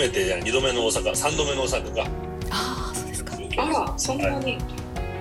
[0.00, 0.40] めてじゃん。
[0.40, 1.10] 2度目の大阪。
[1.12, 2.10] 3度目の大阪か
[2.50, 3.36] ああそうですか。
[3.58, 4.56] あらそんなに、い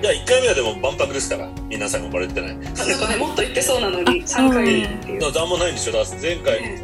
[0.02, 1.50] や1回目はでも万博ですから。
[1.68, 2.52] 皆さんもバレてない。
[2.52, 5.20] あなんかねもっと行ってそうなのに 3回っていう。
[5.20, 6.81] だからあんまないんですよだ前回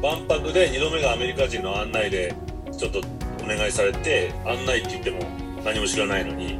[0.00, 2.34] 万博で2度目がアメリカ人の案内で
[2.78, 3.00] ちょっと
[3.42, 5.18] お願いされて案内って言っても
[5.64, 6.58] 何も知らないのに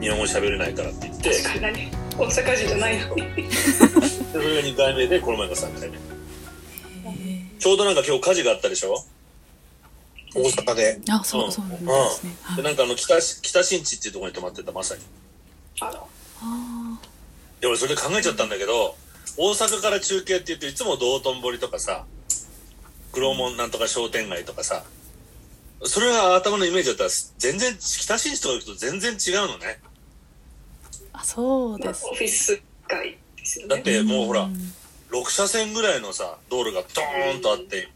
[0.00, 1.30] 日本語喋れないからって言って。
[1.42, 3.22] 確かに何大阪人じゃないのに。
[3.34, 3.50] で
[4.32, 5.98] それが2回目でこの前が3回目。
[7.58, 9.04] ちょうどなんか今日火事があったでしょ
[10.34, 11.00] 大阪で。
[11.10, 11.78] あそうそうなんで
[12.10, 12.36] すね。
[12.42, 12.56] はい。
[12.56, 15.02] でなんかあの北北新地っていうところに泊まってたまさに
[15.80, 16.02] あら。
[16.42, 16.98] あ
[17.60, 18.96] で俺それで考えちゃったんだけど
[19.38, 22.04] 大阪から中継って言っていつも道頓堀とかさ
[23.12, 24.84] 黒門なんとか商店街とかさ
[25.82, 29.80] それが頭のイメージだったら全然北新地とか行くと全然違うのね。
[29.82, 34.54] ーあそうですオフィス街ですよだっねてもうほらん。
[35.10, 37.88] 6車線ぐらいのさ道路がドーンとあって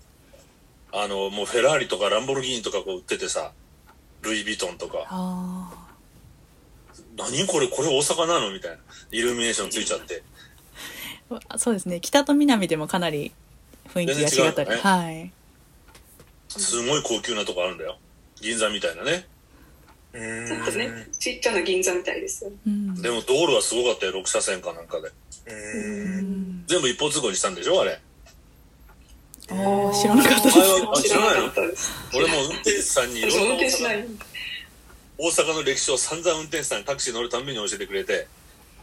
[0.92, 3.52] あのもうフェラーリとかランボルギーニとかこう売っててさ
[4.22, 5.04] ルイ・ヴィトンとか。
[5.08, 5.88] あ
[7.16, 8.76] 何これこれ大阪なのみたいな。
[9.10, 10.22] イルミネーションついちゃって。
[11.48, 12.00] あ そうですね。
[12.00, 13.32] 北と南でもかなり
[13.92, 14.76] 雰囲気が違ったり、ね。
[14.76, 15.32] はい。
[16.48, 17.98] すごい高級なとこあるんだよ。
[18.40, 19.26] 銀座みたいなね。
[20.12, 21.12] うなんかねーん。
[21.12, 22.50] ちっちゃな銀座みたいですよ。
[22.50, 23.02] ねうん。
[23.02, 24.12] でも道路はすごかったよ。
[24.12, 25.10] 6車線かなんかで。
[25.46, 26.22] う。
[26.22, 26.64] ん。
[26.66, 28.00] 全部一方通行にしたんでしょあれ
[29.48, 30.58] 知らなかったです。
[30.58, 31.92] お前はあ知らなかったです。
[32.14, 34.08] 俺も運転手さんにいろ私も運んな大阪転しない。
[35.18, 38.26] 大阪の歴史を散々運転手さんにタクシー乗るたんびに教えてくれて。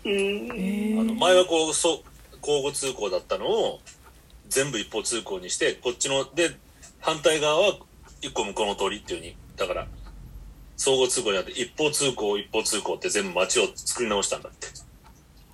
[0.03, 3.79] あの前はこうそう交互通行だったのを
[4.49, 6.55] 全部一方通行にしてこっちので
[6.99, 7.77] 反対側は
[8.21, 9.35] 一個向こうの通りっていうふうに。
[9.57, 9.87] だから
[10.77, 14.67] 相互通行になって一方通行一方通行って全部街を作り直したんだって。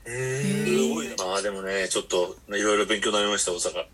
[0.06, 0.64] うー。
[0.64, 0.90] ん。
[0.90, 1.26] すごいな。
[1.26, 3.86] まあでもねちょっといろいろ勉強になりました大阪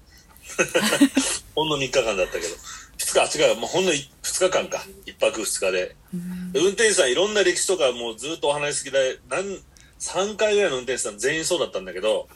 [1.55, 2.55] ほんの3日間だったけど。
[2.97, 4.85] 2日あ違うもうほんの2日間か。
[5.05, 5.95] 1泊2日で。
[6.53, 9.59] 運転手さんいろんな歴史とかもうずっとお話し好きで何
[9.99, 12.27] 3回ぐらいの運転手さん全員そうだったんだけど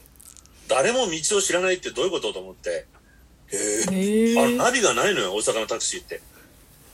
[0.67, 2.87] 誰も道を知らないってどういうことと思って。
[3.51, 4.39] へえ。
[4.39, 6.21] あナビがないのよ大阪のタクシーって。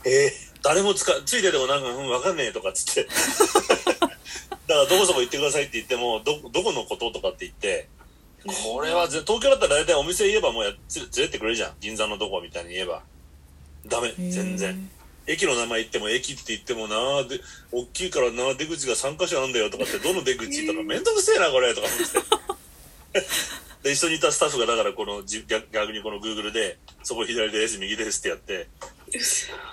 [0.05, 0.31] え
[0.63, 3.07] 誰もつかついててもなんか、うん、分かんねえとかっつって。
[4.67, 7.88] だからどこそこ行ってくださいって言ってもどどこのこととかって言って
[8.47, 11.74] これはぜ東京だったら大体お店言えばもうやつ連れてくれるじゃん。
[11.80, 13.03] 銀座のどこみたいに言えば。
[13.85, 14.13] ダメ。
[14.18, 14.90] 全然。
[15.28, 17.41] 駅の名前言っても駅って言ってもなで
[17.72, 23.24] 大きいからな出口が3箇所あんだよとかってどの出口とかめんどくせえなこれとか思って。
[23.84, 28.68] で一緒にいたスタッフがだからこのじ逆逆にこのグーグルでそこ左です右ですってやって。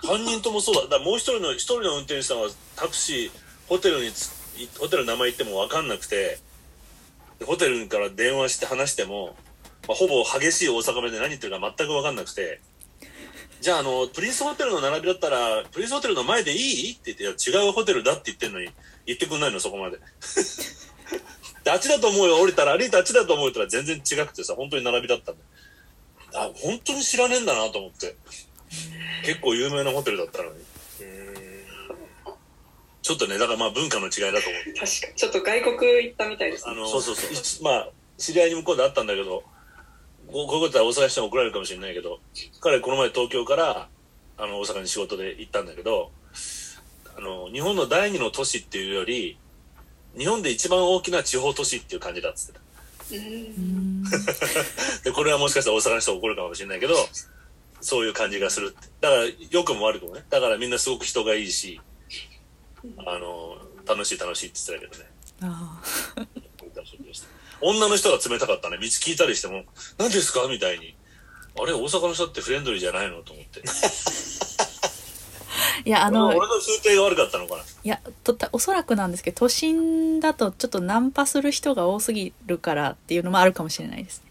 [0.02, 0.98] 3人ともそうだ。
[0.98, 3.30] だもう一人の一人の運転手さんはタクシー
[3.68, 4.12] ホテルに
[4.78, 6.38] ホテルの名前言っても分かんなくて
[7.44, 9.36] ホテルから電話して話しても、
[9.88, 12.60] まあ、ほぼ激しい大阪弁で何言ってるか全く分かんなくて
[13.60, 16.92] じゃああのプリンスホテルの並びだったらプリンスホテルの前でいい？
[16.92, 18.68] って言って違うホテルだって言ってんのに
[19.06, 19.98] 言ってくんないのそこまで。
[21.64, 22.76] であっちだと思うよ降りたら。
[22.76, 25.42] 歩いてあっちだと思うよったら全然違くてさ本当に並びだったんで
[26.34, 28.16] あ本当に知らねえんだなと思って。
[29.24, 30.56] 結構有名なホテルだったのに。
[33.04, 34.74] ちょっとねだからまあ文化の違いだと思う。
[34.74, 35.14] 確かに。
[35.14, 36.72] ちょっと外国行ったみたいですね。
[36.72, 37.32] あのそうそうそう。
[37.32, 39.44] いまあ知り合いに向こうであったんだけど
[40.26, 42.18] こういうことは大阪の人に怒られるかもしれないけど
[42.60, 43.88] 彼この前東京から
[44.38, 46.10] あの大阪に仕事で行ったんだけど
[47.18, 49.36] あの日本の第二の都市っていうより
[50.16, 52.60] 日本で一番大きな地方都市っていう感じだっつってた。
[55.04, 56.94] でこれはもしかしたら大阪の人怒るかもしれないけど
[57.82, 58.88] そういう感じがするって。
[59.02, 60.24] だから良くも悪くもね。
[60.30, 61.82] だからみんなすごく人がいいし
[62.98, 63.56] あの
[63.86, 65.10] 楽しい楽しいって言ってたけどね。
[65.42, 65.80] あ
[67.60, 68.76] 女の人が冷たかったね。
[68.78, 69.64] 道聞いたりしても
[69.98, 70.94] 「何ですか?」みたいに
[71.60, 73.60] 「あれ大阪の人ってフレンドリーじゃないの?」と思って。
[73.60, 74.64] ー
[75.86, 77.62] いやあの俺の数定が悪かったのかな。
[77.62, 84.30] いやとたおそらくなんですけど都心だとちょっとナンパする人が多すぎるからっていうのもあるかもしれないですね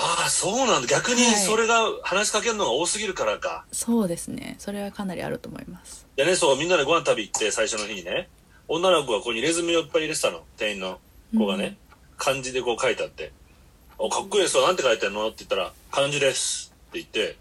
[0.00, 0.86] ああそうなんだ。
[0.86, 1.34] 逆にはい。
[1.34, 4.54] それが話しかけるのが多すぎるからか、そうですね。
[4.58, 6.06] それはかなりあると思います。
[6.14, 8.28] でねそうみんなでご飯食べ行って最初の日にね
[8.68, 10.42] 女の子がここに入れ墨をいっぱい入れてたの。
[10.56, 11.00] 店員の
[11.36, 11.76] 子がね、
[12.16, 13.32] 漢字でこう書いてあって
[13.98, 14.64] 「おかっこいいですよ。
[14.64, 17.36] なんて書いてんの?」って言ったら「漢字です」って言って。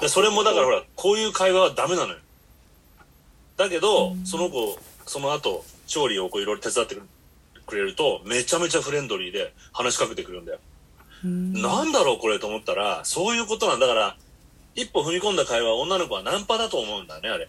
[0.00, 2.18] でそれもだからほらこういう会話はダメなのよ。
[3.56, 4.26] だけど、うん。
[4.26, 6.96] その子その後調理をこういろいろ手伝って
[7.66, 10.75] くれるとめちゃめちゃフレンドリーで話しかけてくるんだよ、うん
[11.24, 14.16] なんだろうこれと思ったらそういうことなんだから
[14.74, 17.48] 一歩踏み込んだ会話女の子はナンパだと思うんだねあれ。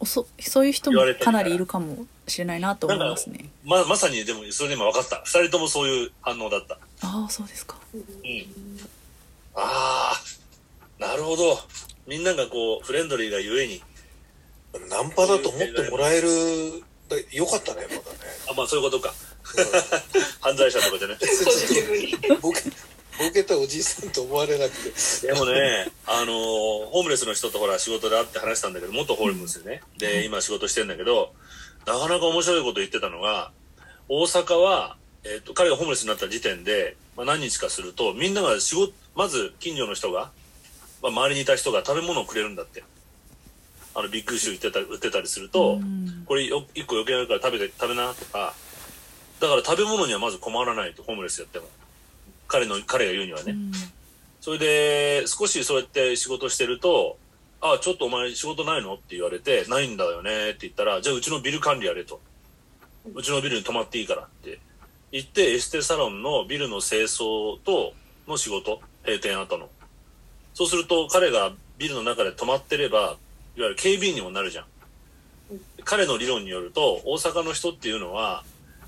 [0.00, 1.32] おそそういう人もから。
[1.32, 3.48] なりいるかもしれないなと思いますね。
[3.64, 5.22] ままさにでもそれで今分かった。
[5.24, 6.78] 二人ともそういう反応だった。
[7.02, 7.76] ああそうですか。
[7.94, 8.02] うん。
[9.54, 10.22] ああ
[11.00, 11.58] なるほど。
[12.06, 13.82] みんながこうフレンドリーがゆえに
[14.90, 16.28] ナンパだと思ってもらえる、
[17.08, 18.02] だよかったね、まだね。
[18.50, 19.14] あ、まあそういうことか。
[20.40, 21.16] 犯罪者とかじゃね。
[21.18, 22.14] ポジティブに。
[23.18, 24.70] ボケたおじいさんと思われなく
[25.20, 25.26] て。
[25.26, 29.82] でもね、あのーホームレスの人とほら仕事で会って話したんだけど、元ホームレスでね。
[29.98, 31.32] で、今仕事してんだけど、
[31.86, 33.50] なかなか面白いこと言ってたのが、
[34.08, 40.30] 大阪は、えっ、と、彼がホームレスになった時点で、まあ、何日かすると、みんなが仕事、まず近所の人が、
[41.02, 42.84] まあ、周りにいた人が食べ物をくれるんだって。
[43.94, 48.54] あの、ビッグシュー売ってた売ってたりすると、うんこれよ一個余計あるから食べて、食べなとか、
[49.40, 51.66] だから食べ物にはまず困らないと、ホームレスやっても。
[52.48, 53.52] 彼の、彼が言うにはね。
[53.52, 53.72] うん
[54.40, 57.18] それで、少しそうやって仕事してると、
[57.60, 58.94] あ、ちょっとお前仕事ないの？
[58.94, 62.20] って言われて、ないんだよねって言ったら、じゃあうちのビル管理やれと。
[63.14, 64.58] うちのビルに泊まっていいからって
[65.12, 67.92] 言って、エステサロンのビルの清掃と
[68.26, 69.68] の仕事、閉店後の。
[70.54, 73.16] そうすると彼がビルの中で泊まってれば、いわ
[73.56, 74.64] ゆる警備員にもなるじゃん。
[75.84, 78.44] 彼の理論によると、大阪の人っていうのは、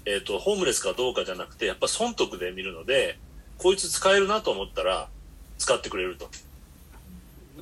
[0.06, 3.18] えっ、と、ホームレスかどうかじゃなくて、やっぱ損得で見るので、
[3.60, 5.08] こいつ使えるなと思ったら、
[5.58, 6.30] 使ってくれると。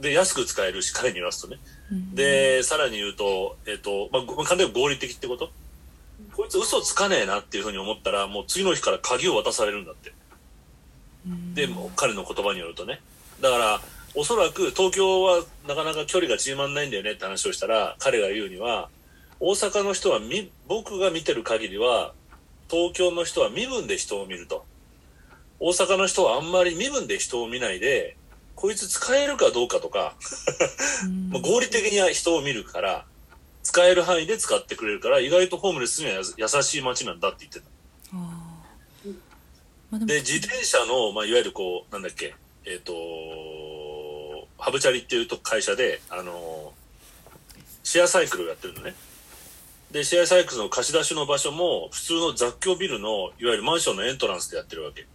[0.00, 1.58] で、安く使えるし、彼に言わすとね。
[1.90, 5.50] うんで、さらに言うと、えっ、と、まあ、ご簡単に合理的ってこと？
[6.36, 10.12] こいつ嘘つかねえなっていうふうに思ったら、もう次の日から鍵を渡されるんだって。
[11.26, 13.00] うんで、もう彼の言葉によるとね。
[13.40, 13.80] だから、
[14.14, 18.88] おそらく東京はなかなか距離が縮まんないんだよねって話をしたら、彼が言うには、
[19.40, 22.12] 大阪の人はみ、僕が見てる限りは、
[22.70, 24.64] 東京の人は身分で人を見ると。
[25.60, 28.16] 大阪の人はあんまり身分で人を見ないで、
[28.54, 30.14] こいつ使えるかどうかとか、
[31.04, 33.06] うん まあ合理的には人を見るから、
[33.62, 37.66] 使える範囲で使ってくれるから、意外とホームレスには優しい街なんだって言ってた。
[39.90, 42.34] まあで自転車の、まあ、いわゆるこう、なんだっけ、
[42.66, 46.74] えっ、と、ハブチャリっていうと会社で、あの、
[47.82, 48.94] シェアサイクルをやってるのね。
[49.90, 55.06] で、シェアサイクルの貸し出しの場所も、普通の雑居ビルの、いわゆるマンションのエントランスでやってるわけ。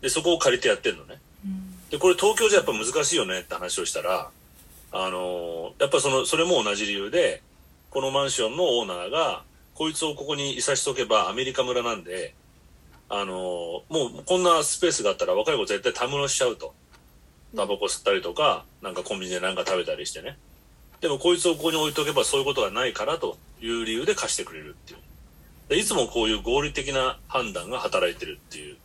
[0.00, 1.20] で、そこを借りてやってるのね。
[1.44, 4.30] うんで、これ東京じゃやっぱ難しいよねって話をしたら、
[4.92, 7.42] あのやっぱその、それも同じ理由で、
[7.90, 9.42] このマンションのオーナーが、
[9.74, 12.34] こいつをここにいさしとけばアメリカ村なんで、
[13.08, 13.34] あの
[13.88, 16.74] もうこんなスペースがあったら若い子絶対たむろしちゃうと。
[17.56, 20.38] タバコ吸ったりとか、なんかコンビニでなんか食べたりしてね。
[21.00, 24.98] でもこいつをここに置いとけばそういうことがないからという理由で貸してくれるっていう。
[25.68, 28.76] でいつもこういう合理的な判断が働いてるっていう。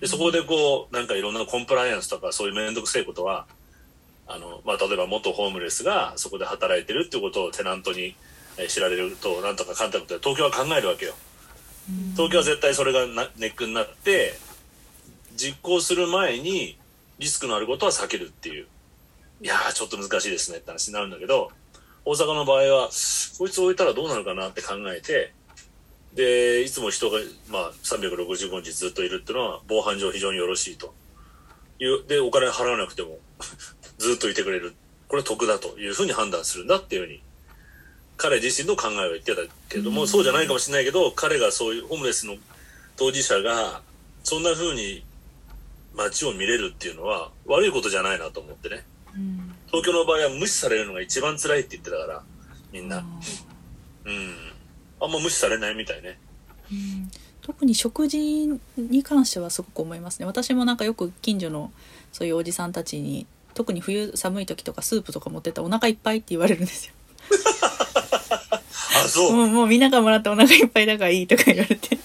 [0.00, 3.46] で、そこでこう、なんかいろんなコンプライアンスとかそういうめんどくせえことは、
[4.26, 8.16] あの、まあ、例えば元ホームレスがそこで働いてるっていうことをテナントに
[8.58, 11.14] えー知られると、なんとかかんたことで東京は考えるわけよ。
[12.14, 14.34] 東京は絶対それがなネックになって、
[15.36, 16.78] 実行する前に
[17.18, 18.66] リスクのあることは避けるっていう。
[19.42, 21.50] いやー、ちょっと難しいですねって話になるんだけど、
[22.04, 22.88] 大阪の場合は、
[23.38, 25.32] こいつ置いたらどうなるかなって考えて、
[26.16, 27.18] で、いつも人が、
[27.48, 30.94] まあ、365日ずっといるっていうのは、防犯上非常によろしいと。
[31.78, 33.18] いう、で、お金払わなくても、
[33.98, 34.74] ずっといてくれる。
[35.08, 37.22] これ得だというふうに判断するんだっていうふうに、
[38.16, 42.36] 彼自身の考えは言ってたけれども、そうじゃないかもしれないけど、彼がそういうホームレスの
[42.96, 43.82] 当事者が、
[44.24, 45.04] そんなふうに
[45.94, 48.86] 街を見れるっていうのは、悪いことじゃないなと思ってね。
[49.14, 52.22] うん東京の場合は無視されるのが一番辛いって言ってたから、
[52.72, 53.04] みんな。
[54.04, 54.45] うん。
[55.00, 56.18] あんま無視されないみたいね。
[56.72, 57.10] うん
[57.42, 58.18] 特に食事
[58.76, 61.70] に関してはすごく思いますね私もなんかよく近所の
[62.12, 63.24] そういうおじさんたちに
[63.54, 66.92] 特に冬寒い時とかスープとか持ってったらお腹いっぱいって言われるんですよ
[69.04, 69.32] あ、そう。
[69.32, 71.98] もうもうみんながもらってお腹いっぱいだからいいとか言われて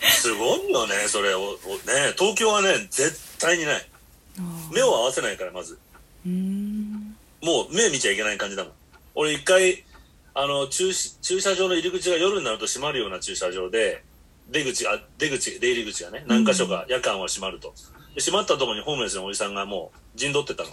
[0.00, 1.40] すごいよね、それを。
[1.40, 3.86] おね、東京はね、絶対にない。
[4.72, 5.78] 目を合わせないから、まず。
[6.26, 8.72] うーんもう目見ちゃいけない感じだもん。
[9.14, 9.84] 俺一回、
[10.34, 14.04] あの、駐駐車場の入り口が夜になると閉まるような駐車場で、
[14.50, 17.72] 出口、あ、出口、出入り口がね、何箇所か夜間は閉まると。
[18.14, 20.70] で閉まったところにホームレスのおじさんがもう陣取ってたの。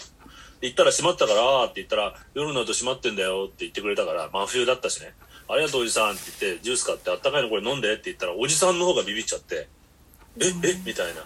[0.59, 5.13] で行ったら閉まったから、あーって言ったら、夜になると閉まってんだよって言ってくれたから、真冬だったしね。
[5.49, 9.67] ありがとうおじさんって言って、ジュース買ってあったかいのこれ飲んでって言ったら、おじさんの方がビビっちゃって、
[10.39, 11.23] え、えみたいな。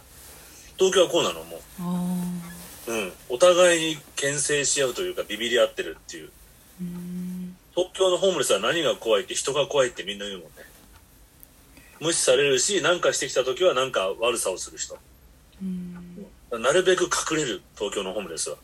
[0.77, 1.59] 東京はこうなのもう。
[1.79, 2.41] あ
[2.87, 3.13] うん。
[3.29, 6.29] お互いに牽制し合うというか、ビビり合ってるっていう。
[6.81, 7.30] ーう
[7.75, 10.49] 東京のホームレスは何が怖いって人が怖いってみんな言うもんね。
[11.99, 14.97] 無視されるし、何かしてきた時は何か悪さをする人。
[15.61, 16.11] うん
[16.59, 18.57] なるべく隠れる、東京のホームレスは。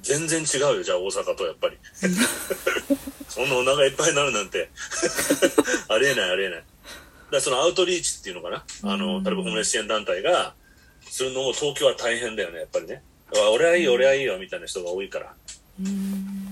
[0.00, 1.76] 全然違うよ、じゃあ大阪とやっぱり。
[3.28, 4.70] そんなお腹いっぱいになるなんて。
[5.88, 6.64] ありえない、ありえない。
[7.30, 8.64] だそのアウトリーチっていうのかな。
[8.82, 10.54] あの、例えばホームレス支援団体が、
[11.10, 13.02] するのも東京は大変だよね、やっぱりね。
[13.34, 15.34] あ俺はいいよ、俺はいいよ、みたいな人が多いから。
[15.80, 16.43] うーん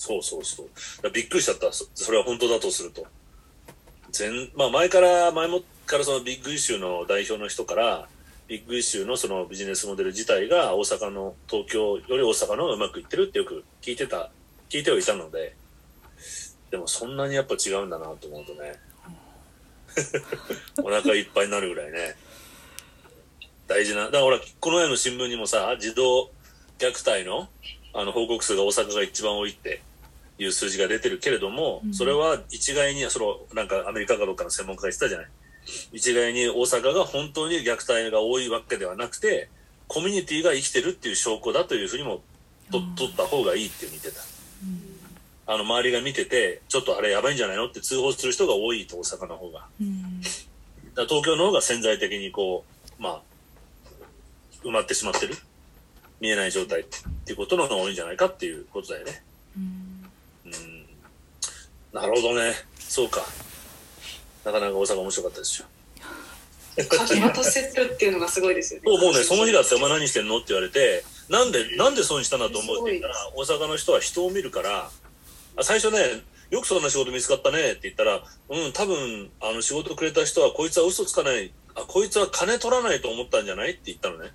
[0.00, 1.10] そうそうそう。
[1.10, 1.70] びっくりしちゃった。
[1.74, 3.06] そそれは本当だとすると。
[4.10, 8.08] 全、まあ前から、前もからそのビッグイシューの代表の人から、
[8.48, 14.30] ビッグイシューのそのビジネスモデル自体が大阪の、東京より大阪の方がうまくいってるってよく聞いてた、
[14.70, 15.54] 聞いてはいたので、
[16.70, 18.80] でもそんなにやっぱ違うんだなと思うとね、
[20.82, 22.16] お腹いっぱいになるぐらいね、
[23.66, 26.30] 大事な、だからほら、この前の新聞にもさ、児童
[26.78, 27.50] 虐待の
[27.92, 29.82] あの報告数が大阪が一番多いって
[30.40, 35.28] いう数字が出てるけれども、うんそれは一概に、その、なんかアメリカかどっかの専門家が言ってたじゃない？
[35.92, 39.50] 一概に大阪が本当に虐待が多いわけではなくて、
[39.86, 42.22] コミュニティが生きてるっていう証拠だというふうにも
[42.72, 44.20] とうん取った方がいいって見てた。
[45.46, 49.66] あの、周りが見てて、ちょっとあれやばいんじゃないのって通報する人が多いと、大阪の方が。
[49.80, 50.20] うん
[50.94, 52.64] だ東京の方が潜在的にこ
[52.98, 53.22] う、まあ、
[54.64, 55.36] 埋まってしまってる。
[56.20, 56.84] 見えない状態っ
[57.24, 59.22] ていうことの方が多いんじゃないかっていうことだよね。
[61.92, 62.54] なるほどね。
[62.78, 63.24] そうか。
[64.44, 65.66] なかなか大阪面白かったですよ。
[66.88, 68.90] 鍵渡せるっていうのがすごいですよね。
[68.90, 74.90] も うもうね、その日だってお前何してんのって言われて、なんで、なんでそうにしたんだと思うって言ったら、大阪の人は人を見るから、
[75.56, 83.72] あ最初ね、よくそんな仕事見つかったねって言ったら、うん、多分、あの仕事くれた人はこいつは嘘つかない、あ、こいつは金取らないと思ったんじゃない？
[83.72, 84.32] って言ったのね。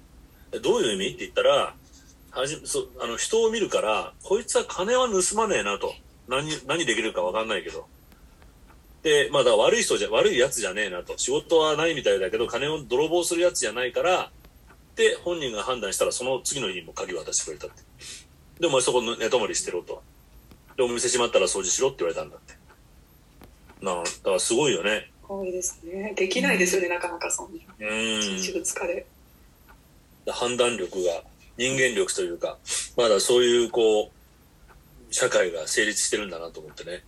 [0.51, 1.07] えどういう意味？
[1.07, 1.75] って言ったら、
[2.31, 5.93] はじそあの人を見るから、こいつは金は盗まねえなと。
[6.27, 7.87] 何、何できるかわかんないけど。
[9.03, 11.17] で、まあだ悪い人じゃ、悪いやつじゃねえなと。
[11.17, 14.31] 仕事はないみたいだけど、金を泥棒するやつじゃないから、
[14.95, 17.83] で、本人が判断したら、その次の日にも鍵渡してくれたって。
[18.59, 20.01] で、お前そこ寝泊まりしてろと。
[20.77, 22.53] で、お店閉まったら掃除しろって言われたんだって。
[23.81, 25.11] なあ、だからすごいよね。
[25.27, 26.13] 多いですね。
[26.15, 27.61] できないですよね、なかなかそんな。
[27.79, 28.37] うーん。
[28.37, 29.05] 一部疲れ。
[30.27, 31.23] 判断力が、
[31.57, 32.57] 人間力というか、
[32.97, 34.14] まだそういう、こう、
[35.15, 37.05] 社会が成立してるんだなと思ってね。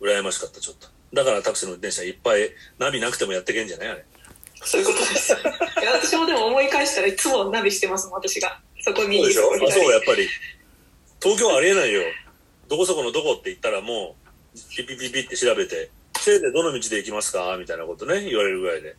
[0.00, 0.88] 羨ましかった、ちょっと。
[1.12, 4.06] だからタクシーの運転手いっぱい、ナビなくてもやってけんじゃないあれ。
[4.64, 5.32] そういうことです。
[5.82, 8.58] いや、私もでも思い返したらいつもナビしてますもん、私が。
[8.80, 9.82] そこ右、そうでしょ？
[9.82, 10.26] そう、やっぱり。
[11.22, 12.00] 東京はありえないよ。
[12.68, 14.16] どこそこのどこって言ったらも
[14.56, 17.54] う、ピピピピって調べて、せいでどの道で行きますか？
[17.58, 18.96] みたいなことね、言われるぐらいで。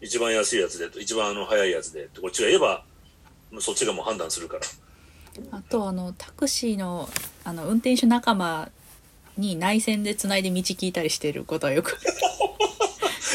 [0.00, 2.84] 一番安いやつでと、一番あの早いやつで、こっちが言えば、
[3.60, 4.62] そっちがもう判断するから。
[5.50, 7.08] あとあのタクシーの
[7.44, 8.70] あの運転手仲間
[9.38, 11.98] に内線でつないで道聞いたりしてることはよく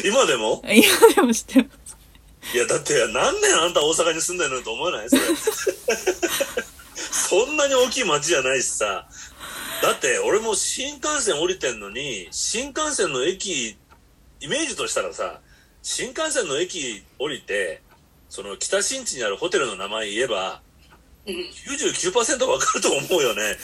[0.05, 0.61] 今でも？
[0.69, 1.97] 今でも知ってます
[2.53, 5.09] いや、だって、何年あんた大阪に住んでるのと思わない？
[5.09, 5.21] それ。
[6.95, 9.09] そんなに大きい町じゃないしさ。
[9.81, 13.75] だって、俺も新幹線降りてんのに、新幹線の駅、
[14.39, 15.41] イメージとしたらさ、
[15.83, 17.81] 新幹線の駅降りて、
[18.29, 20.66] その北新地にあるホテルの名前言えば、うん
[21.27, 23.57] 99%わかると思うよね。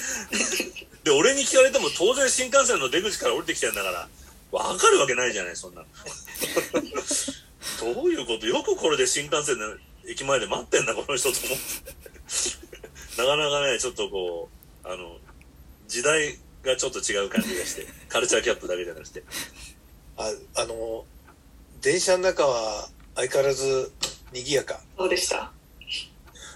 [1.03, 3.75] で、俺に聞かれても当然新幹線の出口から降りてきてん。
[3.75, 4.09] だから、
[4.51, 5.75] わかるわけないじゃない、そん。
[5.75, 5.87] なの。
[7.93, 9.75] どういうことよくこれで新幹線の
[10.07, 10.85] 駅前で待ってん。
[10.85, 11.57] だ、この人と思って。
[13.17, 14.49] なかなかね、ちょっとこ
[14.83, 15.17] う、あの、
[15.87, 19.23] 時代がちょっと違う感じがして、カルチャーキャップだけじゃなくて。
[20.17, 21.05] ああの
[21.81, 23.91] 電車の中は相変わらず
[24.31, 25.51] 賑やかどうでした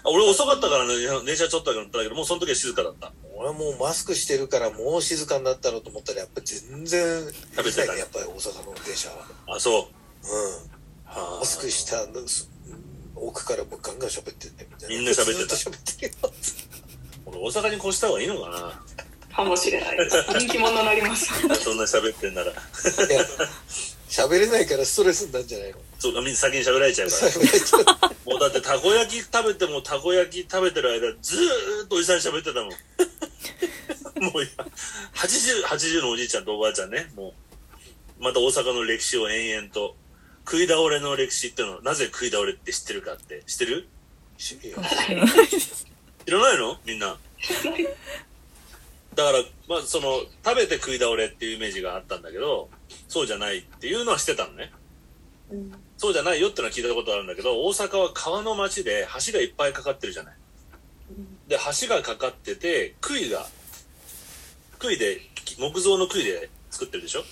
[0.04, 3.12] 俺遅かったからね、電車ちょっとだったけど、もうその時は静かだった。
[3.36, 7.24] 俺はもうマスクしてるからもう静かになったのと思ったらやっぱ全然
[7.54, 9.26] 食べてたねやっぱり大阪の電車は
[9.56, 9.82] あ、そう。
[9.82, 12.04] うんはあマスクした
[13.14, 16.32] 奥からもうガンガン喋ってんねみたいなみんな喋ってたずっと喋ってるよ
[17.26, 18.82] 俺大阪に越した方がいいのかな
[19.38, 19.98] かもしれない。
[20.40, 21.26] 人気者になります。
[21.62, 22.52] そんな喋ってんなら。
[24.08, 25.78] 喋れないからストレスになるんじゃないの？
[25.98, 28.08] そうか、みんな先に喋られちゃうから。
[28.24, 32.70] もうだってたこ焼き食べてもたこ焼き食べてる間ずーっとおじさん喋ってたもん。
[34.24, 34.64] もういや、
[35.14, 37.34] 80、80のおじいちゃんとおばあちゃんね、も
[38.20, 39.94] う、また大阪の歴史を延々と、
[40.44, 43.86] 食い倒れの歴史ってのは、なぜ食い倒れって知ってるかって、知ってる？
[44.38, 44.58] 知
[46.32, 46.76] らないの？
[46.84, 47.16] みんな。
[49.18, 52.68] だから、まあ、その、食べて食い倒れっていうイメージがあったんだけど、
[53.08, 54.70] そうじゃないっていうのは知ってたのね。
[55.96, 60.36] そうじゃないよってのは聞いたことあるんだけど、大阪は川の町で橋がいっぱいかかってるじゃない。
[61.48, 63.44] で、橋がかかってて、杭が、
[64.78, 65.20] 杭で、
[65.58, 67.24] 木造の杭で作ってるでしょ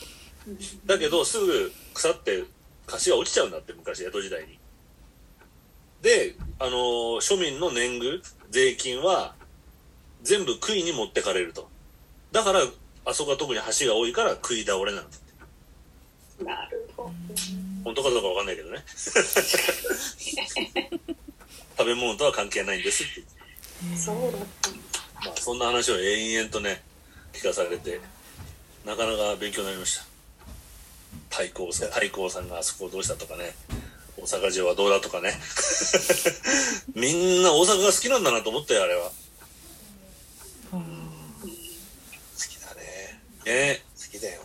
[0.87, 2.43] だけど、すぐ腐って、
[3.05, 4.59] 橋が落ちちゃうんだって、昔、江戸時代に。
[6.03, 9.37] で、あのー庶民の年貢、税金は、
[10.23, 11.76] 全部杭に持ってかれると。
[12.37, 12.61] だから、
[13.07, 15.17] あそこは特に橋が多いから食い倒れなんだ。
[16.45, 17.11] なるほど。
[17.83, 18.85] 本当かどうかわかんないけどね。
[21.79, 23.25] 食べ物とは関係ないんですって
[23.97, 24.71] そうだった
[25.29, 26.83] まあ、そんな話を延々とね、
[27.33, 28.03] 聞かされて、
[28.85, 30.05] なかなか勉強になりました。
[31.31, 33.55] 太閤さん、太閤さんがあそこをどうしたとかね、
[34.19, 35.33] 大阪城はどうだとかね。
[36.95, 39.11] みんな大阪が好きなんだなと思ったよ、あれは。
[43.47, 43.53] ね。
[43.53, 44.43] ね好きだよ。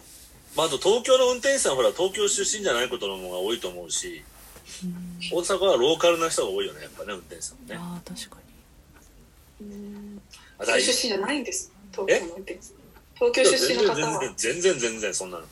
[0.55, 4.23] まあ、あと東京の運転手さんほら東京出身じゃないことの方が多いと思うし、
[5.31, 7.75] 大阪はローカルな人が多いよね、やっぱね、運転手さんもね。
[7.77, 8.37] ああ確か
[10.59, 11.71] あ大東京出身じゃないんです。
[11.91, 12.59] 東京の運転手
[13.15, 14.33] 東京出身の方は。
[14.35, 15.45] 全然全然全然そんなの。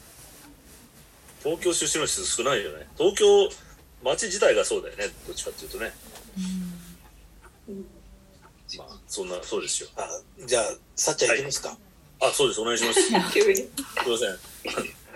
[1.44, 2.88] 東京出身の人少ないよね。
[2.98, 3.26] 東京
[4.04, 5.92] 町自体がそうだよねどっちかっていうとね。
[8.78, 9.90] まあそんなそうですよ。
[9.96, 10.08] あ、
[10.46, 10.64] じゃあ、
[10.96, 11.78] さっちゃん行きますか。
[12.22, 12.62] あそうです。
[12.62, 13.02] お願いします。
[13.34, 13.68] 急に。
[13.96, 14.40] ません。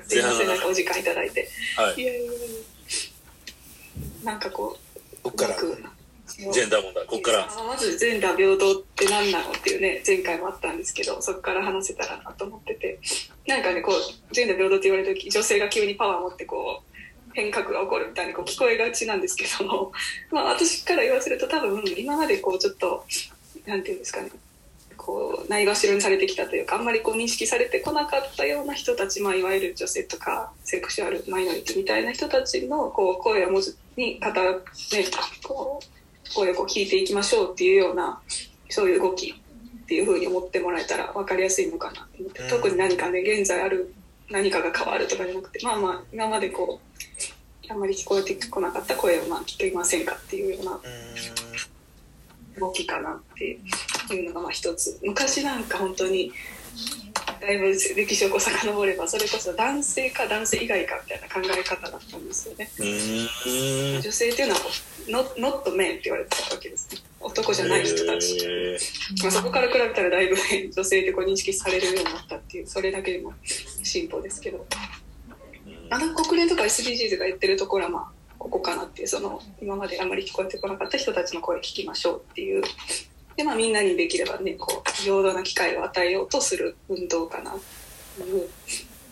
[0.07, 0.47] すいません。
[0.47, 1.49] なんかお時間いただいて。
[1.75, 2.01] はい。
[2.01, 2.31] いやいや
[4.23, 4.77] なんかこ
[5.15, 5.57] うこっから。
[6.25, 7.05] ジェンダー問題。
[7.05, 7.47] こっから。
[7.67, 12.99] まずジェンダー平等って何なのっていうね前回もあったんですけどそこから話せたらなと思ってて。
[13.45, 19.91] なんかねこうジェンダー平等って言われる時女性が急にパワーを持ってこう変革が起こるみたいにこう聞こえがちなんですけども。
[20.31, 23.05] まあ私から言わせると多分今までこうちょっと
[23.65, 24.31] なんていうんですかね
[24.97, 35.05] こうないがしろにされてきたというかあんまりこう認識されてこなかったような人たち、まあ、いわゆる女性とかセクシュアルマイノリティみたいな人たちのこう声を文字に語ね
[35.43, 38.19] こう声をこう聞いていきましょうっていうような
[38.69, 41.93] そういう動きっていうふうに思ってもらえたら分かりやすいのかな。
[41.93, 42.49] と思ってうん。
[42.49, 43.93] 特に何かね現在ある
[44.29, 50.79] 何かが変わるとかじゃなくてまあまあ今までこうあんまり聞こえてこなかった声をまあ聞けませんかっていうような。
[52.59, 53.59] 動きかなって
[54.13, 54.99] いうのがまあ一つ。
[55.03, 56.31] 昔なんか本当に
[57.41, 62.69] だいぶ歴史をこう遡ればそれこそ男性か男性以外かみたいな考え方だったんですよね。
[64.01, 64.69] 女性っていうのはこ
[65.07, 66.89] う not, not men って言われてたわけです。
[66.93, 68.77] ね男じゃない人たち、へ
[69.21, 73.33] まあ、そこから比べたらだいぶ、ね、女性ってこう認識されるようになったっていうそれだけでも
[73.83, 74.65] 進歩ですけど。
[75.89, 78.12] あの国連とか SDGs が言ってるところはまあ
[78.43, 82.61] ここかなっていうその今まであまり聞こえてこなかった人たちの声聞きましょうっていう。
[83.37, 87.53] で、まあ、みんなにできればねこう平等な機会を与えようとする運動かなっ
[88.17, 88.49] ていう、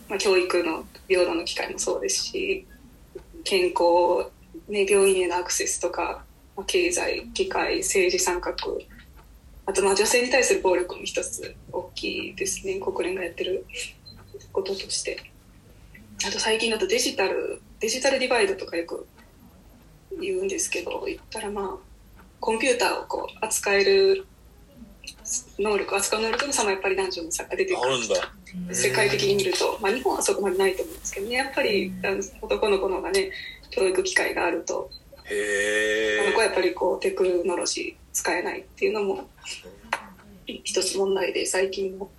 [0.10, 2.67] まあ、教育の平等の機会もそうですし
[3.46, 4.30] 健康、
[4.67, 6.26] ね、病院へのアクセスとか、
[6.58, 8.54] まあ、経済機会政治参画
[9.65, 12.80] あとまあ女性に対する暴力も一つ大きいですね。
[12.82, 13.65] 国連がやってる
[14.52, 15.17] こととして。
[16.28, 19.08] あと最近だとデジタルデジタルディバイドとかよく
[20.19, 21.91] 言うんですけど言ったらまあ
[22.39, 24.26] コンピューターをこう扱える
[25.60, 27.82] 能力扱う能力の差もやっぱり男女の差が出てくる。
[27.82, 28.15] あるんだ。
[28.74, 31.36] 世界的に見ると、まあ、日本はそこまでないと思うんですけどね。
[31.36, 31.93] やっぱり
[32.41, 33.32] 男の子の方がね
[33.69, 34.89] 教育機会があると。
[35.26, 39.30] へあの子はえやっぱりこうテクノロジー使えないっていうのも
[40.45, 42.12] 一つ問題で最近も、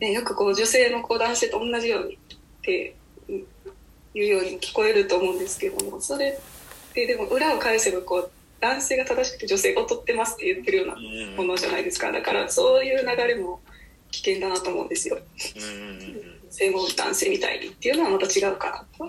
[0.00, 2.18] ね、よくこう女性もこう男性と同じようにっ
[2.62, 2.96] て
[4.14, 6.38] いうようにも聞こえると思うんですけどもそれ
[6.90, 12.12] ってでも裏を返せばこう男性が正しくて女性が劣ってますって言ってるようなうんものじゃないですか。
[12.12, 13.60] だからそういう流れも
[14.10, 15.18] 危険だなと思うんですよ。
[16.50, 19.04] 性も男性みたいにっていうのはまた違うかなと、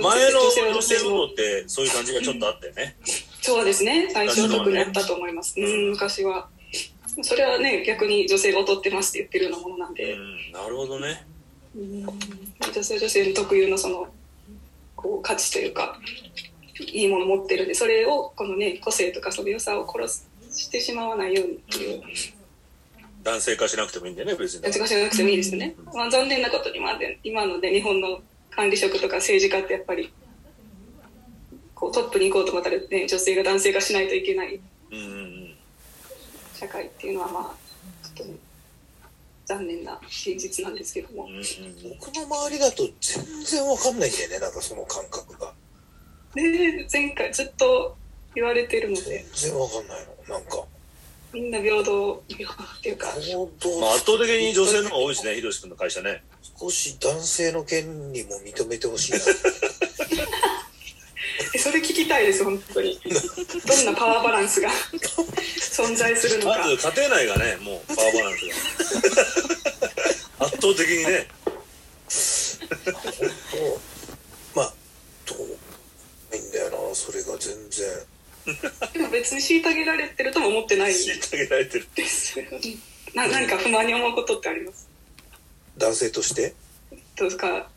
[0.00, 2.96] 前の女性は女性女性も運動ってそういう感じがちょっとあったよね。
[3.40, 4.10] そうですね。
[4.12, 6.48] 最初は特にあったと思います、うん昔は。
[7.22, 11.24] それはね逆に女性が劣ってますって言ってるようなものなんうで、んなるほどね。
[11.74, 12.06] うん
[12.60, 14.08] 女性は女性の特有のその
[14.94, 15.98] こう価値というか
[16.92, 22.02] いいものを持ってるんでそれをこのね個性とかその良さを殺してしまわないようにっていう。
[23.22, 24.62] 男性化しなくてもいいんだよね別に。
[24.62, 30.12] やつがしなくてもいいですよね、まあ、残念なことにまあで今のね日本の管理職とか政治家ってやっぱり
[31.74, 34.60] こうトップに行こうと思ったら、ね、女性が男性化しないといけない
[36.54, 38.38] 社会っていうのはまあちょっとね
[39.46, 41.44] 残念な現実なんですけどもうんうんうん
[42.00, 45.52] 僕の周りだと全然わかんないんだよね、なんかその感覚が。
[46.34, 47.96] で前回ずっと
[48.34, 50.34] 言われてるので全然わかんないの。
[50.34, 50.64] なんか、
[51.32, 56.22] みんな平等平等っていうか行動まあ圧倒的に女性の方が多いしねひろし君の会社ね
[56.58, 59.18] 少し男性の権利も認めてほしいな。
[61.54, 62.98] えそれ聞きたいです本当に。
[63.66, 64.70] どんなパワーバランスが
[65.60, 66.58] 存在するのか。
[66.60, 68.54] まず家庭内がねもうパワーバランスが。
[70.46, 71.28] 圧倒的にね。
[74.54, 74.72] まあ、
[75.26, 75.38] どう？
[76.30, 78.06] ないんだよな、それが全然。
[78.92, 81.88] でも別に虐げられてるとも思ってない虐げられてる。
[81.94, 82.36] です。
[83.14, 84.88] な何か不満に思うことってあります？
[85.78, 86.54] 男性として？
[87.16, 87.68] どうですか？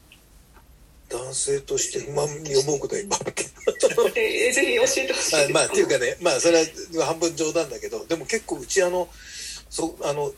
[1.10, 3.50] 男性として不満に思うことがいっぱいあるけど。
[4.16, 5.08] えーぜひ教えてほしい。
[5.08, 6.60] ですあまあっていうかねまあそれ
[6.96, 9.10] は半分冗談だけどでも結構うちあの
[9.70, 10.34] そあの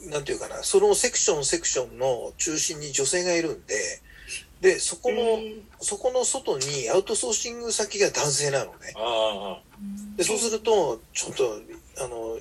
[0.00, 4.00] なんていうかなそのセクションセクションの中心に女性がいるんで
[4.60, 5.62] でそこの、うん。
[5.80, 8.94] そこの外にアウトソーシング先が男性なのね。
[8.96, 9.60] あ
[10.16, 11.60] でそうするとちょっと
[11.98, 12.38] あの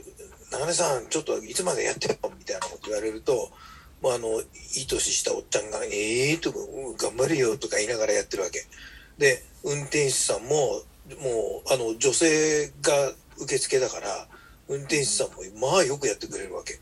[0.51, 3.51] 長根さんちょっといつまでやってよみたいなこと言われると
[4.05, 4.43] もうあのい
[4.83, 8.63] い年したおっちゃんが「ええー」とかうん「頑張るよ」とか言いながらやってるわけ。
[9.17, 10.83] で運転手さんも
[11.19, 14.27] もうあの女性が受付だから
[14.67, 15.41] 運転手さんも
[15.71, 16.79] まあよくやってくれるわけ。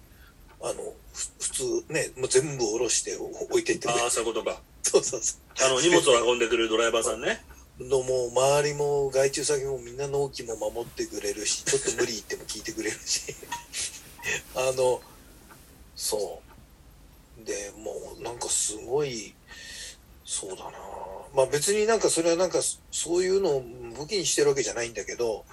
[0.62, 4.02] あのふ普通ねもう全部下ろしてお置いてってくれる。
[4.02, 4.62] あああそういうことか。
[4.82, 5.66] そうそうそう。
[5.66, 7.42] あの荷物を運んでくれるドライバーさんね。
[7.80, 13.34] のもう周りも外注先もみんな納期も守ってくれるしちょっと無理言っても聞いてくれるし。
[14.56, 15.02] あの
[15.96, 16.43] そう
[17.40, 19.34] でもうなんかすごい
[20.26, 20.72] そうだな。
[21.36, 22.60] まあ別になんかそれはなんか
[22.92, 23.64] そういうのを
[23.98, 25.46] 武器にしてるわけじゃないんだけど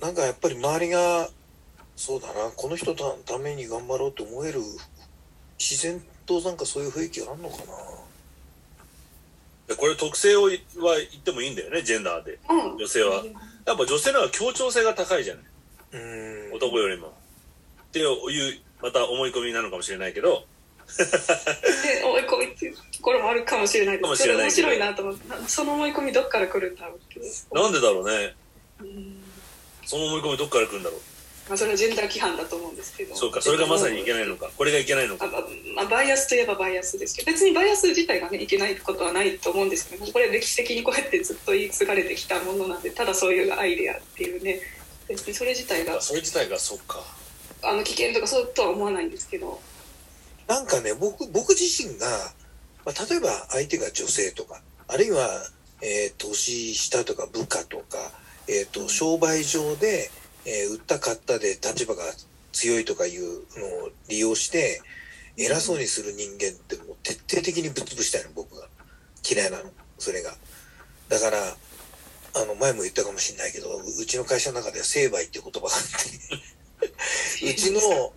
[0.00, 1.28] なんかやっぱり周りが
[1.96, 4.60] そうだなこの人のために頑張ろうと思える
[5.58, 7.64] 自然となんかそういう雰囲気があるのかな。
[9.68, 12.38] でこれ特性をは言ってもいいんだよねジェンダーで。
[12.48, 12.76] うん。
[12.76, 13.22] 女性は。
[13.64, 15.44] やっぱ女性の方が協調性が高いじゃない。
[15.92, 16.56] うん。
[16.56, 17.08] 男よりも。
[17.08, 17.10] っ
[17.92, 20.44] ていうまた思い込みなのかもしれないけど
[21.82, 27.20] で追い込みっていうところもあるかもしれないですけど面白いなと思ってなその思い込みどっから来るんだろうって。
[27.52, 28.34] なんでだろうね。
[28.80, 29.22] うん。
[29.84, 31.00] その思い込みどっから来るんだろう。
[31.48, 33.16] まあ、それはジェンダー規範だと思うんですけど。
[33.16, 34.50] そうかそれがまさにいけないのか。
[34.56, 35.26] これがいけないのか。
[35.26, 35.42] あまあ
[35.74, 37.32] まあ、バイアスといえばバイアスですけど。
[37.32, 44.60] 別にバイアス自体がねいけないことはないと思うんですけどこれ歴史的にこうやってずっと言い継がれてきたものなんでただそういうアイデアっていうね。
[45.08, 47.02] 別にそれ自体があそれ自体がそっか。
[47.62, 49.60] あの危険とかそうとは思わないんですけど
[50.48, 52.06] なんかね、僕、僕自身が、
[52.84, 55.28] まあ、例えば相手が女性とか、あるいは、
[55.82, 57.98] えー年下とか部下とか、
[58.48, 60.10] えっ、と、商売上で、
[60.44, 62.02] えー売った買ったで立場が
[62.52, 64.80] 強いとかいうのを利用して、
[65.36, 68.68] 偉そうにする人間ってもう徹底的にぶっ潰したいの、僕が。
[69.28, 70.34] 嫌いなの、それが。
[71.08, 71.38] だから、
[72.34, 75.82] あの、前も言ったかもしれないけど、ううちの会社の中では成敗っていう言葉があっ
[77.40, 78.12] て、 うちの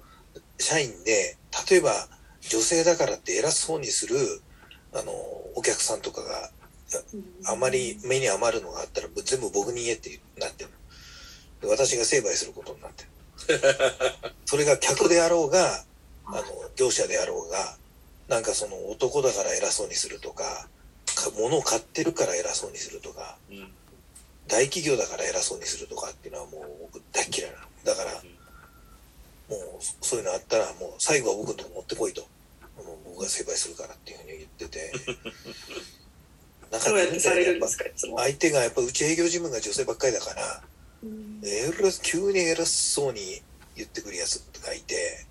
[0.60, 1.38] 社員で、
[1.70, 2.08] 例えば
[2.50, 4.16] 女性だからって偉そうにする、
[4.94, 5.12] あの、
[5.56, 6.52] お客さんとかが
[7.48, 10.70] あまり目に余るのがあったら全部僕に言えってなってる
[11.62, 13.10] で私が成敗することになってる。
[14.46, 15.84] それが客であろうが
[16.26, 16.44] あの
[16.76, 17.78] 業者であろうが
[18.28, 20.68] なんかその男だから偉そうにするとか
[21.06, 23.72] か物を買ってるから偉そうにするとかうん。
[24.48, 27.66] 大企業だから偉そうにするとかっていうのはもう僕大嫌いなの。
[27.84, 28.24] だから
[29.50, 29.60] もう
[30.02, 32.22] そういうのあったらもう最後は僕のとこ持ってこいと。
[32.78, 34.92] もう僕が成敗するからっていうふうに言ってて。
[36.72, 40.64] なんかどうやってされるんやっぱですか相手がやっぱうち営業事務が女性ばっかりだから
[41.04, 41.42] うん。
[41.44, 43.42] えら急に偉そうに
[43.76, 45.26] 言ってくるやつがいて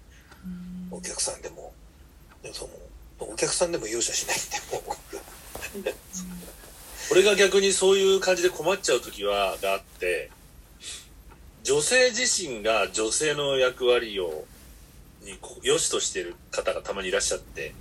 [0.90, 1.72] お客さんでも。
[2.42, 2.70] でもその
[3.18, 5.04] お客さんでも容赦しないんでもう僕。
[7.10, 10.30] 俺が逆にそういう感じで困っちゃう時はがあって
[11.64, 14.44] 女性自身が女性の役割を
[15.24, 17.74] にこ良しとしてる方がたまにいらっしゃって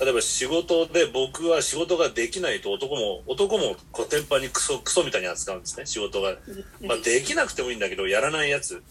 [0.00, 5.86] 例えば仕事で僕は仕事ができないと男も男もコテンパンにクソクソみたいに扱うんですね。
[5.86, 6.34] 仕事が、
[6.84, 8.82] まあ、できなくてもいいんだけどやらないやつ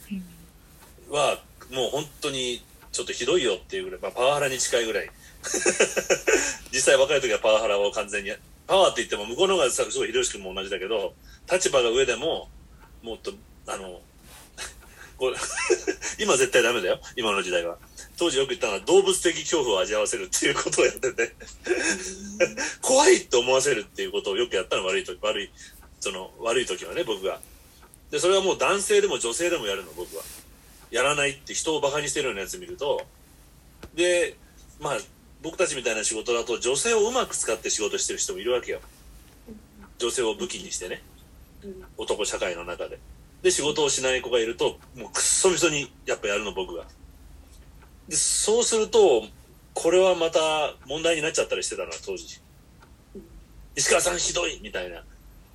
[1.09, 1.39] は
[1.71, 5.11] もう本当にちょっとひどいよっていうぐらい、まあ、パワハラに近いぐらい。
[6.71, 8.31] 実際若い時はパワハラを完全に
[8.67, 11.13] パワーって言っても向こうの方がさすごい秀吉君も同じだけど
[11.51, 12.49] 立場が上でも
[13.03, 13.31] もっと
[13.67, 14.01] あの
[15.17, 15.37] これ
[16.19, 17.77] 今絶対ダメだよ今の時代は。
[18.17, 21.35] 当時よく言ったのは動物的恐怖を味わわせるっていうことをやってて。
[22.81, 25.51] 怖いって思わせるっていうことをよくやったの悪い時悪い
[25.99, 27.41] その悪い時はね僕が。
[28.11, 30.23] でそれはもう男性でも女性でもやるの僕は。
[30.91, 33.05] やらないって人をバカにしてるようなやつ見ると。
[33.93, 34.37] で
[34.79, 34.99] まあ
[35.41, 38.81] 僕たちみたいな仕事だと女性をうまく使って仕事してる人もいるわけよ。
[39.97, 41.03] 女性を武器にしてね。
[41.97, 42.99] 男社会の中で
[43.41, 46.85] で仕事をしない子がいるともうくっそみそにやっぱやるの僕が。
[48.09, 49.23] でそうすると
[49.73, 50.39] これはまた
[50.87, 52.41] 問題になっちゃったりしてたな当時。
[53.75, 54.97] 石川さんひどいみたいな。
[54.97, 55.03] い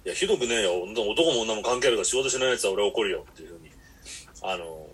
[0.04, 0.82] やひどくねえよ。
[0.82, 3.70] 男も女も関係あるから仕事しないやつは俺は怒るよっていうふうに。
[4.42, 4.86] あの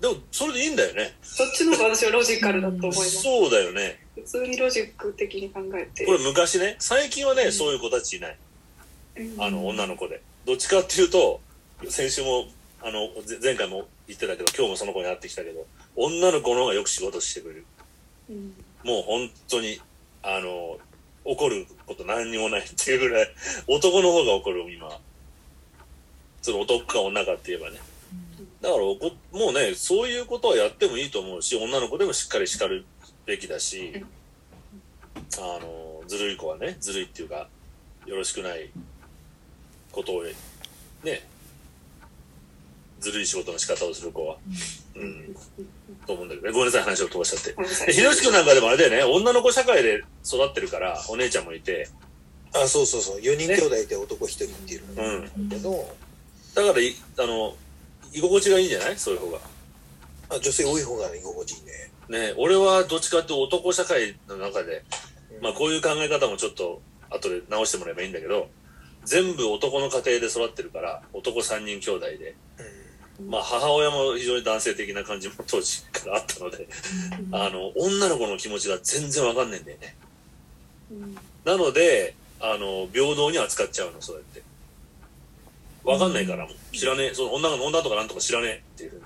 [0.00, 1.16] でもそれでいいんだよね。
[1.22, 3.22] そっちの方が私はロジカルだと思います。
[3.22, 4.04] そうだよね。
[4.16, 6.04] 普通にロジック的に考えて。
[6.04, 8.36] これ昔ね最近はね、うんそういう子たちいない。
[9.38, 10.22] あの女の子子で。
[10.44, 11.40] どっちかっていうと
[11.88, 12.46] 先週も
[12.82, 15.66] あのぜ前回も言ってたけど今日もその子に会ってきたけど
[15.96, 17.66] 女の子の方がよく仕事してくれる
[18.84, 19.80] もう本当に
[20.22, 20.78] あの
[21.24, 23.28] 怒ること何にもないっていうぐらい、
[23.68, 24.90] 男の方が怒る、今。
[26.40, 27.78] その男か女かって言えばね。
[28.60, 32.84] だからもうね、そういうことはやってもいいと思うし、女の子でもしっかり叱る
[33.26, 34.04] べきだし、
[35.38, 37.48] あの、ずるい子はね、ずるいっていうか、
[38.06, 38.70] よろしくない
[39.92, 40.24] ことを、
[41.04, 41.28] ね、
[43.02, 44.36] ずるい仕事の仕方をする子は。
[44.94, 45.36] うん。
[46.06, 46.52] と思うんだけどね。
[46.52, 47.92] ごめんなさい、話を飛ばしちゃって。
[47.92, 51.88] ひろしくんなんかでもあれだよね、女の子社会で育ってるから、お姉ちゃんもいて、
[52.54, 53.20] あ、そうそうそう。
[53.20, 55.48] 4人兄弟で男1人っていうのうん。
[55.48, 55.94] だけど、
[56.54, 57.56] だからい、あの、
[58.12, 58.98] 居心地がいいんじゃない？
[58.98, 59.38] そういう方が。
[60.30, 62.28] あ女性多い方が居心地いいね。
[62.28, 64.84] ね俺はどっちかっていうと男社会の中で、
[65.40, 68.48] まあこういう考え方もちょっと後で直してもらえばいいんだけど、
[69.04, 72.34] 全部男の家庭で育ってるから、男3人兄弟で、
[73.28, 76.68] まあ母親も非常に男性的な感じも当時からあったので、
[77.32, 79.96] あの、女の子の気持ちが全然わかんないんだよね。
[80.90, 84.42] うんなので、あの、平等に扱っちゃうの、そうやって。
[85.84, 88.96] わかんないからもう、知らねえ、その女の女とかなんとか知らねえっていうふう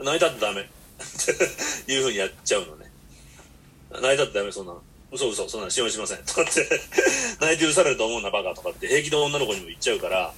[0.00, 0.06] に。
[0.06, 0.62] 泣いたってダメ。
[0.62, 0.64] っ
[1.86, 2.90] ていうふうにやっちゃうのね。
[3.92, 4.82] 泣いたってダメ、そんなの。
[5.12, 6.18] 嘘嘘、そんなの信用しません。
[6.24, 6.68] とかって、
[7.40, 10.34] 泣いて許されると思うな、バカとかって平気で女の子にも言っちゃうから、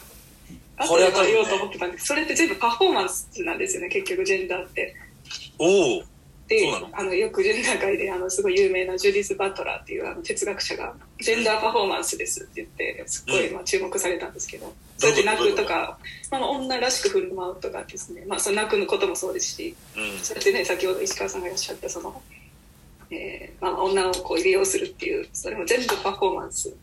[0.89, 2.07] これは多分ね言おうと思ってたんです。
[2.07, 4.95] それって全部パフォーマンスなんですよね結局ジェンダーって。
[5.59, 6.03] おお。
[6.51, 15.97] であのよくジェンダー界であのすごい有名なジュディス・バトラーっていうあの哲学者がジェンダーパフォーマンスですって言ってすっごいまあ注目されたんですけど、そうやって泣くとか、
[16.33, 20.19] まあ、女らしく振る舞うとかですね、まあ、その泣くのこともそうですしうん。
[20.19, 22.21] そうやってね先ほど石川さんがいらっしゃったその、
[23.13, 26.75] えーまあ、女をこう利用するっていうそれも全部パフォーマンス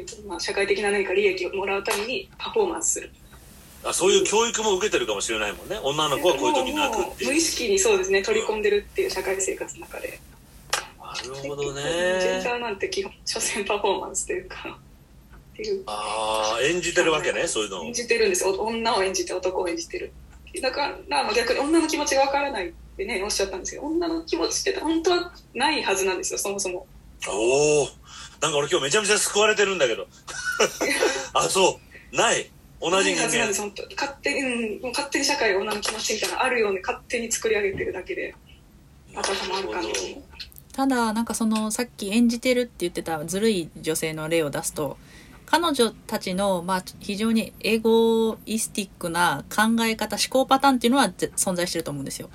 [0.00, 3.10] っていう、まあ、社会的な何か利益をもらうためにパフォーマンスする。
[3.84, 5.78] あそういう教育も受けてるかもしれないもんね。
[5.82, 7.30] 女の子はこういう時に泣くっていう。
[7.30, 10.20] 無意識にそうですね取り込んでるっていう社会生活の中で。
[10.98, 12.56] なるほどジェンダね。
[12.56, 14.78] ーなんて基本所詮パフォーマンスというか。
[15.52, 15.82] っていう。
[15.86, 17.84] ああ、演じてるわけね、そういうのを。
[17.84, 17.92] 演。
[17.92, 18.46] じてるんです。
[18.46, 20.12] お女を演じて男を演じてる。
[20.60, 26.86] だからまあ逆に女の気持ちがわからないってねおっしゃったんですけど女の気持ちって本当はないはずなんですよそもそも。
[27.28, 27.88] おお
[28.42, 30.08] なんか俺今日めちゃめちゃ救われてるんだけど。
[31.32, 31.80] あそ
[32.12, 32.16] う。
[32.16, 32.50] ない。
[32.80, 33.28] 同じ人間。
[33.28, 34.40] ないはずなんです本当勝手に、
[34.80, 38.34] うん、勝手に社会が女の気持ちみたいなのあるように勝手に作り上げてるだけで
[39.14, 40.22] あたかもあるかのように
[40.72, 44.96] ただなんかそのさっき演じてるって言ってたずるい女性の例を出すと
[45.46, 52.30] 彼女たちの、まあ、非常にエゴイスティックな考え方思考パターンっていうのはぜ存在してると思うんですよ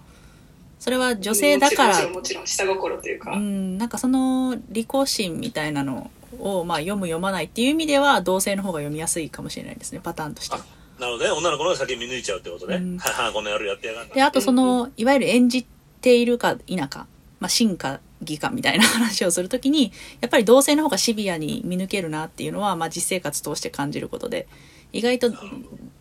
[0.79, 2.09] それは女性だから。
[2.09, 9.99] もちろん下心というか、うん、なんかその利己心みたいなのを、まあ、読む読まないっていう意味では同性の方が読みやすいかもしれないですね。
[10.03, 10.55] パターンとして。
[10.55, 10.61] は。
[10.99, 12.97] なので女の子の方が先に見抜いちゃうってことね、うん。
[12.97, 14.15] ははこの野郎やってやがんな。
[14.15, 15.65] であとそのいわゆる演じ
[16.01, 17.07] ているか否か、
[17.39, 24.47] まあ、真か偽かみたいな話をするときにやっぱり同性の方がシビアに見抜けるなっていうのは、まあ、実生活通して感じることで。
[24.93, 25.31] 意外と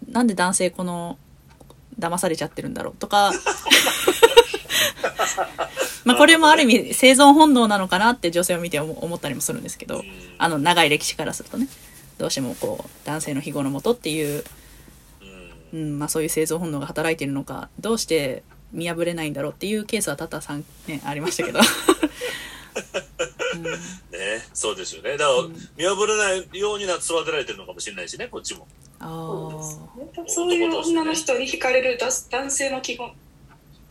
[0.08, 1.18] なんで男性この
[1.98, 3.32] 騙されちゃってるんだろうとか。
[6.04, 10.04] まあこれもある意味生存本能なのかなって女性を見て思思ったりもするんですけど。
[10.38, 11.68] あの長い歴史からするとね。
[12.18, 14.44] どうしてもこう男性の庇護のもとっていう、
[15.72, 15.80] うん。
[15.80, 21.66] うんまあ、そういう生存本能が働いているのかどうして見破れないんだろうっていうケースは多々さん、ね、ありましたけど、 ね
[24.52, 25.16] そうですよね。
[25.16, 25.42] だから、
[25.76, 28.66] 見破れないようにな育てられてるのかもしれないしねこっちも。
[28.84, 33.12] あそうですあねそういう女の人に惹かれるだ男性の基本。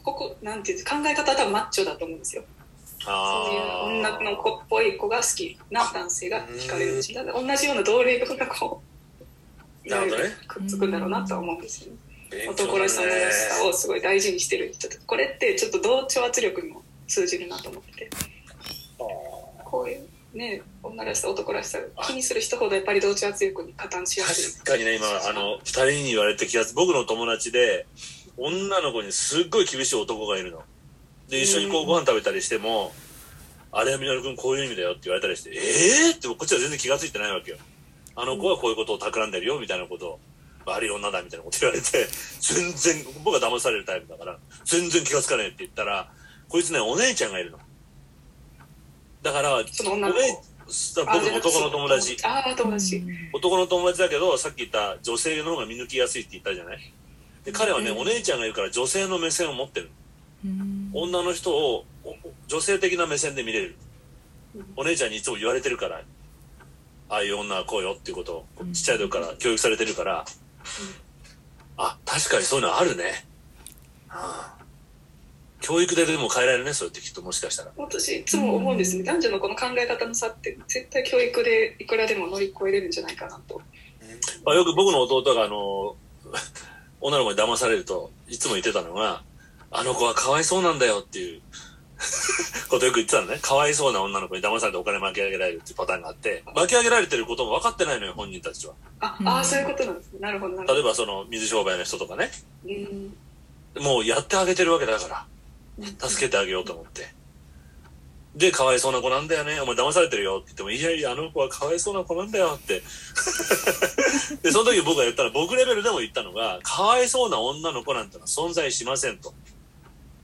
[0.04, 2.43] ここなんていう考え方は多分マッチョだと思うんですよ。
[3.08, 8.82] あそういう女の子っぽい子が好きな男性が惹かれるんですだから同じような同類がこ
[9.86, 10.30] うなるほどね。
[10.47, 11.97] くっつくんだろうなとは思うんですよね。
[12.49, 18.10] 男らしさ女らしさをすごい大事にしてる人とこれってちょっと同調圧力にも通じるなと思ってて。
[18.97, 24.54] こういうね女らしさ男らしさを気にする人ほどやっぱり同調圧力に加担しやすい。
[24.60, 27.88] 確かにね今あの二人に言われて気がつ僕の友達で
[28.38, 30.63] 女の子にすっごい厳しい男がいるの。
[31.30, 32.93] で一緒にこうご飯食べたりしても
[33.71, 37.58] 「あれはみのるくんこういう意味だよ」って言われたりして「ええー!」ってこっちは全然気がついてないわけよ。
[38.15, 40.19] あの子はこういうことを企んでるよみたいなことを。
[40.67, 42.08] 悪い女だみたいなこと言われて
[42.41, 46.12] 全然僕は騙されるタイプだから全然気がつかないって言ったら
[46.50, 47.60] こいつねお姉ちゃんがいるの
[49.25, 50.19] だからその女の子。
[50.95, 52.17] 僕の男の友達。
[52.23, 53.03] ああ友達。
[53.33, 56.93] 男の友達だけどさっき言った女性の方が見抜きやすいって言ったじゃない？
[57.43, 57.97] で彼はね、うん。
[58.01, 59.89] お姉ちゃんがいるから女性の目線を持ってる。
[60.45, 60.91] うん。
[60.93, 62.15] 女の人をお
[62.47, 63.75] 女性的な目線で見れる。
[64.75, 66.01] お姉ちゃんにいつも言われてるから
[67.09, 68.73] ああいう女はこうよっていうことをうん。
[68.73, 70.25] ちっちゃい時から教育されてるから、
[71.77, 73.25] あ確かにそういうのあるね、
[74.07, 74.54] はあ
[75.65, 77.71] 教育ででも変えられるね、それってきっともしかしたら。
[77.75, 79.04] 私いつも思うんですね。
[79.04, 83.60] 男女のこの考え方の差って絶対教育でいくらでも乗り越えれるんじゃないかなと。
[84.45, 85.95] まあ、よく僕の弟があの、
[87.01, 89.23] 女の子に騙されると、いつも言ってたのが、
[89.71, 91.41] あの子はかわいそうなんだよっていう
[92.69, 93.39] ことよく言ってたのね。
[93.41, 98.75] かわいそうな女の子に騙されてお金巻き上げられるっていうパターンがあって、巻き上げられてることも分かってないのよ、本人たちは。
[98.99, 99.28] あ、うん。
[99.28, 100.19] ああそういうことなんですね。
[100.19, 102.30] なるほどなるほ例えばその水商売の人とかね、
[102.63, 102.73] ど
[103.80, 103.84] うん。
[103.84, 105.25] もうやってあげてるわけだから、
[105.81, 107.13] 助けてあげようと思って。
[108.35, 109.61] で、かわいそうな子なんだよね。
[109.61, 112.81] お前騙されてるよって言っても、いやいや、あの子はかわいそうな子なんだよって。
[114.43, 119.33] で、その時僕が言ったら、僕レベルでも言ったのが、かわいそうな女の子なんてのは存在しませんと。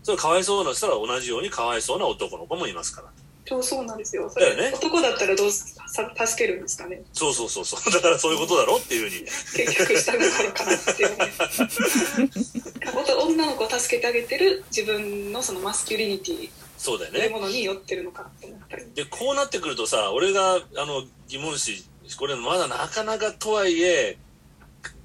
[0.04, 3.10] それかわいそうな人は同じようにかわいそうな男の子もいますから。
[3.46, 7.94] そうそうなんですよそれ、ね男だったらどうすさ助けるんですかねそうそうそうそう。
[7.94, 9.26] だからそういうことだろっていうふうに。
[9.66, 16.50] 結局下心かなっていうね本当女の子を助けてあげてる自分のそのマスキュリニティ
[16.82, 17.20] そうだよね。
[17.20, 21.86] というものに寄ってるのかなと思ったりで、こうなってくるとさ、俺が、あの、疑問視、
[22.18, 24.18] これまだなかなかとはいえ、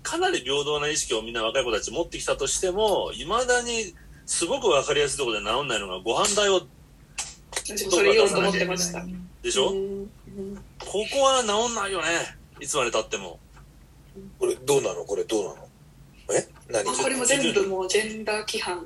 [0.02, 3.94] かなり平等な意識をみんな若い子たち持ってきたとしても、いまだに
[4.24, 6.62] すごくわかりやすいところで治んないのがご飯代を、
[7.52, 9.04] 私もそれ言おうと思ってました。
[9.42, 9.76] でしょ、うん。
[9.78, 12.06] うんここは治んないよね。
[12.60, 13.38] いつまで経っても。
[14.38, 15.04] これどうなの？
[15.04, 15.68] これどうなの？
[16.32, 16.48] え？
[16.70, 16.88] 何？
[16.88, 18.84] あこれも全部もうジェンダー規範。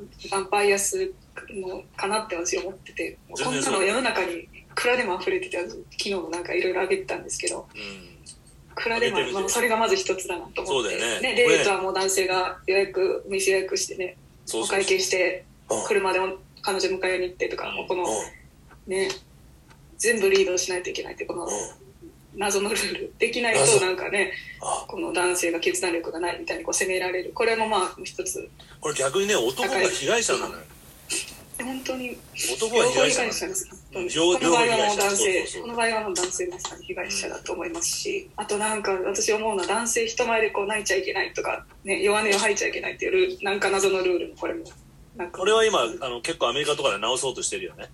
[0.50, 1.12] バイアス
[1.50, 3.18] のかなって私思ってて。
[3.28, 7.68] こんなの世の中にいくらでも溢れてて昨日もなんかいろいろ上げてたんですけど。
[7.74, 7.80] うん。
[7.80, 7.84] い
[8.74, 10.66] くらでもまあ、それがまず一つだなと思って。
[10.66, 11.16] そうだよね。
[11.18, 14.78] これデートはもう男性が予約店予約してねそうそう。
[14.78, 15.84] お会計してうん。
[15.86, 16.18] 車で
[16.62, 17.76] 彼女迎えに行ってとか、うん。
[17.76, 18.08] もうこのうん
[18.90, 19.08] ね
[19.98, 21.50] 全部リードしないといけないってこのうん。
[22.36, 23.14] 謎のルール。
[23.18, 23.80] できないと謎。
[23.80, 24.84] なんかねあ。
[24.86, 27.32] この男性が決断力がないみたいにこう責められる。
[27.34, 28.48] これもまあ一つ。
[28.80, 30.60] これ逆にね、男が被害者なのよ。
[31.58, 32.16] 本当に。
[32.54, 33.46] 男が被害者。
[33.48, 35.60] ですこの場合はもう男性。
[35.60, 44.64] この場合はもう男性まさに被害者だと思いますし、あとなんか私思うのは男性人前でこう泣いちゃいけないとか、ね、弱音を吐いちゃいけないっていうなんか謎のルールもこれも
[45.32, 47.90] これは今、あの、結構アメリカとかで直そうとしてるよね。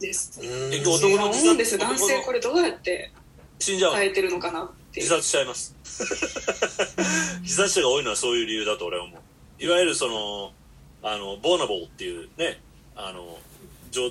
[0.00, 1.74] です男の思うんです？
[1.74, 3.10] よ男性これどうやって
[3.58, 3.96] 死んじゃうの？
[3.96, 5.74] 耐えてるのかなって自殺しちゃいます。
[7.42, 9.62] 自殺者が多いのはそういう理由だと俺は思う。
[9.62, 10.52] いわゆるその、
[11.02, 12.60] あの、ボーナボーっていうね、
[12.94, 13.38] あの、
[13.90, 14.10] 状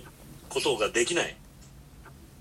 [0.50, 1.36] ことができない。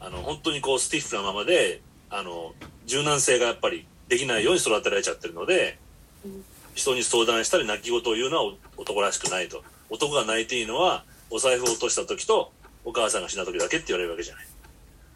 [0.01, 2.55] あの、本当にこうスティッフなままで、あの、
[2.87, 5.79] 柔軟性がやっぱりできないように育てられちゃってるので
[6.25, 9.63] うん、人に相談したり泣き言を言うのは男らしくないと。
[9.91, 12.53] 男が泣いていいのは、お財布を落とした時と、
[12.85, 14.47] お母さんが死んだ時だけって言われるわけじゃない。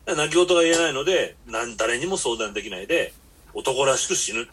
[0.07, 3.13] だから泣き言が言えないので、なん誰にも相談できないで、
[3.55, 4.47] 男らしく死ぬっ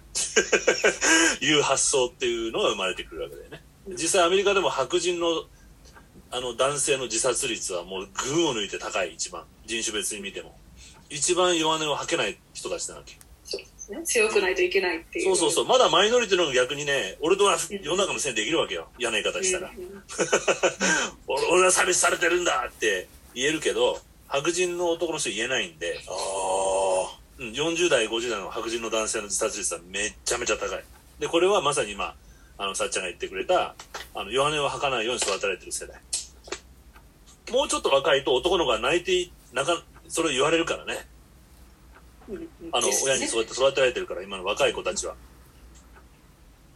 [1.40, 3.64] て いう発想っていうのが生まれてくるわけだよね。
[3.90, 5.46] 実際アメリカでも白人の
[6.32, 9.44] あの男性の自殺率はもう群を抜いて高い一番。
[9.66, 10.58] 人種別に見ても。
[11.10, 13.18] 一番弱音を吐けない人たちなわけ。
[13.90, 15.66] ね強くないといけないっていうそうそうそう。
[15.66, 18.88] まだマイノリティの逆にね、俺とは世の中のせいにできるわけよ。
[18.98, 19.72] 嫌な言い方したら。
[19.76, 20.04] うんうん
[21.28, 30.84] 俺俺は差別されてるんだって言えるけど、白人の男の人言えないんで、あうん40代、50代の白人の男性の自殺率はめっちゃめちゃ高い。
[31.20, 32.16] で、これはまさに今、
[32.58, 33.76] あの、さっちゃんが言ってくれた、
[34.14, 36.00] あの、弱音を吐かないように育てられてる世代。
[37.52, 41.08] もうちょっと若いと男の子が泣いてい、泣か、それを言われるからね。
[42.72, 45.16] あの、親にそうやって育てられてるから、今の若い子たちは。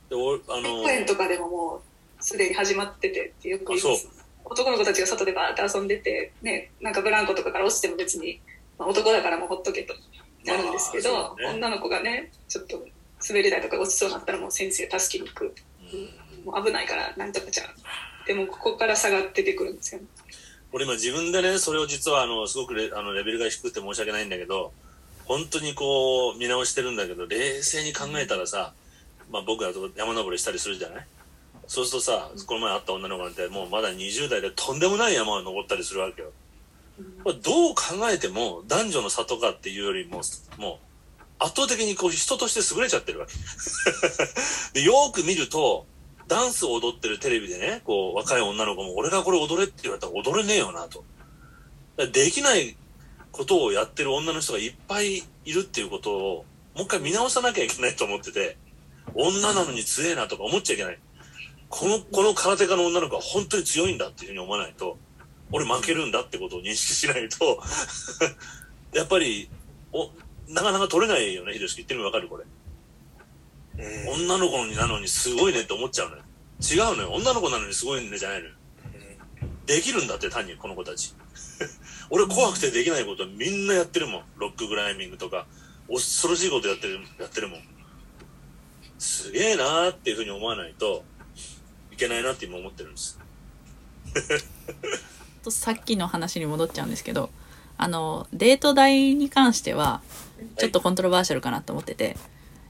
[0.10, 1.82] で、おあの、公園とかでもも
[2.20, 4.10] うすでに始まっててってよく言います。
[4.46, 8.42] 男の子たちが外でバーって遊んでて、ね、なんかブランコとかから落ちても別に、
[8.78, 9.94] まあ、男だからもうほっとけと
[10.46, 11.48] なるんですけど、まあね。
[11.56, 12.84] 女の子がねちょっと
[13.28, 15.56] 滑り台とか落ちそうになったらもう先生助けに行く。
[15.94, 16.46] うん。
[16.46, 17.68] もう危ないからなんとかじゃん
[18.26, 20.02] でもここから差が出てくるんですよ。
[20.02, 20.08] ね
[20.72, 24.72] 俺今自分でね、それを実はあの、すごくレあのレベルが低くて申し訳ないんだけど、
[25.30, 28.74] 本当にこう、見直してるんだけど、冷静に考えたらさ、
[29.32, 31.06] まあ僕だと山登りしたりするじゃない？
[31.68, 36.32] そうするとさ、この前会った女の子なんてもうまだ20代でとんでもない山を登ったりするわけよ。
[37.44, 40.22] どう考えても男女の差とかっていうよりも、
[40.58, 43.34] もう圧倒的にこう人として優れちゃってるわけ。
[44.82, 45.86] でよく見ると、
[46.28, 51.04] ダンスを踊ってるテレビでね、こう若い女の子も俺がこれ踊れって言われたら踊れねえよなと。
[52.12, 52.76] できない
[53.32, 58.58] ことをやってる女の人がいっぱいいるっていうことを、もう一回見直さなきゃいけないと思ってて、
[59.14, 61.00] 女なのに強えなとか思っちゃいけない。
[61.70, 64.98] この、この空手家の女の子は本当に強いんだっていうふうに思わないと、
[65.52, 67.62] 俺負けるんだってことを認識しないと、
[68.94, 69.50] やっぱり、
[69.92, 70.10] お、
[70.48, 72.44] なかなか取れないよね、ひろしき言ってるのわかるこれ。
[72.44, 76.24] ーうん女の子になのにすごいねって思っちゃうのよ。
[76.62, 77.12] 違うのよ。
[77.14, 78.56] 女の子なのにすごいねじゃないのよ。
[79.66, 81.14] できるんだって単にこの子たち
[82.10, 84.24] 俺怖くてできないことはみんなやってるもん。
[84.38, 85.46] ロッククライミングとか。
[85.92, 87.60] 恐ろしいことやってるやってるもん。
[89.00, 91.04] すげえなーっていうふうに思わないと
[91.92, 93.20] いけないなって今思ってるんです。
[95.44, 97.30] とさっきの話に戻っちゃうんですけど
[97.78, 100.02] あのデート代に関しては
[100.58, 102.18] ちょっとコントロバーシャルかなと思ってて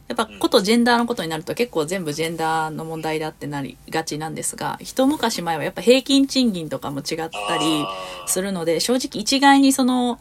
[0.10, 7.86] やっぱことジェンダーのことになると結構全部ジェンダーの問題だってなりがちなんですが一昔前はやっぱ平均賃金とかも違ったり
[8.26, 10.20] するので正直一概にその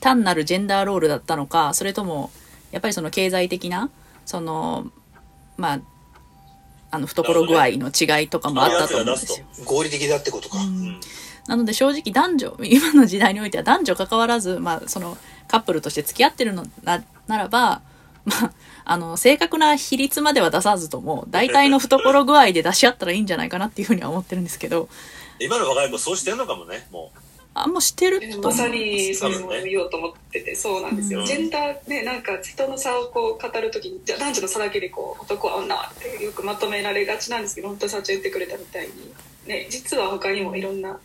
[0.00, 2.30] 単なるジェンダーロールだったのかそれとも
[2.70, 3.90] やっぱりその経済的な
[4.24, 4.90] その
[5.58, 5.80] まあ
[6.90, 9.46] あの懐具合の違いとかもあったと思うんですよ。
[9.64, 10.58] 合理的だってことか。
[10.58, 11.00] うん。
[11.48, 15.16] なので正直男女、 今の時代においては男女関わらず、まあその
[15.48, 17.80] カップルとして付き合ってるのなならば、
[18.26, 18.52] まあ、
[18.84, 24.88] あの、正確な比率までは出さずとも、大体の懐具合で出し合ったらいいんじゃないかなっていうふうには思ってるんですけど、
[25.38, 27.10] 今の若い子そうしてんのかもねも
[27.54, 28.48] あんましてると。
[28.48, 31.26] まさにそれも言おうと思っててそうなんですよ、うん。
[31.26, 39.12] ジェンダーねなんか人の差をこう語る時にじゃあ男女の差だけでこう男は女はってよくまとめられがちなんですけど本当社長言ってくれたみたいに、
[39.46, 40.98] ね、実は他にもいろんな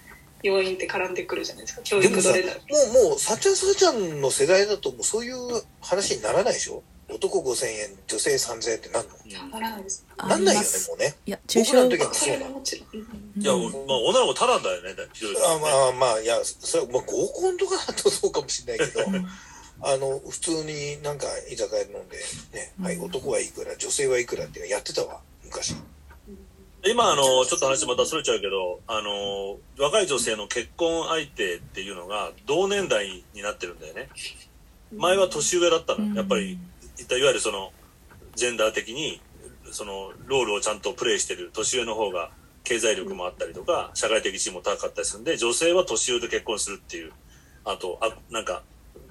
[0.43, 1.81] 要因って絡んでくるじゃないですか。
[1.83, 2.59] 教でもさ、育どれだも
[3.05, 5.35] う、もう、さっちゃんさっちゃんの世代だと、もうそういう
[5.81, 6.83] 話にならないでしょ？
[7.09, 9.09] 男5000円、女性3000円ってなんの？
[9.47, 11.15] う、ならないですあなんないよねもうね。
[11.25, 12.37] いや、中小僕らの時はそう
[13.39, 13.41] ん。
[13.41, 15.35] いや、まあ、女の子ただだよねひどい。
[15.37, 19.05] あまあまあ、いや、それは、まあ、合コンとかだとそうかもしれないけど、
[19.81, 22.17] あの、普通になんか居酒屋で飲んで、
[22.53, 25.75] ね、はい、男はいくら、女性はいくらっていうのやってたわ、昔。
[26.85, 34.07] 今あのちょっと話またそれちゃうけどあの若い女性の結婚相手っていうのが同年代になってるんだよね。
[34.95, 36.57] 前は年上だったのやっぱり
[36.99, 37.71] いったいわゆるその
[38.35, 39.21] ジェンダー的に
[39.71, 42.31] そのロールをちゃんとプレイしてる年上の方が
[42.63, 47.11] 経済力もあったりとか社会的地位も高かったりするんで女性は年上と結婚するっていう
[47.65, 48.63] あとあなんか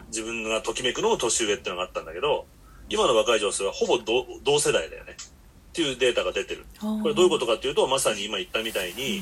[0.09, 2.47] 自分がときめくのも年上っていうのがあったんだけど
[2.89, 5.12] 今の若い女性はほぼ同同世代だよね。
[5.12, 6.64] っていうデータが出てる。
[6.80, 9.20] これどういうことかっていうとまさに今言ったみたいに、い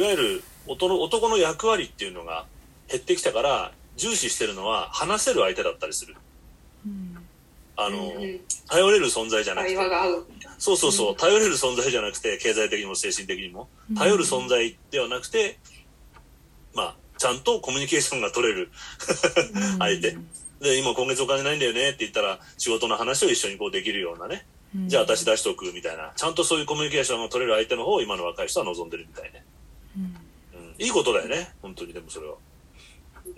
[0.00, 2.46] わゆる男の役割っていうのが
[2.88, 6.14] 減ってきたから重視してるのは話せる相手だったりする。
[6.14, 6.31] うん
[7.76, 8.40] あの、うんうん。
[8.68, 9.76] 頼れる存在じゃなくて。
[9.76, 10.26] 会話が合う。
[10.58, 11.16] そうそうそう。
[11.16, 13.68] 頼れる存在じゃなくて経済的にも精神的にも。
[13.90, 13.96] うん。
[13.96, 15.58] 頼る存在ではなくて
[16.74, 18.70] まあちゃんとコミュニケーションが取れる。
[19.78, 20.16] 相手。
[20.60, 24.46] で今今月お金ないんだよねって言ったら仕事の話を一緒にこうできるようなね。
[24.74, 24.88] うん。
[24.88, 26.12] じゃあ私出しとくみたいな。
[26.16, 29.44] ちゃんとそういうコミュニケーションが取れる相手の方を今の若い人は望んでるみたいね、
[29.96, 30.02] うん。
[30.02, 32.34] うん、いいことだよね本当にでもそれは。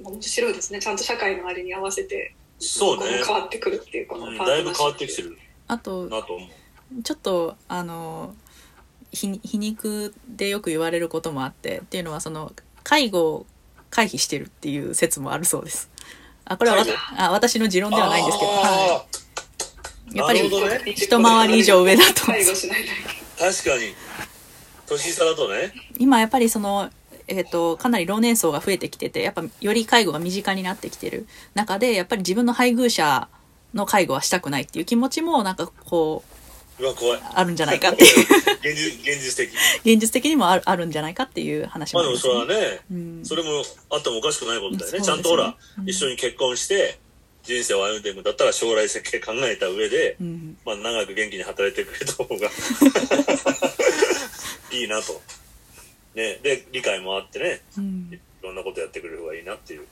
[0.03, 0.81] 面白いですね。
[0.81, 2.35] ちゃんと社会のあれに合わせて
[2.69, 3.23] そうね。
[3.25, 5.37] 変わってくるっていうこのうんだいぶ変わってきてる。
[5.69, 7.03] あと、なと思う。
[7.03, 8.35] ちょっとあの
[9.13, 12.53] 皮皮肉でよく言われることもあってっていうのはその
[12.83, 13.47] 介護を
[13.91, 15.91] 回避してるっていう説もあるそうです。
[16.45, 16.85] あこれはわ
[17.17, 19.07] あ私の持論ではないんですけど、はあ
[20.13, 20.41] い、やっぱり
[20.93, 22.27] 一回り以上上だと。
[22.27, 22.41] 確か
[23.79, 23.95] に。
[24.87, 25.73] 年下だとね。
[25.99, 26.91] 今やっぱりその
[27.29, 31.27] えっとかなり老年層が増えてきててやっぱより介護が身近になってきてる。
[31.55, 33.29] 中でやっぱり自分の配偶者
[33.75, 36.35] の介護はしたくないっていう気持ちもなんかこう
[36.79, 37.21] うわ怖い。
[37.35, 38.11] あるんじゃないかっていう。
[38.65, 39.53] 現実現実的
[39.85, 42.61] 現実的にもあるあるんじゃないかっていう話もありまあでもそれはね。
[42.71, 43.23] ねうん。
[43.25, 44.99] それもあってもおかしくないことだよね。
[44.99, 45.05] ね。
[45.05, 45.89] ちゃんとほら、うん。
[45.89, 46.99] 一緒に結婚して、
[47.45, 50.59] 人生を歩んでいくんだったら将来設計考えた上で、うん。
[50.65, 52.51] まあ長く元気に働いてくれた方が
[54.73, 55.23] いいなと。
[56.15, 59.87] ね、で、理解もあってね、うんいろんなことやってくれる方がいいなっていう。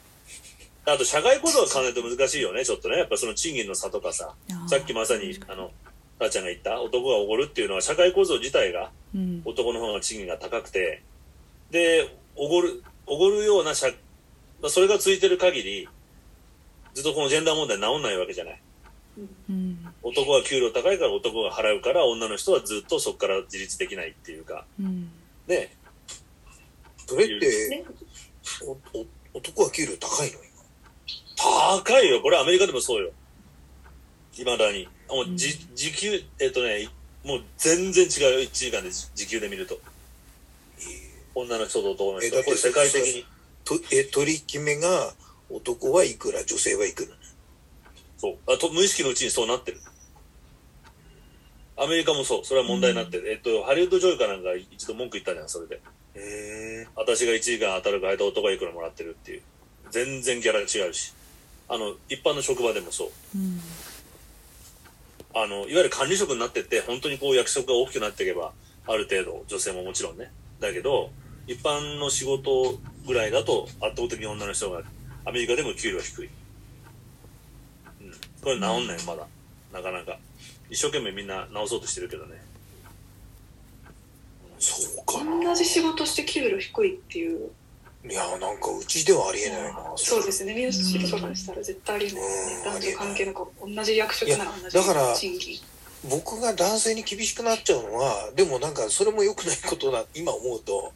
[0.84, 2.98] あと、社会構造を考えると難しいよね、ちょっとね。
[2.98, 4.34] やっぱその賃金の差とかさ
[4.68, 5.70] さっきまさに、あの、
[6.18, 11.02] 母ちゃんが言った男がおごるっていうのは社会構造自体がうん男の方が賃金が高くて、
[11.70, 13.88] で、おごる、おごるような社、
[14.60, 15.88] まあそれが続いてる限り、
[16.94, 18.60] ずっとこのジェンダー問題治んないわけじゃない。
[19.50, 25.10] うん男は給料高いから男が払うから、女の人はずっとそこから自立できないっていうか、うん
[25.46, 25.74] ね。
[27.12, 27.84] それって、ね
[28.66, 30.38] おお男は給料高いの？
[31.36, 32.22] 高いよ。
[32.22, 33.10] これアメリカでもそうよ。
[34.32, 34.88] 未だに。
[35.10, 36.88] もうじ、時給、えっとね、
[37.22, 38.48] もう全然違うよ。
[38.48, 39.78] 1時間で時給で見ると。
[41.34, 42.38] 女の人と男の人。
[42.38, 43.26] えこれ世界的に。
[43.64, 45.12] とえ取り決めが
[45.50, 47.10] 男はいくら女性はいくら
[48.16, 48.38] そう。
[48.46, 49.80] あと、無意識のうちにそうなってる。
[51.76, 52.44] アメリカもそう。
[52.44, 53.30] それは問題になってる。
[53.30, 55.80] えっと、ハリウッド女優かなんか一度文句言ったじゃん、それで。
[56.14, 59.42] うーん私が1時間働く間男がいくらもらってるっていう。
[59.90, 61.12] 全然ギャラ違うし。
[61.68, 63.10] あの、一般の職場でもそう。
[63.36, 63.60] うん
[65.34, 68.52] あの、いわゆる管理職になってって、本当にこう役職が大きくなっていけば、
[68.86, 70.30] ある程度、女性ももちろんね。
[70.60, 71.10] だけど、
[71.46, 74.82] 一般の仕事ぐらいだと圧倒的に女の人が
[75.24, 76.28] アメリカでも給料低い。
[78.02, 78.12] うん。
[78.42, 79.26] これ治んないまだ。
[79.72, 80.18] なかなか。
[80.68, 82.40] 一生懸命みんな直そうとしてるけどね。
[84.62, 85.24] そうか。
[85.24, 85.44] な。
[85.44, 87.50] 同じ仕事して給料低いっていう。
[88.08, 89.92] いや、なんかうちではありえないな。
[89.96, 90.54] そうですね。
[90.54, 92.54] 民主主義とかにしたら絶対ありえないですね。
[92.56, 95.60] うん男女関係なく同じ役職なら同じだから賃金。
[96.08, 100.92] 僕が男性に厳しくなっちゃうのは、でもなんかそれも良くないことだ、今思うと、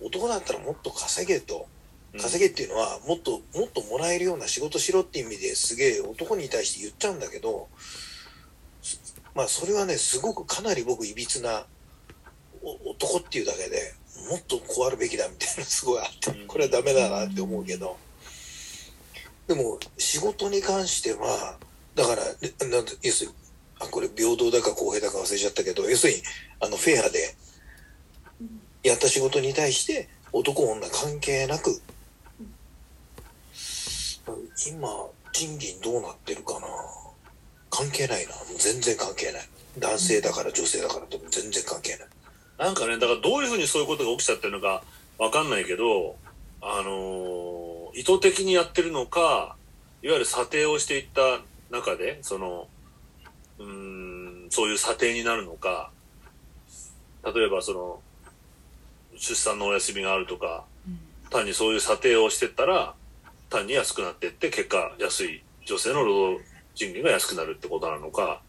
[0.00, 1.66] 男だったらもっと稼げと。
[2.20, 7.68] 稼げっていうのは、もっと、もっともらえるような仕事しろっていう意味ですげえ男に対して言っちゃうんだけど、
[9.34, 11.71] まあそれはね、すごくかなり僕いびつなお
[12.62, 13.94] 男っていうだけで、
[14.30, 17.96] もっとこうあるべきだみたいなのすごいあって、これはダメだなって思うけど、
[19.48, 21.58] でも仕事に関しては、
[21.94, 23.36] だから、でなんて要するに、
[23.80, 26.22] あ、これ平等だか公平だか忘れちゃったけど、要するに、
[26.60, 27.34] あの、フェアで、
[28.82, 31.82] やった仕事に対して、男女関係なく、
[34.68, 34.88] 今、
[35.32, 36.66] 賃金どうなってるかな
[37.70, 38.32] 関係ないな。
[38.58, 39.48] 全然関係ない。
[39.78, 42.08] 男性だから女性だからと全然関係ない。
[42.62, 44.84] なんかね、だからどういうふうにそういうことが起きちゃってるのか
[45.18, 46.14] わかんないけど、
[46.60, 49.56] あのー意図的にやってるのか、
[50.00, 51.40] いわゆる査定をしていった
[51.70, 52.68] 中で、その、
[53.58, 55.90] うん、そういう査定になるのか、
[57.22, 58.00] 例えばその、
[59.18, 60.64] 出産のお休みがあるとか、
[61.30, 62.94] 単にそういう査定をしてったら、
[63.50, 66.44] 単に安くなっていって、結果安い女性の労働
[66.74, 68.40] 賃金が安くなるってことなのか、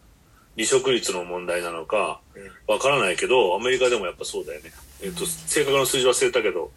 [0.55, 2.21] 離職率の問題なのか、
[2.67, 4.71] わからないけど、アメリカでもやっぱそうだよね。
[5.01, 6.71] えっと、正確な数字忘れたけど、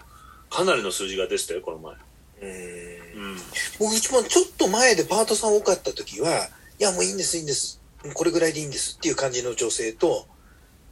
[0.51, 1.95] かなりの数字が出てたよ、この前。
[1.95, 3.37] うーんうん。
[3.79, 6.49] 僕一番ちょっと前でパートさん多かった時は、
[6.79, 7.81] いやもういいんですいいんです。
[8.15, 10.27] これぐらいでいいんですっていう感じの女性と、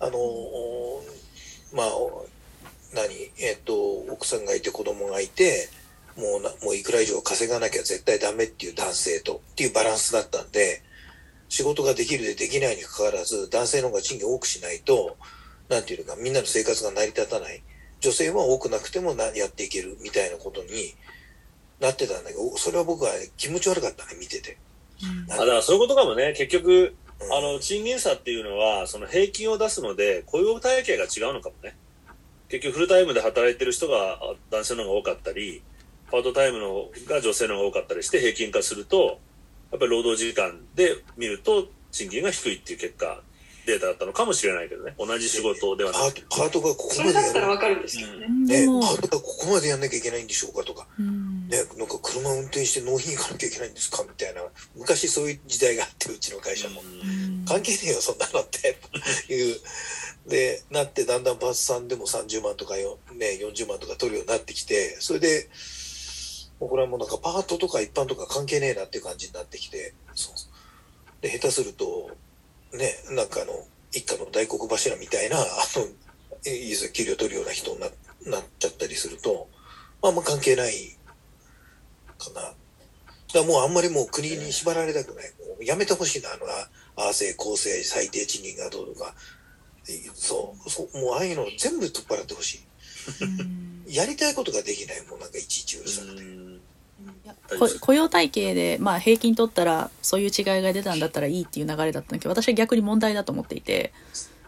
[0.00, 1.14] あのー
[1.74, 2.26] まあ、お
[2.94, 3.74] 何、えっ、と、
[4.12, 5.68] 奥さんがいて子供がいて、
[6.16, 10.82] もうな、もういくら以上稼がなきゃ絶対ダメっていう男性と、っていうバランスだったんで、
[11.54, 15.16] 仕事ができるでできないにかかわらず、男性の方が賃金を多くしないと、
[15.68, 17.62] なんていうのか、みんなの生活が成り立たない。
[18.00, 20.96] 女性は多くなくてもなやっていけるみたいなことに
[21.78, 24.58] なってたんだけど、それは僕は気持ち悪かったね、見てて。
[25.30, 26.34] あ、だからそういうことかもね。
[26.36, 31.76] 結局、うんあの、賃金差っていうのは、その平均を出すので、雇用体系が違うのかもね。
[32.48, 35.62] 結局、フルタイムで働いてる人があ男性の方が多かったり、
[36.10, 39.20] パートタイムのが女性の方が多かったりして平均化すると、
[39.74, 43.20] やっぱり労働時間で見ると賃金が低いっていう結果、
[43.66, 44.94] データだったのかもしれないけどね。
[44.98, 47.30] 同じ仕事ではなくパート、パートがここまでやる。
[47.30, 54.42] ったらわかるんですけどね、ね、でもパートがここまでやんなきゃいけないんでしょうかとか、うんね、なんか車運転して納品行かなきゃいけないんですかみたいな。
[54.76, 56.80] 昔そういう時代があって、うちの会社も。
[56.80, 58.78] うん関係ねえよ、そんなのって。
[59.32, 59.56] いう。
[60.28, 65.50] で、なって、だんだんパートさんでも30万とかよ、ね、40万とか取るようになってきて、それで、
[66.58, 71.22] これはもうなんかパートとか一般とか関係ねえなっていう感じになってきて、そう。
[71.22, 72.16] で、下手すると、
[72.72, 73.52] ね、なんかあの、
[73.92, 75.42] 一家の大黒柱みたいな、 あ
[75.76, 75.86] の、
[76.46, 77.90] えいいですよ給料取るような人にな
[78.26, 79.48] なっちゃったりすると、
[80.02, 80.98] まああんま関係ない
[82.18, 82.40] かな。
[82.40, 82.56] だか
[83.34, 85.34] らもうあんまりもう国に縛られたくない。
[85.48, 86.70] もうやめてほしいな、あの、あ
[87.08, 89.14] あ正、公正、最低賃金がどうとか。
[90.14, 92.66] そう、そう、もうああいうの全部取っ払ってほし
[93.20, 93.94] うんい。
[93.94, 95.06] やりたいことができない。
[95.06, 96.43] もうなんかいちいちうるさくて。
[97.80, 103.92] 雇用体系で、まあ、平均取ったらそういう違いが出たんだったらいいっていう流れだったんだけど私は逆に問題だと思っていて。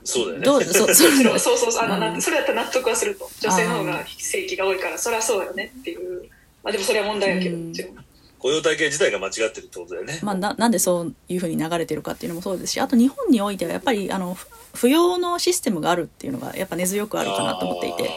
[0.05, 0.45] そうだよね。
[0.45, 3.29] どう そうそうそうそうそうそうあの、うそれやったら納得はすると。
[3.41, 6.29] 女性の方が正規が多いからそりゃそうだよねっていう。
[6.63, 7.69] まあでもそれは問題やけどうん。
[7.69, 8.07] もちろん
[8.39, 10.21] 雇用体系自体が間違ってるってことだよね。
[10.23, 18.11] まあ、ななんでそういうふうに流れてるかっていうのもそうですしあと日本においてはやっぱりあのふ扶養のシステムがあるっていうのがやっぱ根強くあるかなと思っていて。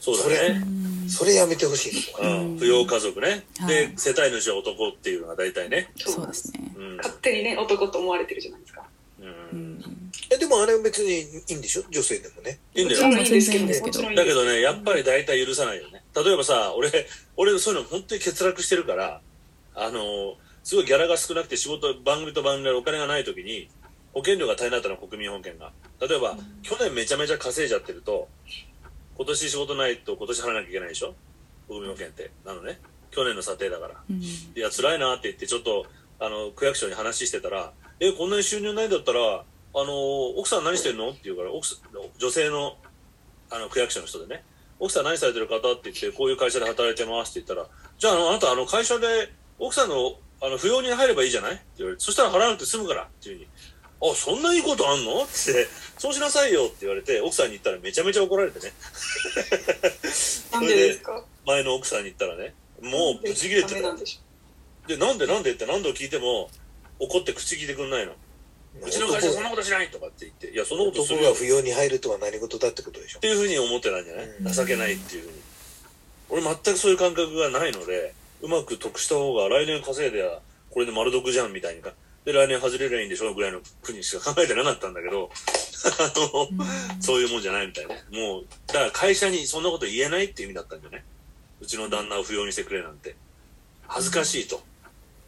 [0.00, 0.62] そうだそれね。
[1.14, 2.30] それやめてほしいの。
[2.30, 2.56] うん。
[2.56, 3.44] 扶養家族ね。
[3.58, 5.90] はいで、世帯主は男っていうのが大体ね。
[5.96, 6.60] そうですね。
[6.76, 6.96] うん。
[6.96, 8.84] 勝手にね男と思われてるじゃないですか
[9.20, 9.22] う。
[9.22, 11.84] うんんえでもあれは別にいいんでしょ？
[11.90, 12.58] 女性でもね。
[12.74, 16.02] いいんだよもちろんいいんですけどもちろんいいだけどね、やっぱり大体許さないよね。
[16.14, 16.90] 例えばさ、俺、
[17.36, 19.20] 俺そういうの本当に欠落してるから、
[19.74, 23.68] あの、すごいギャラが少なくて仕事、番組と番組でお金がない時に、
[24.12, 25.72] 保険料が足りなかったのは国民保険が。
[26.00, 28.28] 例えば、去年めちゃめちゃ稼いじゃってると、
[29.16, 31.14] 今年仕事ないと今年払わなきゃいけないでしょ？
[31.68, 32.30] 国民保険って。
[32.44, 32.80] なのね。
[33.10, 33.94] 去年の査定だから。
[34.10, 35.86] うんいや、辛いなって言って、ちょっと、
[36.18, 39.20] あの、区役所に話してたら、え、こんなに収入ないんだったら、
[39.76, 41.10] あの、奥さん何してるの？
[41.10, 41.78] って言うから、奥さん、
[42.18, 42.76] 女性の、
[43.50, 44.44] あの、区役所の人でね、
[44.80, 51.54] 奥さん何されてる方って言って、こういう会社で働いてますって言ったら、じゃあ、あの、あなた、あの、会社で、奥さんの、あの、扶養に入ればいいじゃない？
[51.54, 53.48] って言われて、そしたら払わなくて済むから、っていうふうに。
[54.02, 55.22] あ、そんないいことあんの？
[55.22, 55.66] って、
[55.98, 58.72] そうしなさいよって言われて、奥さんに言ったらめちゃめちゃ怒られてね。
[60.52, 61.24] なんでですか？
[61.46, 63.94] 前の奥さんに言ったらね、もうブチ切れてた。
[63.96, 64.20] でし
[64.86, 66.50] で、なんでなんでって何度聞いても、
[66.98, 68.12] 怒って口聞いてくんないの。
[68.82, 73.20] うちの会社そんなことしないとかって言って、いや、そんなことする男が扶養に入るとは何事だってことでしょ？
[73.20, 74.26] ていうふうに思ってたんじゃない？
[74.26, 75.40] うん情けないっていうふうに。
[76.30, 80.40] 俺全くそういう感覚がないので、うまく得した方が来年稼いでは、
[80.70, 81.92] これで丸得じゃんみたいにか。
[82.24, 85.30] で、来年外れりゃいいんでしょぐらいの国しか考えてなかったんだけど、
[86.00, 86.48] あの、
[87.00, 88.02] そういうもんじゃないみたいね。
[88.10, 91.02] もう、だから会社にそんなこと言えないっていう意味だったんじゃない？
[91.60, 93.14] うちの旦那を不要にしてくれなんて。
[93.86, 94.62] 恥ずかしいと。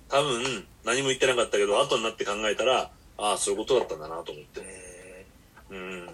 [0.09, 5.27] 多分、何も言ってなかったけど、後になって考えたら、ああ、そういうことだったんだなと思って。
[5.71, 6.11] うん。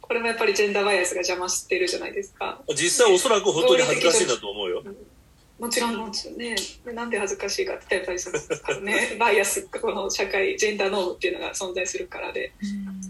[0.00, 2.60] これもやっぱりジェンダーバイアスが邪魔してるじゃないですか。
[2.74, 4.82] 実際おそらく本当に恥ずかしいんだと思うよ。
[5.58, 6.54] もちろんなんですよね。
[6.84, 12.52] でなんで恥ずかしいかって言ったらやっぱりその、あのね、 バイアス、この社会、ジェンダーノームっていうのが存在するからで、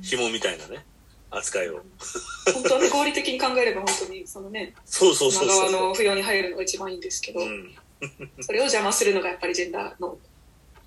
[0.02, 0.84] 紐みたいなね、
[1.30, 1.82] 扱いを。
[2.54, 5.72] 本当はね、合理的に考えれば本当に、そのね、そうそう今そうそう。
[5.72, 7.74] 側の扶養に入るのが一番いいんですけど、うん。
[8.40, 10.18] それを邪魔するのがやっぱりジェンダーノーム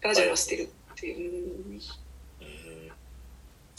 [0.02, 1.72] が邪魔してるっていう。
[1.72, 1.82] うん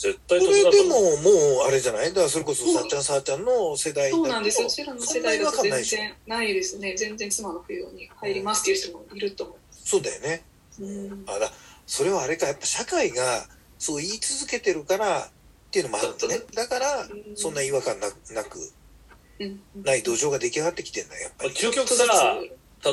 [0.00, 0.72] 絶対こ得だと思う。
[0.72, 2.08] れでももうあれじゃない？
[2.08, 4.66] だからそれこそさっちゃんさっちゃんの世代だとそうなんですよ。
[4.68, 6.94] うちらの世代だと全然ないですね。
[6.96, 10.42] 全然妻の扶養に入りますっていう人もいると思そうだよね。
[10.80, 10.84] う。
[10.86, 11.24] うん。
[11.26, 11.52] あだ
[11.86, 12.46] それはあれか。
[12.46, 13.46] やっぱ社会が
[13.78, 15.30] そう言い続けてるからっ
[15.70, 16.40] ていうのもあるんだね。
[16.54, 17.36] だからうん。
[17.36, 18.58] そんな違和感ななく
[19.38, 19.60] うん。
[19.84, 21.50] ない土壌が出来上がってきてんだよやっぱり。
[21.50, 22.04] 究極さ、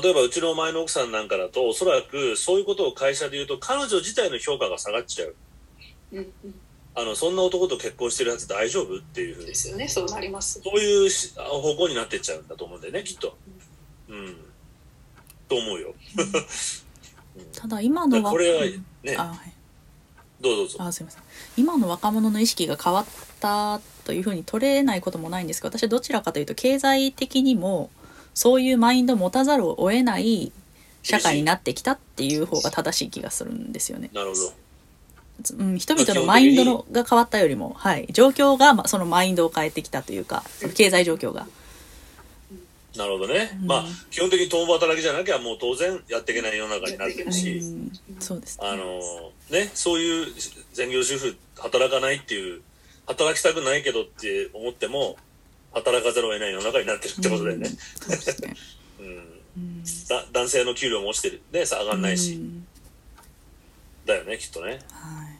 [0.01, 5.35] 例えばうちの前の奥さんなんかだと、おそらくそういうことを会社で言うと、彼女自体の評価が下がっちゃう。
[6.11, 6.53] うんうん
[6.99, 9.55] あの、そんな男と結婚してるやつ大丈夫っていうふうにで。
[9.55, 9.87] すよね。
[9.87, 10.59] そうなります。
[10.63, 13.37] そういうし方向になってっちゃうんだと思うんだよね、きっと。
[14.09, 14.35] うん。
[15.47, 15.93] と思うよ。
[17.55, 18.63] ただ今のはこれは
[19.03, 19.53] ねあ、はい、
[20.41, 20.83] どうぞどうぞ。
[20.83, 21.21] あすいません
[21.55, 23.05] 今の若者の意識が変わっ
[23.39, 27.91] たというふうに取れないこともないんですが私はどちらかというと経済的にも
[28.33, 30.51] そういうマインドを持たざるを得ない
[31.03, 34.09] 社会になってきたっていう方が正しい気がするんですよね。
[34.13, 34.53] なるほど。
[35.57, 41.47] うん、人々のマインドのが変わったよりも、はい、状況がまあそのマインドを変えてきたというかその経済状況が。
[42.95, 43.55] なるほどね。
[43.61, 48.99] うんまあ、基本的に共働きじゃなきゃもう当然やっていけない世の中になってるうし、ん、そうですねあの
[49.51, 50.33] ね、そういう
[50.73, 52.61] 専業主婦働かないっていう、
[53.05, 55.15] 働きたくないけどって思っても、
[55.73, 57.69] 働かざるを得ない世の中になってるってことだよね。
[58.99, 59.37] うん
[60.33, 61.41] 男性の給料も落ちてる。
[61.51, 62.33] ね、さ上がんないし。
[62.33, 62.66] うん
[64.07, 64.79] だよね、きっとね。
[64.91, 65.37] はい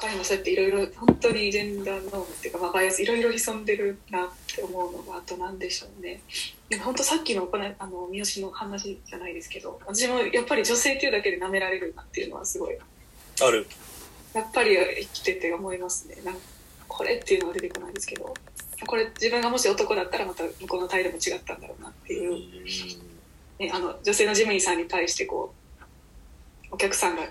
[0.00, 6.20] 他にもそうやっていろいろ本当にジェンダーノームっていうか、まあ、バイアスいろいろ潜んでるなって思うのがあとなんでしょうね
[6.68, 12.78] でも本当さっきのこのあの三好の話じゃないですけど私もやっぱり女性っていうだけで舐められるなっていうのはすごい
[13.40, 13.66] ある。
[14.34, 16.40] やっぱり生きてて思いますねなんか
[16.86, 18.32] これっていうのは出てこないですけど
[18.86, 22.34] これ自分がもし男だったらまた向こうの態度も違ったんだろうなっていう
[23.58, 25.52] う、ね、あの女性の事務員さんに対してこ
[26.70, 27.22] うお客さんが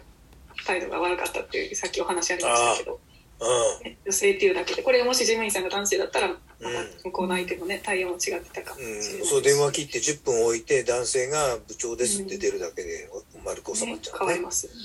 [0.68, 3.00] 態度が悪かったっていうさっきお話ありましたけど。
[3.40, 4.82] うね女性っていうだけで。
[4.82, 6.74] これがもし事務員さんが男性だったらまたうん。
[7.06, 13.10] 向こうの相手のね対応も違ってたかもしれないん、うん、そう電話切って10分置いて男性が部長ですって出るだけで
[13.46, 14.20] 丸く収まっねちゃうね。
[14.20, 14.78] 変わりますよね。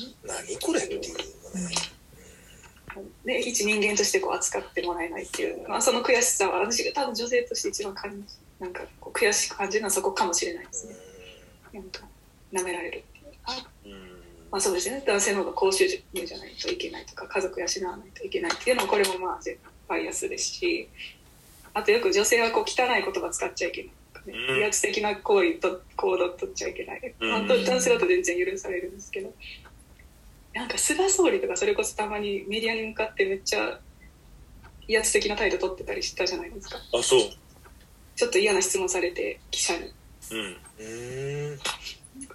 [0.46, 1.74] 何これっていうのね。
[3.24, 10.94] で一人間としてこう扱ってもらえないっていう、まあ、その悔しさは私が多分女性として一番感じなんかこう悔しく感じるのはそこかもしれないですね。
[11.72, 12.02] なんか
[12.52, 13.04] 舐められる
[14.52, 15.02] まあそうですね。
[15.06, 19.40] 男性の方が高収入じゃないといけないとか家族養わないといけないっていうのもこれもまあ
[19.88, 20.88] バイアスですし
[21.72, 24.34] あとよく女性はこう汚い言葉使っちゃいけないとかね。
[24.50, 24.60] うん。
[24.60, 27.14] 威圧的な行為と行動取っちゃいけない。
[27.18, 27.32] うん。
[27.32, 29.32] 本当に男性だと全然許されるんですけど
[30.52, 33.80] なんか菅総理とかそれこそたまにメディアに向かってめっちゃ
[34.86, 36.76] 威圧的な態度取ってたりしたじゃないですか。
[36.76, 37.20] あ、そう。
[38.16, 39.94] ちょっと嫌な質問されて記者に。
[40.30, 40.38] うん。
[40.38, 41.58] うーん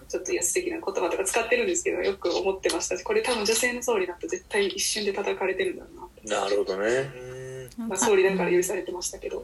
[0.08, 2.98] ちょっと威圧的な言葉とか使ってるんですけどよく思ってました。
[2.98, 7.70] しこれ多分女性の総理だと絶対一瞬で叩かれてるんだろうななるほどね。
[7.78, 9.44] まあ、総理だから許されてましたけど、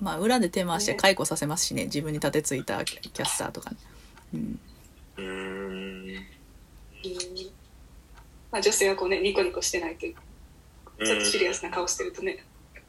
[0.00, 1.84] まあ裏で手回して解雇させますしね。
[1.84, 3.76] 自分に立てついたキャスターとかね、
[4.34, 4.60] うん、
[5.16, 5.26] うーん。
[5.26, 6.14] うん。
[8.50, 12.44] まあ、女性はこうねニコニコしてないとちょっとシリアスな顔してるとね、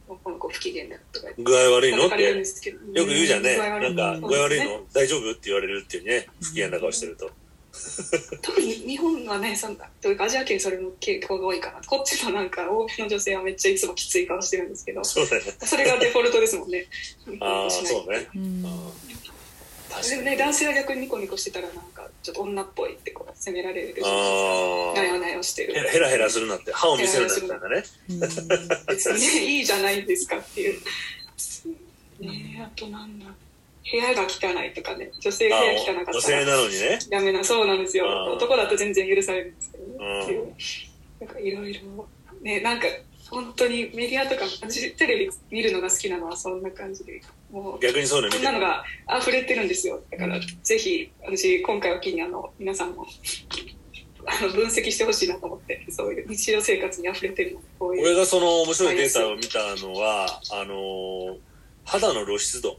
[0.08, 2.08] この子不機嫌だとか具合悪いの？
[2.08, 2.18] って。
[2.34, 2.78] ですけど。
[2.94, 3.58] よく言うじゃんね。
[3.58, 4.82] ないんか、うん具合悪いの？
[4.94, 5.32] 大丈夫？
[5.32, 6.28] って言われるっていうね。
[6.42, 7.30] 不機嫌な顔してると。
[8.42, 11.82] 特に日本はねそんなというかアジア圏それの傾向が多いかな。
[11.86, 15.04] こっちのなんか欧米の女性はめっちゃいつもきつい顔してるんですけど。
[15.04, 15.52] そうだよね。
[15.60, 16.86] それがデフォルトですもんね。
[17.42, 18.28] ああ、 そうね。
[18.36, 18.66] うん
[20.02, 24.28] でもね男性は逆にニコニコしてたらなんかちょっと女っぽいってこ責められるじゃないで
[24.94, 25.02] すか。
[25.02, 25.74] なよなよしてる。
[25.74, 27.84] ヘラヘラヘラするなって、歯を見せるなみたいなね。
[28.88, 30.82] 別にね、いいじゃないですかっていう。
[32.20, 33.26] ねあとなんだ。
[33.28, 36.14] 部屋が汚いとかね、女性部屋汚かったら。
[36.14, 37.00] 女性なのにね。
[37.12, 38.34] ダメな、そうなんですよ。
[38.34, 40.24] 男だと全然許されるんですけどね。
[40.24, 40.56] っていう。
[41.20, 42.08] なんかいろいろ、
[42.42, 42.88] ね、なんか
[43.30, 47.22] 本当にメディアとか、私テレビ見るのが好きなのはそんな感じで。
[47.52, 48.84] もう逆にそういうのそんなのが
[49.20, 50.02] 溢れてるんですよ。
[50.12, 53.06] だから、ぜひ、私、今回を機に、あの、皆さんも、
[54.26, 57.62] あの、分析してほしいなと思って、そういう日常生活に溢れてるの。
[57.80, 61.38] こういう俺がその面白いデータを見たのは、あの、
[61.86, 62.78] 肌の露出度。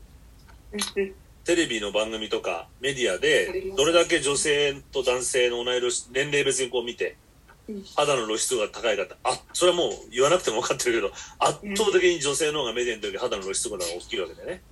[1.45, 7.17] テレビの番組とかメディアで、どれだけ女性と男性の同い年、年齢別にこう見て、
[7.97, 14.63] 肌の露出が高い方、あ、それはもう言わなくても分かってるけど、圧倒的に女性の方がメディアの時肌の露出が大きいわけでね。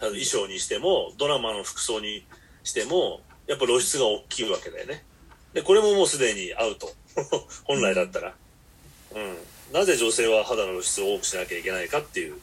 [0.00, 2.24] 衣装にしても、ドラマの服装に
[2.62, 5.04] しても、やっぱ露出が大きいわけだよね。
[5.52, 6.92] で、これももうすでにアウト。
[7.64, 8.34] 本来だったら。
[9.14, 9.36] うん。
[9.72, 12.38] なぜ女性は肌の露出を多くしなきゃいけないかっていう。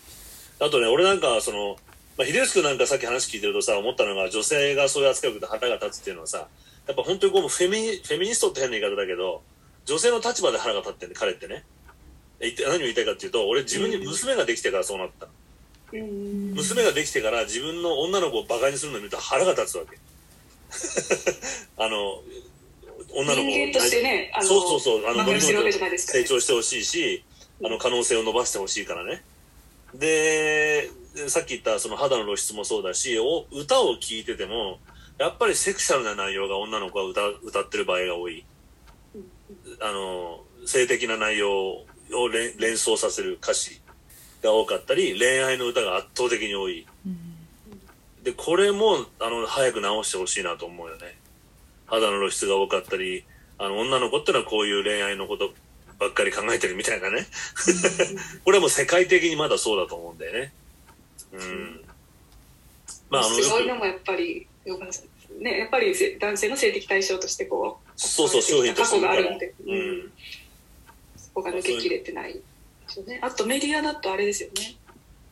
[0.59, 1.77] あとね、俺なんか、その、
[2.17, 6.47] まあ、秀吉君なんかさっき話聞いてるとさ、思ったのが、女性がそういう扱いを受けて腹が立つっていうのはさ、
[6.87, 9.41] やっぱ本当にこう、フェミ、フェミニストって変な言い方だけど、
[9.85, 11.63] 女性の立場で腹が立ってんで、彼ってね。
[12.39, 15.27] 何を言いたいかっていうと、俺自分に娘ができてからそうなった。
[15.93, 19.97] うん、娘ができてから自分の女の子を馬鹿にするのを見ると腹が立つわけ。
[21.77, 22.21] あの、
[23.13, 27.23] 女の子としてね、そうそうそう、あの、成長してほしいし、
[27.63, 29.23] あの、可能性を伸ばしてほしいからね。
[29.93, 30.89] で、
[31.27, 34.79] さっき言ったその肌の露出もそうだし、お歌を聴いてても、
[35.17, 38.43] やっぱりセクシャルな内容が女の子は歌歌ってる場合が多い。
[39.79, 41.85] あの、性的な内容を
[42.57, 43.81] 連想させる歌詞
[44.43, 46.85] が多かったり、恋愛の歌が圧倒的に多い。
[48.23, 51.15] で、これも、あの、早く直してほしいなと思うよね。
[51.85, 53.23] 肌の露出が多かったり、
[53.57, 55.53] あの、女の子ってのはこういう恋愛のこと
[55.99, 57.27] ばっかり考えてるみたいなね。
[58.43, 60.53] これはもう世界的にまだそうだと思うんだよね。
[61.33, 61.85] うん。
[63.09, 64.47] まあ、あの、すごいのもやっぱり、
[65.39, 68.73] ね、やっぱり男性の性的対象としてこう、そうそう、商品。
[68.73, 69.75] 過去があるんで、う。
[69.75, 70.11] ん。
[71.17, 72.41] そこが抜けきれてないで
[72.87, 73.19] すよね。
[73.21, 74.75] あとメディアだとあれですよね。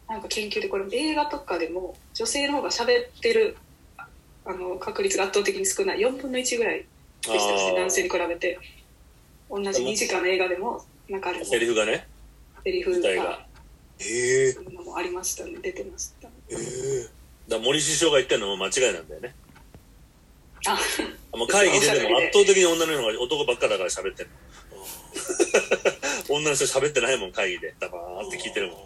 [0.08, 3.58] なんか研究でこれ映画とかでも女性の方が喋ってる
[4.46, 6.00] あの確率が圧倒的に少ない。
[6.00, 6.86] 4分の1ぐらい
[7.22, 7.74] でしたね。
[7.76, 8.60] 男性に比べて。
[9.50, 12.08] 同じ2時間の映画でもなんかあれセリフがね。
[12.64, 13.46] セリフが。
[14.00, 15.60] ええー、もありましたね。
[15.62, 17.10] 出てましたええー、
[17.48, 19.36] だ森首相が言ってるのも間違いなんだよね。
[19.43, 19.43] あ
[21.38, 24.30] もう会議ででも圧倒的に女の人が男ばっかだから喋ってる
[26.30, 27.76] 女の人喋ってないもん会議で。
[27.80, 28.78] ダバーって聞いてるもん。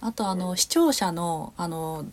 [0.00, 2.04] あとあの視聴者のあの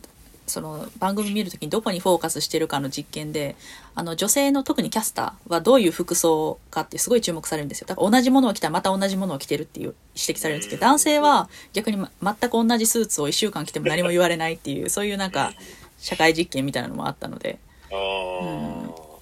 [0.46, 3.54] その番組見るときにどこにフォーカスしてるかの実験で
[3.94, 7.86] あの女性の特にキャスターはどういう服装かってすごい注目されるんですよ。
[7.86, 15.52] だから同じものを着たらまた同じものを着てるっていう指摘されるんですけど男性は逆に、ま、全く同じスーツを1週間着ても何も言われないっていうそういうなんか
[15.98, 17.58] 社会実験みたいなのもあったので、
[17.92, 18.79] うん、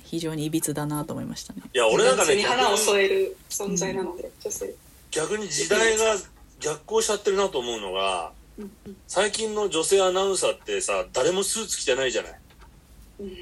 [0.08, 1.60] 非常にいびつだなと思いましたね。
[1.74, 4.74] いや俺なんかね花を添える存在なので、女性。
[5.10, 6.16] 逆に時代が
[6.60, 8.32] 逆行しちゃってるなと思うのが
[9.06, 12.40] 最近の女性アナウンサーってさ誰もスーツ着てないじゃない、
[13.20, 13.32] うん、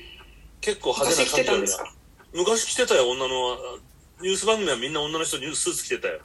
[0.61, 1.87] 結構派手な感じなん。
[1.87, 1.93] だ
[2.35, 3.57] 昔着てたよ女の
[4.21, 6.21] ニュース番組はみんな女の人ニュースーツ着てたよ。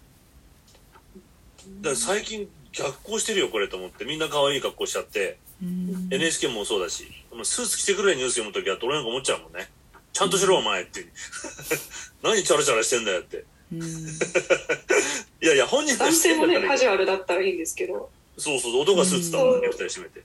[1.82, 4.06] だから最近逆行してるよこれと思って。
[4.06, 5.38] みんな可愛い格好しちゃって。
[6.10, 7.08] NHK もそうだし。
[7.44, 9.70] スーツ着てくれニュース読む時は俺なんか思っちゃうもんね
[10.14, 11.06] ちゃんとしろお前って
[12.22, 13.46] 何チャラチャラしてんだよって
[15.42, 20.24] いやいや本人男性もねカジュアルだったらいいんですけどそうそう、男がスーツだもんね、二人締めて。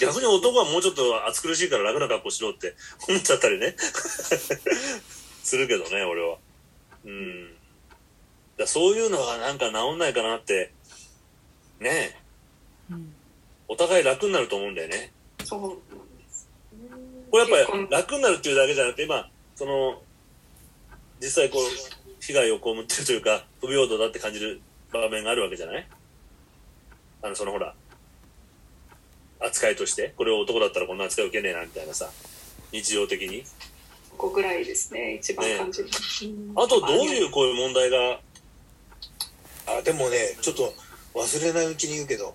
[0.00, 2.74] 逆に男はもうちょっと暑苦しいから楽な格好しろって
[3.08, 3.76] 思っちゃったりね。
[5.42, 6.36] するけどね、俺は。
[7.04, 7.54] うん。
[8.58, 10.72] だそういうのがなんか治んないかなって、
[11.78, 12.16] ねえ。
[12.90, 13.14] うん、
[13.68, 15.12] お互い楽になると思うんだよね。
[15.44, 15.78] そう。
[17.30, 20.02] これやっぱり楽になるっていうだけじゃなくて、今、その、
[21.20, 21.62] 実際こう、
[22.20, 24.60] 被害を被ってるというか、不平等だって感じる
[24.92, 25.86] 場面があるわけじゃない？
[27.22, 27.74] あの、そのほら、
[29.40, 32.10] 扱いとして、これを男だったらこんな扱い受けねえな、みたいなさ、
[32.72, 33.44] 日常的に。
[34.16, 35.86] ここぐらいですね、一番感じる。
[35.86, 35.92] ね、
[36.56, 38.20] あと、どういうこういう問題が。
[39.66, 40.72] あ、でもね、ちょっと
[41.14, 42.34] 忘れないうちに言うけど、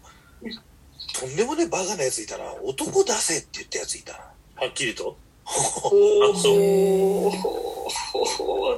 [1.19, 2.43] とんでもねバカなやついたな。
[2.63, 4.32] 男出せって言ったやついたな。
[4.55, 5.17] はっきりと？
[5.45, 6.53] おおそう。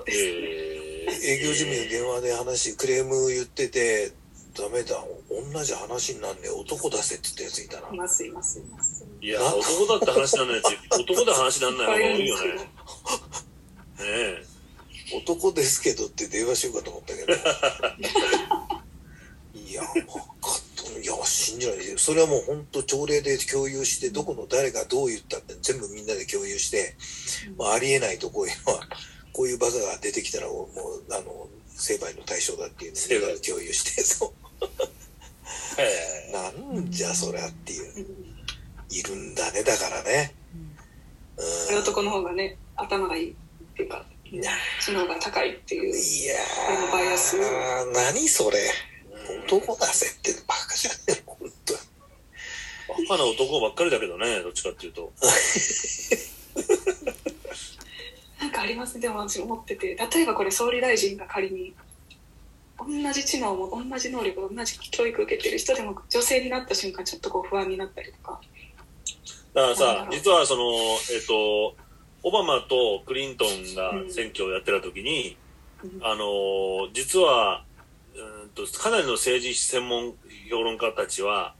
[0.09, 4.11] 営業事務に電話で話、クレーム言ってて、
[4.57, 4.95] ダメだ。
[5.29, 7.89] 同じ話になんね男出せって言ったやついたな。
[7.93, 9.05] いますいますいます。
[9.21, 10.67] いや男だって話なんないやつ
[11.01, 12.47] 男で話なんない方が多いよね。
[12.55, 12.69] ね
[13.99, 14.43] え。
[15.13, 17.33] 男ですけどって電話しようかと思ったけど。
[19.59, 20.49] いや、分かった。
[21.01, 21.97] いや、信じないで。
[21.97, 26.95] それはもう本当朝礼で共有して、どこの誰がどう言ったって全部みんなで共有して、
[27.57, 28.81] まあ、ありえないとこういうのは、
[29.33, 34.31] こういうバカが出てきたら、もう、あの、成敗の対象だっていうのをみんなで共有して、そう。
[35.77, 38.05] えなんじゃそりゃっていう。
[38.89, 40.33] いるんだね、だからね。
[41.69, 41.79] うん。
[41.79, 43.35] 男の方がね頭がいいっ
[43.75, 44.05] ていうか
[44.79, 48.57] 知能が高いっていういやこれもバイアスー、何それ。
[49.33, 51.79] 男だぜってバカじゃねえの、本当に。
[53.07, 55.11] バカな男ばっかりだけどね、どっちかっていうと。
[58.39, 59.95] なんかありますねでも私思ってて。
[59.95, 61.73] 例えばこれ総理大臣が仮に
[62.77, 68.41] 同じ知能も同じ能力同じ教育受けてる人でも女性になった瞬間ちょっとこう不安になったりとか。
[69.53, 70.63] だからさ実はその、
[71.13, 71.75] えっ、と、
[72.23, 75.37] オバマとクリントンが選挙をやってた時に、
[75.83, 75.99] うん。
[76.03, 77.63] あのー実は、
[78.55, 80.13] と、かなりの政治専門
[80.49, 81.55] 評論家たちは、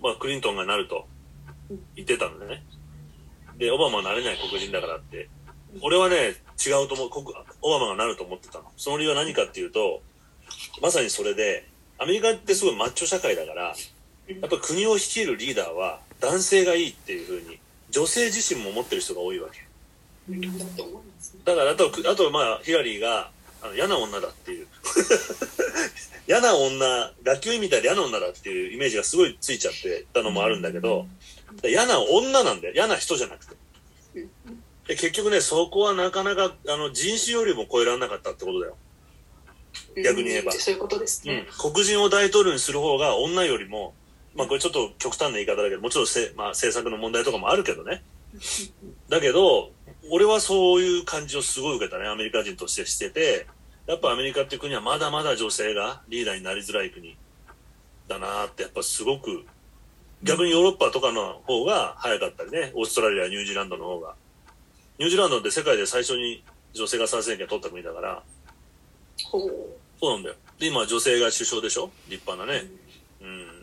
[0.00, 1.06] まあ、クリントンがなると
[1.94, 2.64] 言ってたんでね。
[3.58, 5.28] で、オバマはなれない黒人だからって。
[5.80, 7.10] 俺はね、違うと思う。
[7.10, 7.26] 国
[7.62, 8.64] オバマがなると思ってたの。
[8.76, 10.02] その理由は何かっていうと、
[10.82, 11.68] まさにそれで、
[11.98, 13.74] アメリカってすごいマッチョ社会だから、
[14.26, 17.58] やっぱ国を率いるリーダーは男性がいいっていうふうに、
[17.90, 19.64] 女性自身も思ってる人が多いわけ。
[21.44, 23.30] だからあと、あとまあ、ヒラリーが、
[23.64, 24.66] あの嫌な女だっていう。
[26.28, 26.86] 嫌な女、
[27.22, 31.06] ラッキョイみたいで嫌な女だっていうイメージがすごいついちゃってたのもあるんだけど、
[31.64, 32.74] 嫌な女なんだよ。
[32.74, 33.56] 嫌な人じゃなくて。
[34.16, 38.76] うんで結局ね、そこはなかなか、あの、人種よりも超えられなかったってことだよ。
[40.04, 41.46] 逆に言えばうんそういうことですうんね、。
[41.58, 43.94] 黒人を大統領にする方が女よりも、
[44.34, 48.04] まあこれちょっと極端な言い方だけど、もちろんせ、まあ、政策の問題とかもあるけどね。
[49.08, 49.72] だけど、
[50.10, 53.46] 俺はそういう感じをすごい受けたね、アメリカ人としてしてて、
[53.86, 57.16] やっぱアメリカっていう国はまだまだ女性がリーダーになりづらい国
[58.08, 59.44] だなって、やっぱすごく、
[60.22, 64.14] 逆にヨーロッパとかの方が早かったりね、オーストラリア、ニュージーランドの方が。
[64.98, 66.42] ニュージーランドって世界で最初に
[66.72, 68.22] 女性が参政権取った国だから、
[69.30, 69.54] ほう
[70.00, 70.34] そうなんだよ。
[70.58, 71.90] で、今女性が首相でしょ？
[72.08, 72.66] 立派なね。
[73.20, 73.62] うん。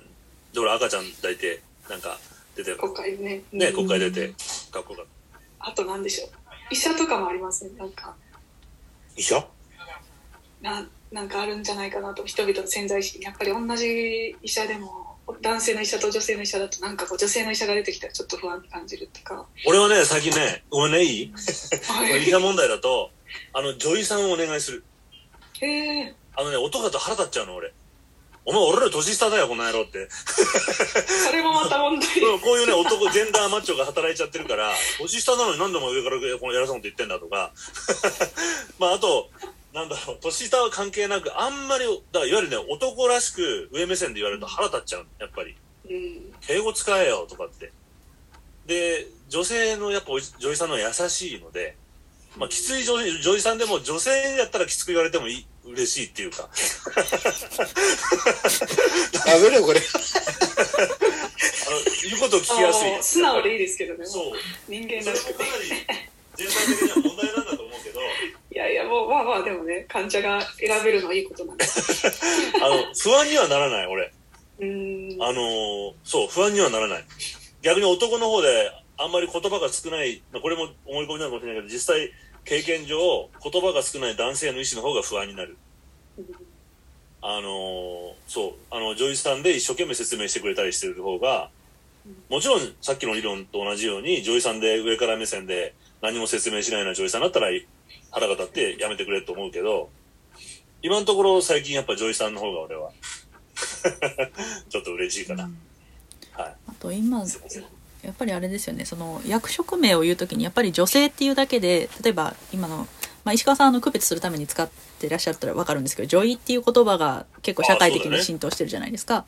[0.53, 2.17] で、俺赤ちゃん抱いて、なんか
[2.55, 2.77] 出てる。
[2.77, 4.27] 国会ねね、国会出うんて、
[4.71, 5.05] かっこよかっ
[5.63, 6.29] あと何でしょう。
[6.71, 8.15] 医者とかもありますねなんか。
[9.17, 9.45] 医者？
[10.61, 12.23] ななんかあるんじゃないかなと。
[12.25, 13.21] 人々の潜在意識。
[13.21, 19.35] やっぱり同じ医者でも男性の医者と女性の医者だとなんかこう女性の医者が出てきたらちょっと不安に感じるっていうか。
[19.35, 19.45] た。
[19.67, 21.33] 俺はね、最近ね、ごめんね、いい？
[22.25, 23.11] 医者問題だと、
[23.53, 24.83] あの、女医さんをお願いする。
[25.59, 27.73] へえあのね、男だと腹立っちゃうの、俺。
[28.43, 30.07] お前、俺ら年下だよ、この野郎って。
[30.09, 32.09] それもまた問題
[32.41, 37.51] こういうね、男、ジェンダーマッチョが働いちゃってるから、年下なのに何でも上からこの偉そうなこと言ってんだとか。
[38.79, 39.29] まあ、あと、
[39.73, 45.55] なんだろう、年下は関係なく、あんまり、だからいわゆるね、男らしく上目線で言われると腹立っちゃうのやっぱり。
[45.89, 47.71] うん敬語使えよとかって。
[48.65, 51.75] で、女性のやっぱ女優さんのは優しいので、
[52.37, 56.49] まあ、きつい女優女優さんでも女性やったらきつく言われてもいい嬉しいっていうか、
[59.25, 59.79] ダメだよ、これ。
[59.79, 59.83] あ
[61.71, 64.33] の、言うことを聞きやすい素直でいいですけどねそう。
[64.67, 65.69] 人間らしくてもかなり
[66.35, 67.99] 全体的には問題なんだと思うけど、
[68.51, 72.07] いやいやもうまあまあでもね患者が選べるのはいいことなんです
[72.61, 74.11] あの、不安にはならない、俺。
[74.59, 77.05] うーんあのーそう、不安にはならない。
[77.61, 82.11] 逆に男の方で、あんまり言葉が少ない、まあこれも思い込みなのかもしれないけど、実際、
[82.45, 85.57] 経験上、言葉が少ない男性の医師の方が不安になる。
[87.23, 91.49] あのーそう、あの、女優さんで一生懸命説明してくれたりしてる方が、
[92.29, 97.47] もちろんさっきの理論と同じように、女優さんで上から目線で何も説明しないような女優さんだったら
[98.09, 99.89] 腹が立ってやめてくれと思うけど、
[100.81, 102.91] 今のところ最近やっぱ女優さんの方が俺は、
[104.69, 105.43] ちょっと嬉しいかな。
[106.33, 106.55] はい。
[106.67, 107.23] あと今
[108.03, 108.85] やっぱりあれですよね。
[108.85, 112.87] その役職名を言う時にやっぱり女性っていうだけで例えば今の、
[113.23, 119.25] まあ、石川さんあの区別するために使ってらっしゃったら分かるんですけど女医っていう言葉が結構社会的に浸透してるじゃないですか。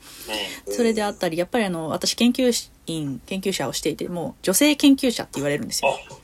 [0.67, 0.73] うん。
[0.73, 2.51] それであったりやっぱりあの私研究
[2.87, 5.91] 員研究者をしていても女性研究者って言われるんですよ。
[5.91, 6.15] あ、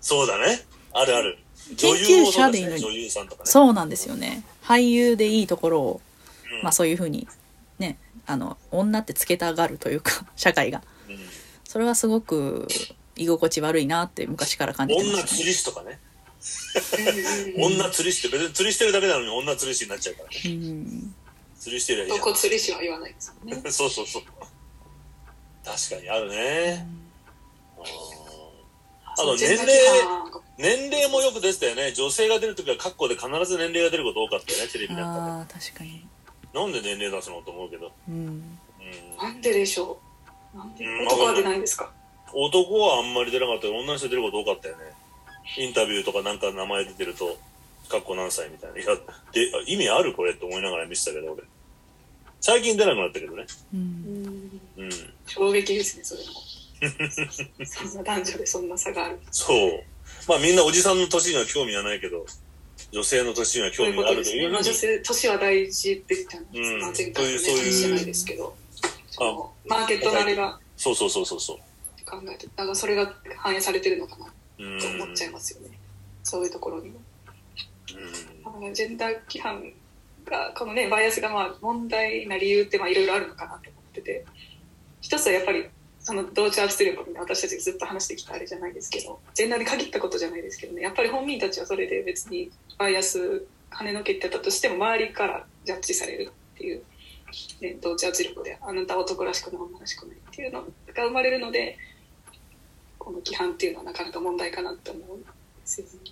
[0.00, 0.62] そうだね。
[0.92, 1.38] あるある。
[1.76, 2.32] 研究。
[2.32, 2.80] 者でいいのに。
[2.80, 3.50] 女優さんとかね。
[3.50, 4.42] そうなんですよね。
[4.64, 6.00] 俳優でいいところを
[6.52, 6.62] うん。
[6.64, 7.28] まあそういうふうに
[7.78, 10.78] ねあの女ってつけたがるというか社会が。
[10.78, 10.93] うん
[11.64, 12.68] それはすごく
[13.16, 16.00] 居心地悪いなって昔から感じてま女す、釣り師とかね。
[17.56, 20.40] 女釣り師って別に釣りしてるだけなのに女釣り師になっちゃうからね。
[20.44, 21.14] うん
[21.58, 23.62] 釣りしてりゃいいや男釣り師は言わないですよねん。
[23.72, 24.22] そうそうそう。
[25.64, 26.86] 確かにあるね。
[26.88, 27.04] うん
[29.16, 29.68] あの年齢、
[30.58, 31.92] 年齢もよく出てたよね。
[31.92, 36.04] 女性が出るときは、カッコで必ず年齢が出ること多かったよね、テレビなんかああ確かに
[36.52, 36.58] で。
[36.58, 37.92] なんで年齢出すのと思うけど。
[38.08, 38.58] うんうん。
[39.16, 40.03] なんででしょう
[40.54, 41.90] 男は出ないんですか？
[42.32, 44.84] 男はあんまり出なかったけど、女の人出ること多かったよね。
[45.58, 47.36] インタビューとかなんか名前出てると、
[47.88, 48.78] カッコ何歳みたいな。
[48.78, 48.94] いや、
[49.32, 51.42] で、意味あるこれって思いながら見てたけど、俺。
[52.40, 53.44] 最近出なくなったけどね。
[53.72, 54.90] ううんんうん。
[55.26, 56.32] 衝撃ですねそれも
[57.64, 59.82] そんな男女でそんな差があるそう。
[60.28, 62.26] まあみんなおじさんの年には興味はないけど、
[62.92, 68.54] 女性の年には興味があるというふうに女性年は大事って言ったんです、うんまあ、前回のねそういう話じゃないですけど
[69.66, 70.58] マーケットのあれが。
[70.76, 71.56] そうそうそうそうそう。
[72.04, 72.46] 考えて。
[72.56, 74.32] だからそれが反映されてるのかな。
[74.58, 74.80] うん。
[74.80, 75.78] と思っちゃいますよね、
[76.22, 77.00] そういうところにも。
[78.72, 79.72] ジェンダー規範
[80.24, 84.24] がこのねバイアスがまあ問題な理由ってまあいろいろあるのかなと思ってて。
[85.00, 85.66] 一つはやっぱり
[86.00, 90.80] その同調圧力に私たちがずっと話してきたあれじゃないですけどジェンダーに限ったことじゃないですけどね。
[90.80, 96.82] やっぱり本人たちはそれで別にバイアス跳ねのけてたとしても周りからジャッジされるっていう、
[97.60, 101.76] ね、同調圧力であなた男らしくない女らしくないっていうのが生まれるので
[102.98, 105.18] この規範っていうのはなかなか問題かなと思う。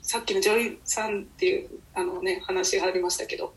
[0.03, 3.55] さっきの女医さんっていうあの、ね、話がありましたけど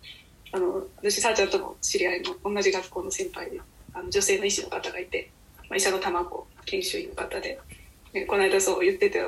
[0.52, 3.62] あの私さあちゃんとも知り合いの同じ学校の先輩で
[3.94, 5.32] あの女性の医師の方がいて、
[5.70, 7.60] まあ、医者の卵研修医の方で、
[8.14, 9.26] ね、この間そう言ってて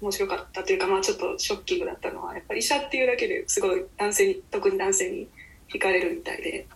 [0.00, 5.28] 面白かったというか、まあ、ちょっとショッキングだったのはやっぱり医者っていうだけですごい男性に特に男性に
[5.72, 6.66] 引かれるみたいで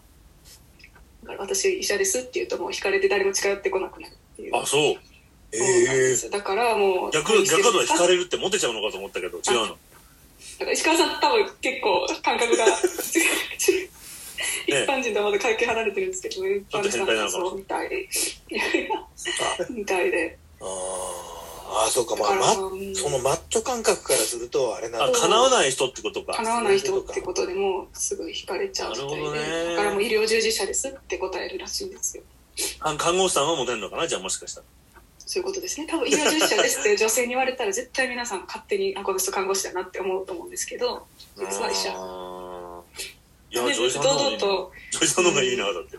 [1.39, 4.57] 私医者ですって言うともう引かれて誰も近寄ってこなくなるっていう。
[4.57, 4.81] あ、そう。
[5.53, 6.33] ええすよ。
[6.33, 9.69] だからもう逆、逆だと惹かれるってモテちゃうのかと思ったけど、違うの？
[9.69, 12.65] だから石川さん多分結構感覚が
[14.67, 18.09] 一般人とはまだ会見離れてるんですけど、一般人はそうみたい。
[19.71, 20.39] みたいで。
[20.61, 21.32] あー
[21.75, 25.19] あー、そうか、まあ、ま、うんそのマッチョ感覚からすると、あれなんあ、だ。
[25.19, 26.35] 叶わない人ってことか。
[26.35, 32.23] 叶わない人ってことでもうすぐ惹かれちゃうみたいなるほどねでだからもう医療従事者ですって答えるらしいんですよ
[32.81, 34.07] あ看護師さんはモテるのかな？
[34.07, 34.67] じゃあもしかしたら。
[35.19, 41.07] そういうことですね多分医療従事者ですって女性に言われたら絶対皆さん勝手にあこの人看護師だなって思うと思うんですけど
[41.37, 41.89] 実は医者
[43.51, 44.39] いや、でジョイさんの方がいいな。
[44.41, 45.99] 堂々とジョイさんの方がいいな、だって。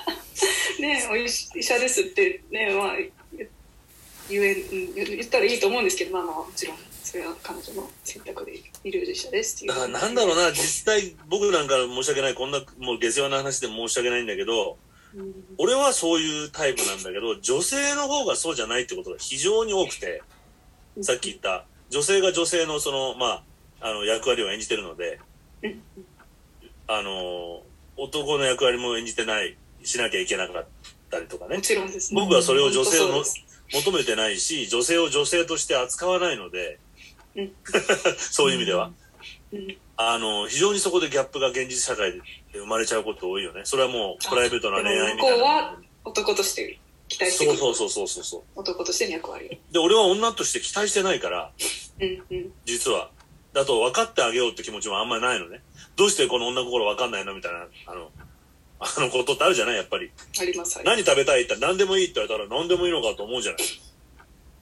[0.80, 2.96] ねお医医者ですってねまあ
[4.28, 9.70] 言えうん言ったらいいと思うんですけどまあまあもちろんそれは彼女の選択で医療従事者ですっていう。
[9.70, 14.76] だからなんだろうな、実際僕なんか申し訳ない、こんなもう下世話な話で申し訳ないんだけど、
[15.14, 15.32] うん。
[15.56, 20.22] 俺はそういうタイプなんだけど、女性の方がそうじゃないってことが非常に多くて、
[21.00, 23.26] さっき言った、女性が女性のその、ま
[23.80, 25.20] あ、あの、役割を演じてるので、
[25.62, 25.82] うん。
[26.88, 27.62] あの、
[27.96, 30.66] 男の役割も演じてない、しなきゃいけなかっ
[31.08, 31.56] たりとかね。
[31.56, 31.62] も。
[31.62, 32.20] ちろんですね。
[32.20, 36.78] 僕はそれを女性をも本当そうです求めてないし、女性を女性として扱わないので、
[37.34, 37.52] うん
[38.16, 38.92] そういう意味では。
[39.52, 42.20] うんあの、非常にそこでギャップが現実社会で
[42.52, 43.62] 生まれちゃうこと多いよね。
[43.64, 45.82] それはもうプライベートな恋愛みたいでも向こうはな。
[46.04, 48.42] 男として期待してそうそうそうそうそう。
[48.56, 51.50] 男としての役割をで、俺は女として期待してないから、
[52.00, 53.10] うんうん実は。
[53.54, 55.62] だと分かってあげようって気持ちもあんまりないのね。
[55.96, 58.10] どうしてこの女心分かんないのみたいな、あの、
[58.78, 60.10] あのことってあるじゃないやっぱり。
[60.40, 63.60] あります何食べたいって言ったら何でもいいって言われたら何でもいいのかと思うじゃない。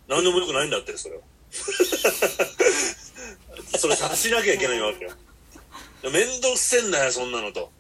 [0.08, 1.22] 何でもよくないんだって、それは。
[3.78, 5.10] それ察しなきゃいけないわけよ。
[6.12, 7.70] めんどくせえんだよ、そんなのと。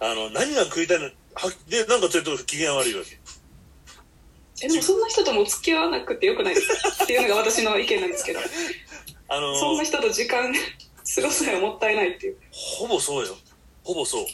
[0.00, 3.18] あの、何が食いたいのはで、なんかちょっと機嫌悪いわけ。
[4.62, 8.40] えでもそんな人とも付き合わなくてよくないですかっていうのが私の意見なんですけど
[9.28, 13.36] あのそんな人と時間過ごすのがもったいないっていうほぼそうよ。
[13.82, 14.24] ほぼそう。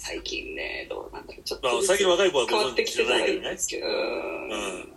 [0.00, 1.42] 最近ねどうなんだろう。
[1.44, 3.86] ちょっまあと最近若い子は変わってきてないけどねですけど。
[3.86, 4.92] うん。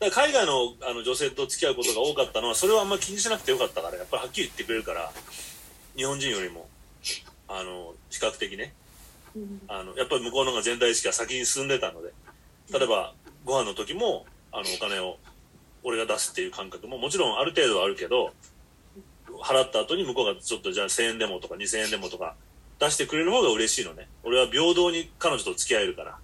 [0.00, 5.12] だ海外のあの女性と付き合うことが多かったのは、それはあんまり気にしなくてよかったから、やっぱりはっきり言ってくれるから、
[5.96, 6.68] 日本人よりも、
[7.46, 8.74] あの、比較的ね、
[9.36, 9.62] うん。
[9.68, 12.12] あの、やっぱり向こうの方が全体意識が先に進んでたので、
[12.72, 15.18] 例えば、ご飯の時も、あの、お金を、
[15.84, 18.32] 俺が出すっていう感覚も、もちろんある程度はあるけど、
[19.42, 22.34] 払った後に向こうがちょっとじゃあ1000円でもとか2000円でもとか
[22.80, 24.08] 出してくれる方が嬉しいのね。
[24.24, 26.18] 俺は平等に彼女と付き合えるから。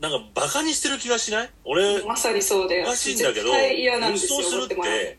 [0.00, 1.50] なんかバカにしてる気がしない？
[1.64, 5.18] 俺、まさにそうでおかしいんだけど、絶対嫌なんですよ無双するってもらうて、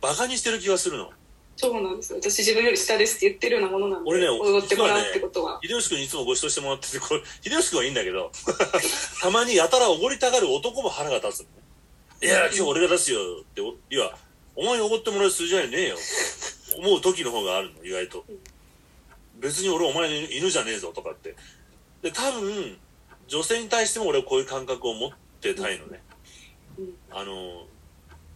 [0.00, 1.10] バカにしてる気がするの。
[1.56, 8.32] そうなんですよ私自分より下ですって言ってるようなものなんで俺ねおごってもらうってことは、秀吉君にいつもご馳走してもらってて、これ、秀吉君はいいんだけど、
[9.22, 11.50] たまにやたらおごりたがる男も腹が立つのね。
[12.22, 14.10] いや、今日俺が出すよって、おいや、
[14.56, 15.96] お前におごってもらう筋合いねえよ。
[16.78, 18.24] 思う時の方があるの、意外と。
[19.44, 21.36] 別に俺お前の犬じゃねえぞとかって。
[22.00, 22.78] で、多分、
[23.28, 25.10] 女性に対しても俺はこういう感覚を持っ
[25.42, 26.02] てたいのね。
[26.78, 27.66] うんあの、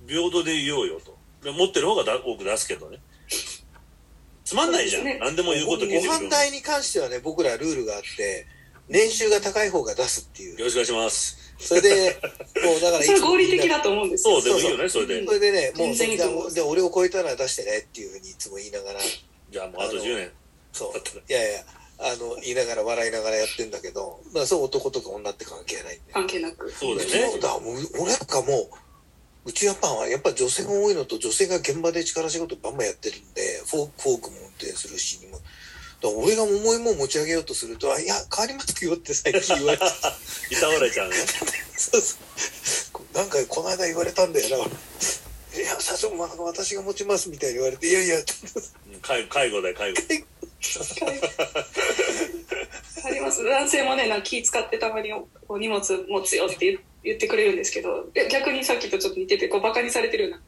[0.07, 1.17] 平等でいようよと。
[1.51, 2.99] 持ってる方がだ多く出すけどね。
[4.45, 5.05] つまんないじゃん。
[5.05, 8.47] ね何でも言うこと聞いてる飯代に関してはね、僕らルールがあって、
[8.89, 10.59] 年収が高い方が出すっていう。
[10.59, 11.55] よろしくお願いします。
[11.59, 12.21] それで、
[12.65, 15.27] もうだからいそれ合理的だと思うんですよそう、でもいいよね、それでうん。
[15.27, 19.01] それでね、もう全然いいと思うで俺を超えたら出してねっていうふうにいつも言いながら、
[19.51, 20.31] じゃあもうあと10年。
[20.73, 21.23] そうだったら。
[21.29, 21.65] いやいや、
[21.99, 26.13] あの、言いながら笑いながらやってんだけど、だからそう男とか女って関係ないんで。
[26.13, 27.41] 関係なくそうだよねそう。
[27.41, 28.71] だ、もう俺なんかも
[29.45, 35.39] う、うちやっぱはやっぱ女性が多いのと女性が現場で力仕事バンバンやってるんで、フォーク、フォークも運転するしにも。
[35.39, 35.49] だか
[36.03, 39.85] ら俺が重いもん持ち上げようとすると、あいや、変わりますよって最近言われて。
[40.55, 41.17] いたわれちゃうね。
[41.77, 42.17] そうそ
[43.13, 43.17] う。
[43.17, 44.65] なんかこの間言われたんだよな。
[45.59, 48.19] いや、社長、まあ、私が持ちますみたいに言われて、いやいや、
[49.03, 50.01] 介護だよ、介護。
[53.05, 53.45] あります。
[53.45, 60.31] 男性もねなんか気使ってたまにこう荷物持つよって言言ってくれるんですけど逆にさっきとちょっと似ててこうバカにされてる。
[60.31, 60.41] ような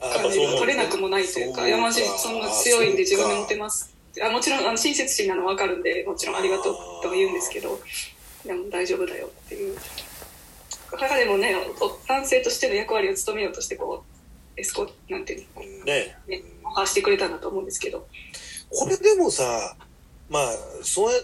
[0.00, 7.80] あ感じそう思うが取れなくもないというか山路そんな強いんで自分で持てまますあもちろんあの親切心なの分かるんでもちろんありがとうとは言うんですけど
[8.44, 9.76] でも大丈夫だよっていう。
[10.92, 14.04] 中でもねお男性としての役割を務めようとしてこ
[14.56, 16.16] うエスコなんていうのね。
[16.28, 18.06] ねオファーしてくれたんだと思うんですけど
[18.76, 19.76] これでもさ、
[20.28, 20.52] まあ、
[20.82, 21.18] そうや、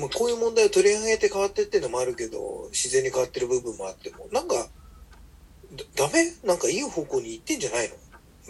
[0.00, 4.54] もうこういう問題を取り上げて変わってっていうのもあるけど、自然に変わってる部分もあっても、なんか、
[5.74, 6.32] だダメ？
[6.44, 7.96] なんかいい方向に行ってんじゃないの？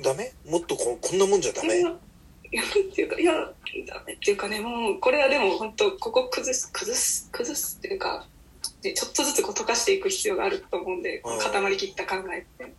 [0.03, 0.33] ダメ？
[0.49, 1.81] もっとここんなもんじゃダメ？
[1.81, 3.33] いやっていうかいや
[3.89, 8.25] ダメっていうかねもうこれはでも本当ここ崩す崩す崩すっていうか
[8.83, 12.73] でちょっとずつこう溶かしていく必要があると思うんでうん固まりきった考えって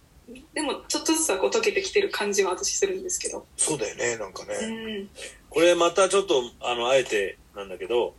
[0.53, 5.03] でもちょっとずつはこう溶けてきてる感じは私するんですけどそうだよね、なんかうね。
[5.03, 5.09] ん
[5.49, 8.13] これまたちょっと、あの、あえてなんだけど、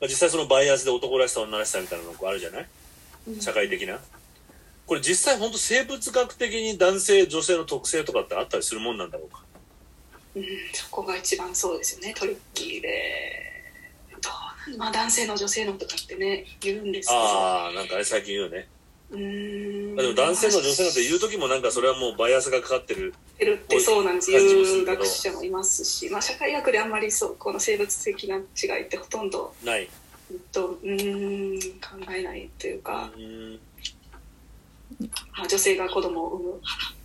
[0.00, 2.66] まあ実際そのバイアスで男らしさ女らしさみたいなのがあるじゃない？
[3.40, 3.98] 社会的な。
[4.86, 9.42] これ実際本当生物学的に男性、女性の特性とかってあったりするもんなんだろうか？
[10.36, 10.44] うん
[10.74, 13.42] そこが一番そうですよねトリッキーで
[14.76, 18.68] まあ男性の女性のとかってね言うんですけどああ、なんかね、最近言うよね。
[19.10, 23.14] うーんまあでも男性の女性のって言う時もなんかそれはもうバイアスがかかってる。
[23.38, 28.40] てるってそうなんです感じもす言うるけど学者もいますし、まあ、社会学であんまりそうこの生物的な違
[28.80, 29.84] いってほとんどない。
[29.84, 29.88] うん
[30.52, 33.60] とうーん考えないというか、うん
[35.38, 36.60] まあ、女性が子供を産む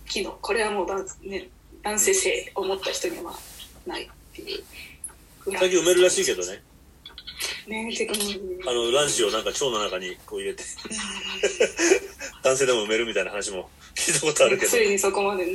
[0.06, 1.48] 機能これはもう男,、ね、
[1.82, 3.34] 男性性を持った人にはまあ
[3.88, 4.64] ないっていう
[5.44, 6.62] 最近埋めるらしいけどね。
[8.66, 10.62] あの、卵子をなんか腸の中にこう入れて、
[12.42, 13.70] 男性でも埋めるみたいな話も。
[13.94, 14.70] 聞いたことあるけど。
[14.70, 14.82] つ。
[14.82, 15.46] いにそこまで。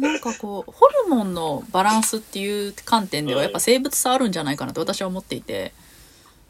[0.00, 5.72] なんかこうホルモンのバランスっていう観点ではやっぱ生物差あるんじゃないかなと私は思っていて、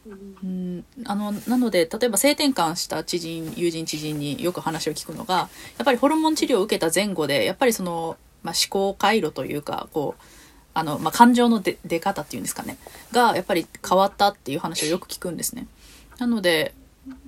[0.07, 5.49] うん、あのなので例えば性転換した知人友人知人によく話を聞くのがや
[5.83, 10.23] っぱりホルモン治療を受けた前後でやっぱりその、まあ、思考回路というかこう
[10.75, 12.77] あの、まあ、感情の出出方っていうんですかね
[13.13, 15.67] がやっぱり変わったっていう話をよく聞くんですね。
[16.19, 16.75] なので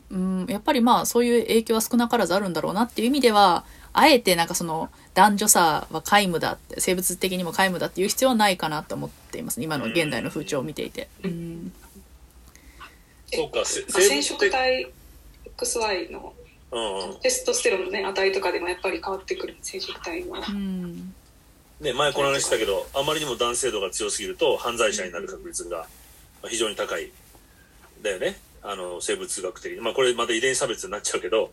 [0.09, 11.09] うん、やっぱりまあそういう影響は少なからずあるんだろうなっていう意味ではあえてなんかその男女差は皆無だって生物的にも皆無だっていう必要はないかなと思っています今の現代の風潮を見ていて。
[11.25, 11.73] うん
[13.33, 14.53] そうか、染色的。
[14.53, 14.89] 体
[15.57, 16.33] XY の。
[17.23, 21.15] テストステロンの、ね、値とかでもやっぱり変わってくる染色体のうん
[21.81, 25.87] ね、前この話したけど、あまりにも男性度が強すぎると犯罪者になる確率が
[26.43, 27.11] まあ非常に高い。
[28.03, 28.39] だよね。
[28.63, 29.81] あの、生物学的に。
[29.81, 31.51] まあこれまた遺伝子差別になっちゃうけど、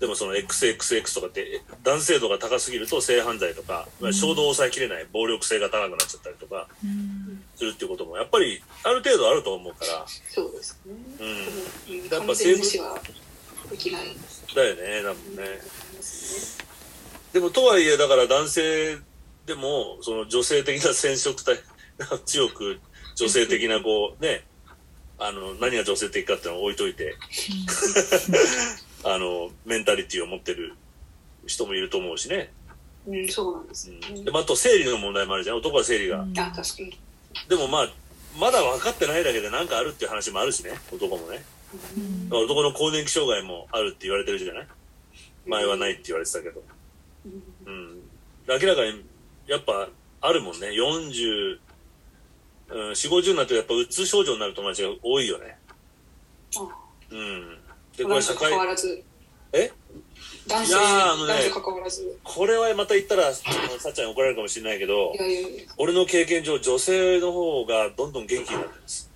[0.00, 11.94] でもその XXX とかって男性度が高すぎると性犯罪とか、まあ衝動を抑えきれない暴力性が高くなっちゃったりとかうんするっていうこともやっぱりある程度あると思うから、そうですね、うん。
[11.94, 12.98] うん、やっぱ完全無視は
[13.70, 14.16] できない
[14.56, 15.60] だよね、多分ね
[17.32, 18.98] でもとはいえだから男性
[19.46, 21.58] でもその女性的な染色体
[22.24, 22.80] 強く
[23.16, 24.44] 女性的なこうね
[25.18, 27.16] あの何が女性的かっていうのを置いといて
[29.04, 30.74] あのメンタリティを持ってる
[31.46, 32.52] 人もいると思うしね、
[33.06, 33.88] うん、そうなんです。
[33.90, 35.56] よね、うん、でまああと生理の問題もあるじゃん。
[35.56, 36.38] 男は生理が、うん。
[36.38, 36.98] あ確かに、
[37.48, 37.92] でもまあ
[38.38, 40.70] まだ分かってないだけで何かあるっていう話もあるしね。
[40.92, 41.44] 男もね。
[42.30, 44.68] 男の更年期障害もあるって言われてるじゃない？
[45.46, 46.62] 前はないって言われてたけど。
[47.26, 47.42] うん。
[47.66, 48.02] うん、
[48.48, 49.04] 明らかに
[49.46, 49.88] やっぱ
[50.20, 50.68] あるもんね。
[50.68, 51.58] 40、
[52.70, 55.58] うん、4 5 0になるとやっぱうつ症状になる友達が多いよね。
[56.56, 56.68] あ
[57.10, 57.58] うん。
[57.96, 59.02] でこれ社会関わらず。
[59.52, 59.70] え？
[60.48, 62.18] 男性いやーあのね男女関わらず。
[62.24, 65.62] これはまた言ったらあのさっちゃんに怒られるかもしれないけどいやいやいや。
[65.76, 69.10] 俺の経験上女性の方がどんどん元気になってるんです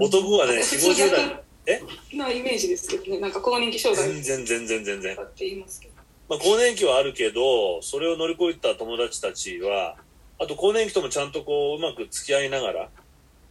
[0.00, 1.82] 男はね4 5 0代え？
[2.16, 3.20] なイメージですけどね。
[3.20, 5.89] なんか更年期障害全然全然全然って言いますけど
[6.30, 9.96] まあ、更年期はあるけど、それを乗り越えた友達たちは、
[10.38, 12.88] あと更年期ともちゃんとこう、うまく付き合いながら、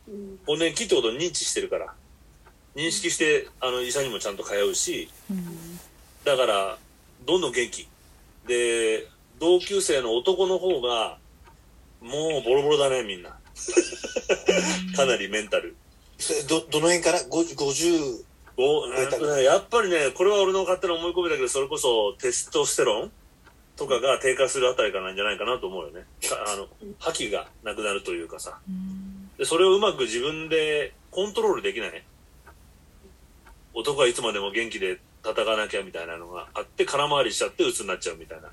[0.08, 1.94] うん更年期ってことを認知してるから、
[2.76, 5.80] 認識して、あの、医者にもちゃんと通うし、うん
[6.24, 6.78] だから、
[7.26, 7.88] どんどん元気。
[8.48, 9.08] で、
[9.40, 11.18] 同級生の男の方が、
[12.02, 13.32] もうボロボロだね、みんな。
[14.96, 15.76] かなりメンタル。
[16.48, 18.24] ど、どの辺から？50、50
[18.62, 23.12] お、やっぱりね、これは俺の勝手な思い込みだけど、それこそテストステロン
[23.78, 26.06] とかが低下するあたりかなんじゃないかなと思うよね。
[26.46, 26.68] あの、
[27.00, 28.60] 覇気がなくなるというかさ。
[29.38, 32.04] で、それをうまく自分でコントロールできない。
[33.74, 38.50] 男はいつまでも元気で戦わなきゃみたいなのがあって、空回りしちゃって鬱になっちゃうみたいな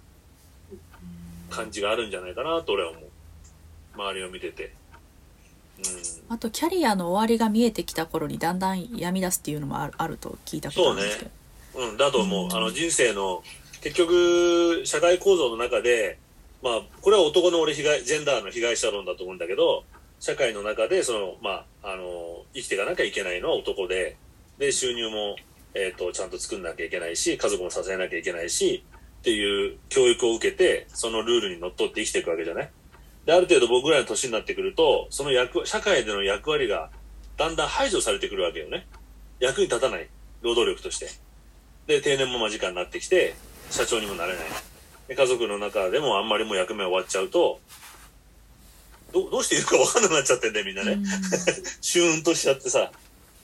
[1.50, 3.04] 感じがあるんじゃないかなと俺は思う。
[3.96, 4.72] 周りを見てて。
[5.78, 6.34] うん。
[6.34, 11.30] あとキャリアの終わりが見えてきた頃にだんだん病み出すっていうのもあるあると聞いたことあるんですけど
[11.90, 12.48] うん、だと思う。
[12.52, 13.42] あの人生の、
[13.82, 16.18] 結局、社会構造の中で、
[16.62, 19.84] まあ、これは男の俺被害、ジェンダーの被害者論だと思うんだけど、
[20.18, 24.16] 社会の中で、その、まあ、あの、生きていかなきゃいけないのは男で、
[24.58, 25.36] で、収入も、
[25.74, 28.82] えっ、と、ちゃんと作んなきゃいけないし、家族も支えなきゃいけないし、
[29.20, 32.70] っていう教育を受けて、そのルールにのっとって生きていくわけじゃない？
[33.26, 36.90] で、ある程度僕ぐらいの年になってくると、その役、社会での役割が
[37.36, 38.86] だんだん排除されてくるわけよね。
[39.40, 40.08] 役に立たない。
[40.42, 41.10] 労働力として。
[41.86, 43.34] で、定年も間近になってきて、
[43.70, 44.44] 社長にもなれない。
[45.08, 47.60] で、家族の中でもあんまりもう役目終わっちゃうと、
[49.12, 50.98] どどうしているか分かんなくなっちゃってんだよ、みんなね。
[51.80, 52.78] シューンとしちゃってさ。
[52.80, 52.92] だか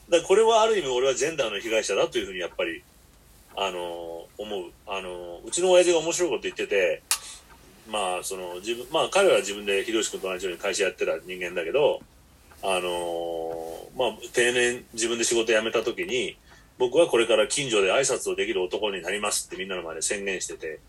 [0.09, 2.83] らこれはある意味俺はジェンダーの被害者だというふうにやっぱり、
[3.55, 4.71] あの思う。
[4.87, 7.03] あのうちの親父が面白いこと言ってて、
[7.87, 12.01] まあ、その、自分、まあ彼は自分で秀吉君と同じように会社やってた人間だけど、
[12.65, 16.37] あのまあ、定年自分で仕事辞めた時に、
[16.77, 20.79] 僕はこれから近所で挨拶をできる男になりますってみんなの前で宣言してて、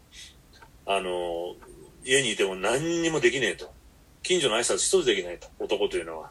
[0.86, 1.56] あの
[2.04, 3.72] 家にいても何にもできねえと。
[4.22, 5.48] 近所の挨拶一つできないと。
[5.58, 6.30] 男というのは。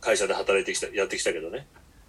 [0.00, 1.66] 会社で働いてきた、やってきたけどね。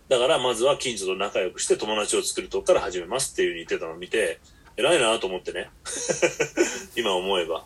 [0.10, 4.40] だからまずは近所と仲良くして友達を作るとこから始めますっていうふうに言ってたのを見て、
[4.80, 5.70] 偉いなと思ってね。
[6.96, 7.66] 今思えば。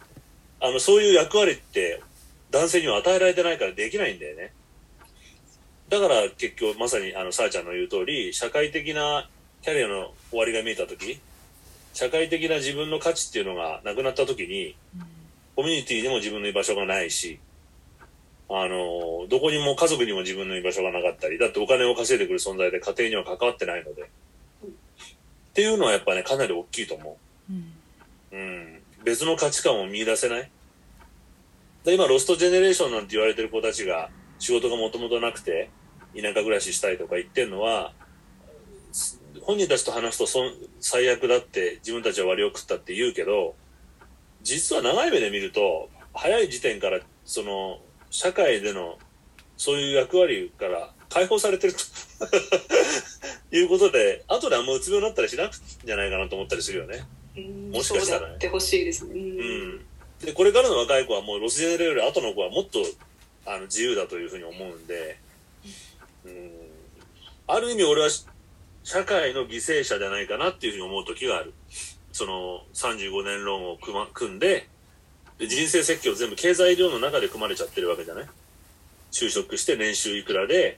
[0.60, 2.02] あの、そういう役割って
[2.50, 4.52] 男性には与えられてないからできないんだよね。
[5.90, 9.30] だから結局まさにあの、さあちゃんの言う通り、社会的な
[9.62, 11.20] キャリアの終わりが見えた時、
[11.94, 14.76] 社会的な自分の価値っていうのがなくなった時に、
[15.56, 17.38] コミュニティにも自分の居場所がないし、
[18.50, 24.10] あの、どこにも家族にも自分の居場所がなかったり、だってお金を稼いでくる存在で家庭には関わってないので。
[25.54, 27.18] っていうのはやっぱね、かなり大きいと思
[27.52, 27.74] ううん
[28.32, 28.38] う。
[28.38, 28.82] ん。
[29.04, 30.50] 別の価値観を見出せない。
[31.84, 34.10] で今、ロストジェネレーションなんて言われてる子たちが、
[34.40, 35.70] 仕事がもともとなくて、
[36.16, 37.94] 田舎暮らししたいとか言ってるのは、
[39.42, 40.42] 本人たちと話すとそ
[40.80, 43.54] 最悪だって自分たちは割を食ったって言うけど、
[44.42, 48.98] 実は長い目で見ると、早い時点から、その、社会での、
[49.56, 51.80] そういう役割から解放されてると
[53.56, 57.06] いうことで、後であんまうつ病になったりしなくんじゃないかなと思ったりするよね。
[57.38, 59.14] うんもしかしたらねってほしいですね。
[59.14, 59.86] ううんん。
[60.24, 62.80] で、これからの若い子はもうロスジェネレより後の子はもっと、
[63.46, 65.18] あの、自由だというふうに思うんで、
[66.26, 66.52] うん。
[67.48, 68.26] ある意味俺はし
[68.84, 71.54] 社会の犠牲者じゃないかなっていうふうに思う時がある。
[72.12, 74.68] その、35年論を組,、ま、組んで、
[75.40, 78.28] で人生設計を全部経済医療の中で組まれちゃってるわけじゃない？
[79.12, 80.78] 就職して年収いくらで、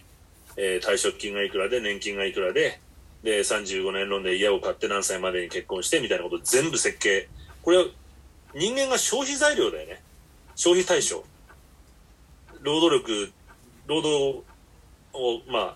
[0.58, 2.80] えー退職金がいくらで、年金がいくらで、
[3.24, 7.28] で、35年論で家を買って何歳までに結婚してみたいなこと全部設計。
[7.64, 7.86] これは
[8.54, 10.02] 人間が消費材料だよね。
[10.56, 11.24] 消費対象。
[12.62, 13.32] 労働力、
[13.88, 14.44] 労働
[15.14, 15.76] を、まあ、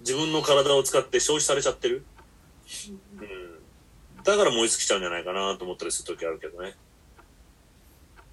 [0.00, 2.04] 自分の体を使って消費されちゃってる。
[3.18, 4.22] うん。
[4.22, 6.74] だから燃え尽きちゃうんじゃないかなと思ったりする時あるけどね。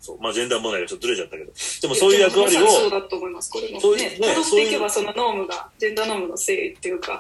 [0.01, 0.19] そう。
[0.19, 1.51] まあ、ジェンダー問題がちょっとずれちゃったけど。
[1.81, 3.51] でもそういう役割をそうだと思います。
[3.51, 7.19] これもそうね、ね辿っていけばそのノームが、ジェンダーノームのせいっていうか、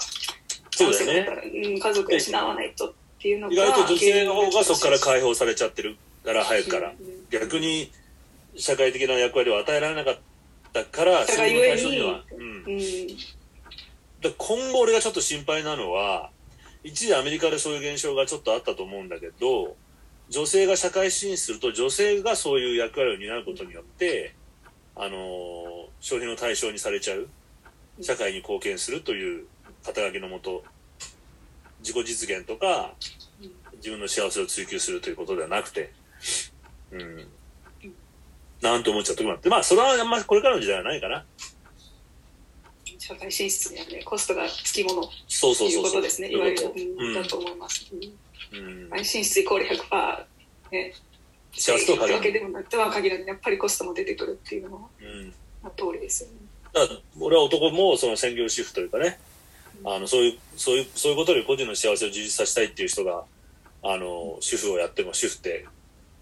[0.71, 5.95] そうだよねうん、家族養わないとっていうのが、意外と女性の方がそこから解放されちゃってる
[6.25, 6.95] から、早くからうん。
[7.29, 7.91] 逆に、
[8.55, 10.19] 社会的な役割を与えられなかっ
[10.73, 12.23] たから、だからゆえにその対象には。
[12.31, 12.43] うん。
[12.43, 13.07] うん。
[14.21, 16.31] で今後俺がちょっと心配なのは、
[16.83, 19.75] 一時アメリカでそういう現象がちょっとあったと思うんだけど、
[20.31, 24.33] 女性が社会進出すると女性がそういう役割を担うことによって、
[24.95, 27.27] あのー消費の対象にされちゃう。
[28.01, 29.45] 社会に貢献するという
[29.83, 30.63] 肩書きのもと、
[31.81, 32.95] 自己実現とか、
[33.75, 35.93] 自分の幸せを追求するということではなくて、
[36.91, 37.27] うん。
[38.61, 41.25] なんて思っちゃった時もあって、まあ、それはあんまこれからの時代はないかな。
[42.97, 45.91] 社会進出にはね、コストがつきものってそうそういそううそう。
[45.91, 47.89] ことですね、いわゆる、うんだと思います。
[47.93, 48.13] うん
[48.51, 48.93] うん。
[48.93, 50.25] 安心室イコール100%、
[50.71, 50.93] ね、
[51.53, 55.33] 幸せとは限らないわけでもなくては限らないやっぱりコストも出てくるっていうのはうん。
[55.63, 56.35] まあ通りですよね。
[56.73, 59.19] だから俺は男もその専業主婦というかね、
[59.83, 63.23] あの、そういう、そういう、そういうことで個人の幸せを充実させたいっていう人が、
[63.83, 65.65] あの、主婦をやっても、主婦って、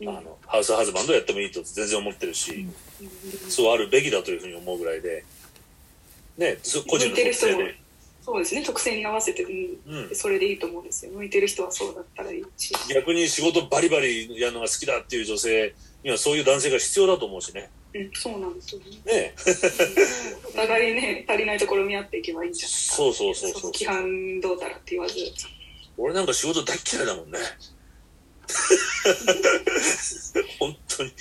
[0.02, 2.68] あの、ハウスハズバンドをやってもいいと全然思ってるし、
[3.50, 5.26] そうあるべきだというふうに思うぐらいで、
[6.38, 7.78] ね、そ個人の特性で、
[8.22, 8.64] そうですね。
[8.64, 9.78] 特性に合わせて、うん。
[9.86, 10.16] うん。
[10.16, 11.12] それでいいと思うんですよ。
[11.14, 12.74] 向いてる人はそうだったらいいし。
[12.94, 15.74] 逆に仕事バリバリやるのが好きだっていう女性
[16.04, 17.70] にはそういう男性が必要だと思うしね。
[17.94, 18.12] うん。
[18.14, 18.86] そうなんですよね。
[19.06, 19.34] ね
[20.54, 23.62] お互いね足りないところ見合っていけばいいんじゃないかそうそうそうそう。
[23.64, 25.16] の規範どうたらって言わず。
[25.98, 27.40] 俺なんか仕事大っ嫌いだもんね。
[30.60, 31.12] 本当に。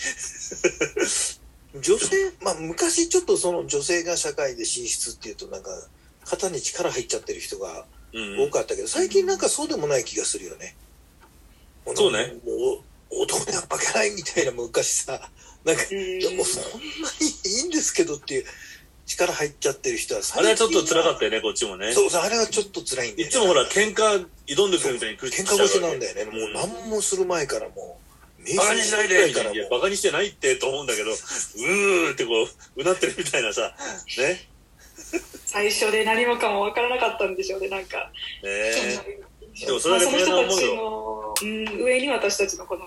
[1.80, 5.70] 女性、まあ昔ちょっとその女性が社会で進出っていうとなんか
[6.28, 10.76] 肩に力入っちゃってる人がうん多かったけど、最近なんかそうでもない気がするよね。
[11.94, 15.30] そうねもう男には負けないみたいな昔さ、
[15.64, 18.44] なんか、うんいやもうそんなにいいんですけどっていう
[19.06, 21.92] 力入っちゃってる人はあれはちょっと辛かっったよね、こっちもね。
[21.92, 23.24] そうそう、あれはちょっと辛いんだよ、ね。
[23.24, 26.24] いつもほら、喧嘩挑んでくるみたいに来る喧嘩腰なんだよね。
[26.26, 27.98] もううん何もする前からも
[28.38, 32.32] う、名バカにしないでからもいや、バカにしてないってと思うんだけど、うーってこ
[32.76, 33.74] う、うなってるみたいなさ、
[34.18, 34.48] ね。
[35.48, 38.10] 最初で何もかも分からなかったんでしょうねなんか、
[38.42, 39.24] ね
[39.66, 42.82] でもそまあれだけその人たちの、うん、上に私たちのこの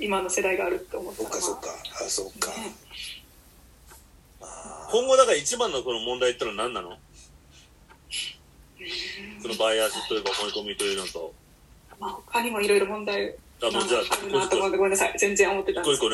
[0.00, 1.68] 今の世代があるって思ったそっかそっか。
[2.00, 2.48] あ、そっか。
[2.52, 2.74] ね。
[4.40, 4.88] あ。
[4.90, 6.96] 今後だから一番のこの問題ってのは何なの？
[9.42, 11.34] そのバイアスというか思い込みというのと。
[12.00, 16.04] まあ、他にもいろいろ問題あ、もうじゃあ、ごめんなさい全然思ってたんです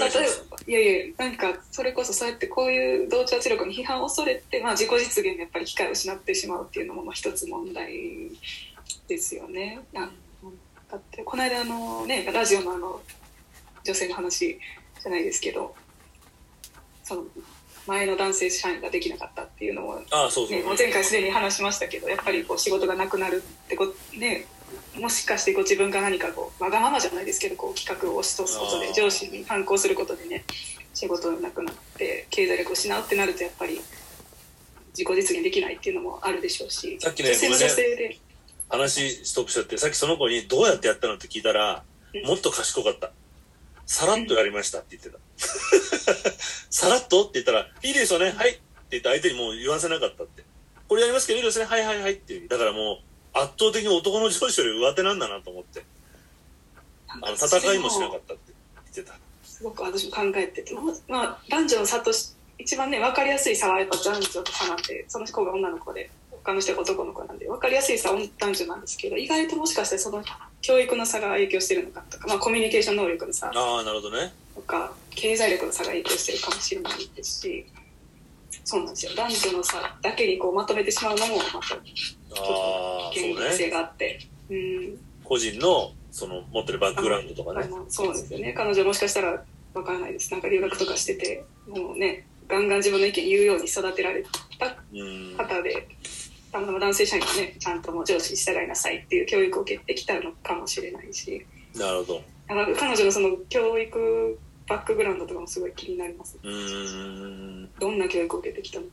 [0.66, 8.30] いやいやなんかそれこそそうやってこういう同調圧力の批判を恐れて、まあ、自己実現でやっぱり機会を失ってしまうっていうのもまあ一つ問題
[9.08, 9.80] ですよね。
[9.92, 10.10] な
[10.90, 13.00] だってこの間あのねラジオのあの
[13.82, 14.58] 女性の話
[15.02, 15.74] じゃないですけど
[17.02, 17.24] その
[17.86, 20.58] 前の男性社員ができなかったっていうのもあそうそう。
[20.58, 24.46] ね、もう前回すでに話しましたけどやっぱりこう仕事がなくなるってこね
[24.98, 30.44] もしかしてこう自分が何かこうわがままじゃないですけどこう企画を押し通すことで上司に反抗することでね
[30.94, 33.80] 仕事がなくなって経済力を失うってなるとやっぱり
[34.90, 38.18] 自己実現できないっていうのもあるでしょうしさっきね女性で、
[38.72, 41.82] 話ストップしちゃって、さっきその子にどうやってやったのって聞いたら、
[42.14, 43.10] うんもっと賢かった。
[43.86, 45.18] さらっとやりましたって言ってた。
[46.68, 50.42] さらっとって言ったら、いいですよね、はいって言って相手にもう言わせなかったって。
[50.88, 52.48] これやりますけどいいですね、はいはいはいっていう。
[52.48, 55.84] だからもう、圧倒的に男の上司より上手なんだなと思って。
[57.08, 58.52] あの、戦いもしなかったって
[58.94, 59.18] 言ってた。
[59.44, 70.22] すごく私も考えてて、ままあ、男女の差とし一番ね分かりやすい差はやっぱ男女の差なんでその子が女の子で他の人が男の子なんで分かりやすい差は男女なんですけど意外ともしかしてその
[70.60, 74.32] 教育の差が影響してるのかとか、まあ、コミュニケーション能力の差ああ、なるほどね。
[74.54, 77.66] とか経済力の差が影響してるかもしれないですし
[78.64, 81.76] そうなんですよ男女の差だけにこうまとめてしまうのもまた
[82.38, 83.70] ああ、そう現実性ね。
[83.70, 84.18] があって。
[84.50, 87.68] うん個人の、その、持ってるバックグラウンドとかね。
[87.88, 89.42] そうですよね彼女もしかしたら
[89.74, 94.22] わからないですなんか留学とかしててもうねガンガン自分の意見言うように育てられ
[94.58, 95.34] たうん。
[95.38, 95.88] 方で
[96.50, 101.46] たまたま男性社員がねちゃんともう上司に従いなさいっていう教育を受けてきたのかもしれないし
[101.76, 102.22] なるほど。
[102.48, 104.38] 彼女のその教育
[104.68, 106.50] バックグラウンドとかもすごい気になりますうー
[107.64, 107.70] ん。
[107.80, 108.92] どんな教育を受けてきたのか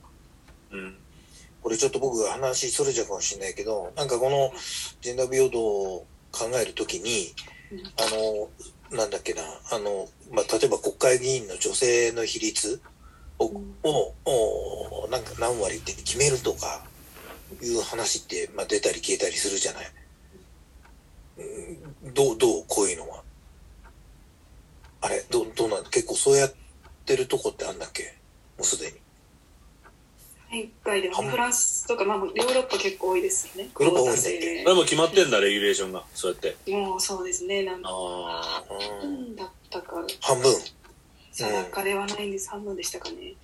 [0.70, 0.96] うん。
[1.62, 4.52] これちょっと僕が話それちゃうかもしれないけど、なんかこの
[5.00, 7.34] ジェンダー平等を考えるときに、
[7.72, 7.82] うんあ
[8.92, 12.80] の、なんだっけな、あの、まあ、例えば国会議員の女性の比率
[13.38, 16.84] を、うんををなんか何割って決めるとか
[17.62, 19.84] いう話って、まあ、出たり消えたりするじゃない？
[22.04, 22.64] うんどう、どう？
[22.66, 23.22] こういうのは。
[25.02, 25.84] あれどう、どうなん？
[25.84, 26.52] 結構そうやっ
[27.06, 28.14] てるとこってあんだっけ？
[28.58, 28.98] もうすでに。
[30.50, 36.04] 海外でもフランスとか、まあ、ヨーロッパ結構多いですよねヨーロッパ多いんだっけクオータ制これもう決まってんだ、レギュレーションが。
[36.14, 36.72] そうやって。
[36.72, 38.64] もうそうですねなんああ。
[39.02, 40.52] うん何だったか半分。
[41.32, 43.34] 定かではないんです半分でしたかね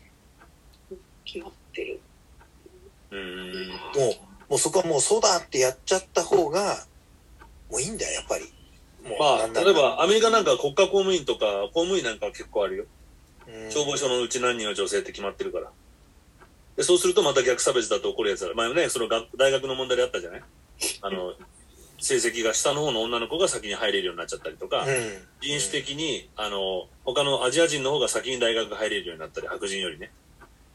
[1.24, 2.00] 決まってる
[3.12, 3.68] うん。
[3.68, 3.74] も
[4.48, 6.84] う、もうそこはもうそうだってやっちゃった方が、
[7.70, 8.52] もういいんだよ、やっぱり。
[9.18, 12.84] まあ、例えばアメリカなんか国家公務員とか公務員なんかは結構あるよ。
[13.46, 15.70] うん消防署のうち何人は女性って決まってるから。
[16.76, 18.52] で、そうするとまた逆差別だと起こるやつだ。
[18.54, 20.42] 前ね、その学大学の問題であったじゃない？
[21.02, 21.34] あの、
[21.98, 24.86] 成績が下の方の女の子が先に入れるようになっちゃったりとか、うん。
[25.40, 30.10] 人種的に、あの、他のアジア人の方が先に大学入れるようになったり、白人よりね。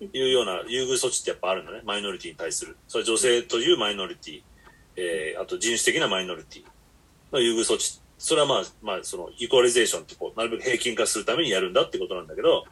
[0.01, 1.81] いうような優遇措置ってやっぱあるのね。
[1.85, 2.75] マイノリティに対する。
[2.87, 4.41] それ女性というマイノリティ、
[4.95, 6.63] えー、あと人種的なマイノリティ
[7.31, 12.65] の優遇措置っそれはまあ、まあ、その、イコーリゼーションってこう、なるべく平均化するためにやるんだってことなんだけど、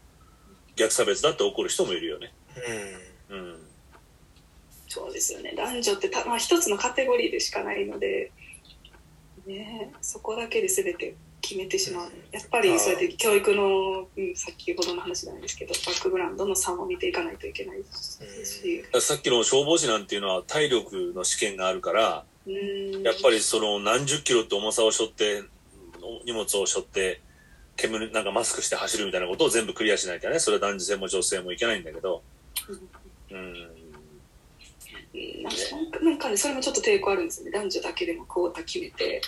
[0.75, 2.31] 逆差別だって怒る人もいるよね。
[2.55, 3.08] うん。
[3.29, 3.55] うん。
[4.87, 5.53] そうですよね。
[5.55, 8.31] 男女ってた、まあ、一つのカテゴリーでしかないので、
[9.45, 12.11] ね、そこだけで全て決めてしまう。
[12.31, 25.43] やっぱりそうやって教育の、うん、先ほどの話なんですけどバックグラウンドの差も見ていかないといけないですし、さっきの消防士なんていうのは体力の試験があるから、うん、やっぱりその何十キロって重さを背負って、
[26.25, 27.21] 荷物を背負って、
[27.75, 32.21] 煙、なんかマスクして走るみたいなことを全部クリアしないとね、それは男女性も女性もいけないんだけど、
[32.67, 32.89] うん。
[33.31, 33.53] うん。
[35.43, 37.51] なんかなんかねそれもちょっと抵抗あるんですよね。
[37.51, 39.21] 男女だけでもクオータ決めて。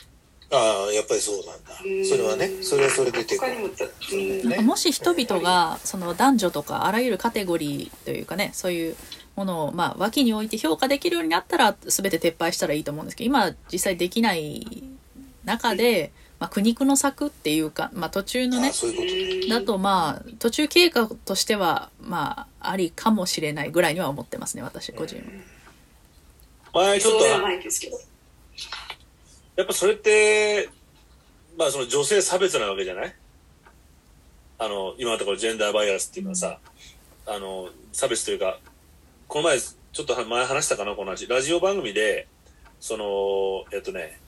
[0.53, 1.71] ああ、やっぱりそうなんだ。
[1.83, 2.05] うん。
[2.05, 3.69] それはね、それはそれでて他にも
[4.43, 8.95] なんかもし人々がその男女とかあらゆるカテゴリーというかねそういう
[9.37, 14.83] ものをまあ脇に置いて評価できるようになったら全て撤廃したらいいと思うんですけど今実際できない
[15.45, 16.11] 中で、
[16.41, 19.47] まあ、苦肉の策っていうか、まあ、途中のねああ、そういうことね。
[19.47, 25.17] だとまあ途中経過としてはまあありかもしれないぐらいには思ってますね私個人
[26.73, 26.81] は。
[26.81, 27.25] 前ちょっと
[29.55, 30.69] やっぱそれって、
[31.57, 33.15] まあその女性差別なわけじゃない？
[34.57, 36.59] あの、今のところジェンダーバイアスっていうのはさ、
[37.27, 38.59] あの、差別というか、
[39.27, 41.27] この前、ちょっと前話したかな、この話。
[41.27, 42.27] ラジオ番組で、
[42.79, 44.19] その、えっとね、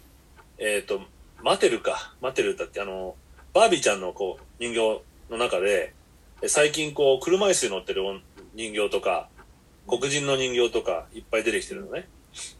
[0.57, 1.01] えっと、
[1.43, 3.15] マテルか、マテルだって、あの、
[3.53, 5.93] バービーちゃんのこう、人形の中で、
[6.41, 8.01] え最近こう、車椅子に乗ってる
[8.53, 9.27] 人形とか、
[9.85, 12.07] 黒人の人形とかいっぱい出てきてるのね。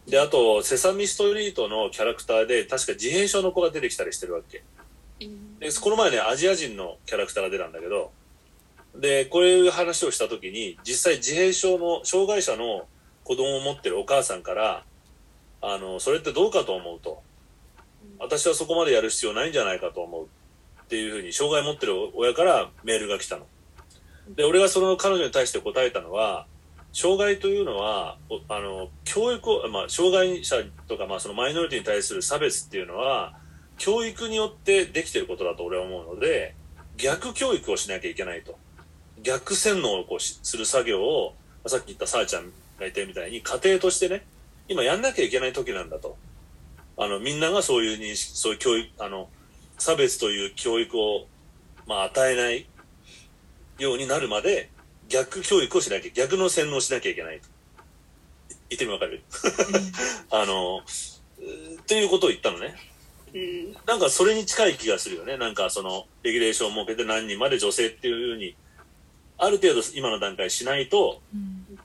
[0.06, 4.66] で、あと、セサミストリートのキャラクターで、確か自閉症の子が出てきたりしてるわけ。
[5.60, 8.12] で、この前ね、アジア人のキャラクターが出たんだけど、
[8.96, 12.86] で、こういう話をしたときに、実際自閉症の、障害者の
[13.24, 14.84] 子供を持ってるお母さんから、
[15.62, 17.24] あの、それってどうかと思うと。
[18.24, 20.24] 私はそこまでやる必要ないんじゃないかと思う。
[20.24, 23.46] っていうふうに、障害持ってる親からメールが来たの。
[24.30, 26.46] で、俺がその彼女に対して答えたのは、
[26.94, 28.18] 障害というのは、
[28.48, 33.36] あの、教育を、まあ、障害者とか、まあ、そのマイノリティに対する差別っていうのは、
[33.78, 36.56] 教育によってできてることだと俺は思うので、
[36.96, 38.58] 逆教育をしなきゃいけないと。
[39.22, 41.36] 逆洗脳をこうする作業を、
[41.66, 42.52] さっき言ったさあちゃんが
[42.82, 44.26] 言ったみたいに、家庭としてね、
[44.70, 46.16] 今やんなきゃいけない時なんだと。
[46.98, 49.30] あの、みんながそういう認識、そういう教育、あの、
[49.78, 51.28] 差別という教育を、
[51.88, 52.66] まあ、与えない
[53.80, 54.70] ようになるまで、
[55.10, 57.48] 逆教育をしなきゃ、逆の洗脳をしなきゃいけないと。
[58.70, 59.22] 言ってみわかる？
[60.32, 60.80] あの、
[61.82, 62.76] っていうことを言ったのね。
[63.34, 65.38] うんなんかそれに近い気がするよね。
[65.38, 68.56] なんかその、レギュレーションを設けて何人まで女性っていうふうに、
[69.40, 71.80] ある程度今の段階しないと、うん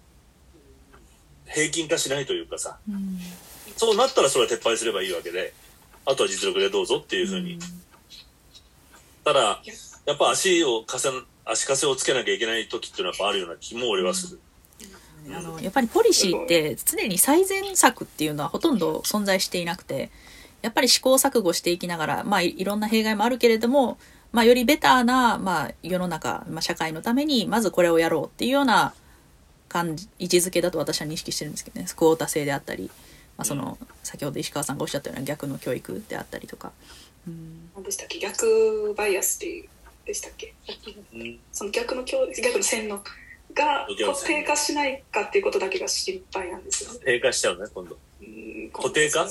[1.50, 3.18] 平均化しないというかさ、うん
[3.78, 5.54] そうなったらそれは撤廃すればいいわけで、
[6.04, 7.58] あとは実力でどうぞっていうふうに。
[9.24, 9.62] ただ、
[10.04, 11.08] やっぱ足をかせ、
[11.44, 14.40] 足かせをつけなきゃいけない時っていうのはやっぱあるような気も俺はする。
[15.30, 20.10] あのやっぱりポリシーって常に最善策っていうのはほとんど存在していなくて
[20.62, 23.98] やっぱり試行錯誤していきながら、まあ、いいろんな弊害もあるけれども、
[24.32, 28.94] まあ、よりベターな、まあ、世の中、まあ、社会のためにまずこれをやろうっていうような
[29.68, 32.90] 感じ位置づけだと私は認識してるんですけどねクオータ制であったり、
[33.38, 36.72] まあ、その先ほど石川さんがおっしゃったような逆の教育であったりとか。
[37.26, 38.18] うん何でしたっけ？
[38.18, 39.68] 逆バイアスっていう
[40.04, 40.54] でしたっけ？
[41.14, 42.96] うんその逆の教逆の洗脳
[43.54, 47.00] が固定化しないかっていうことだけが心配なんですよね。
[47.04, 47.96] 低下しちゃうね、今度。
[48.20, 49.26] うん固定化？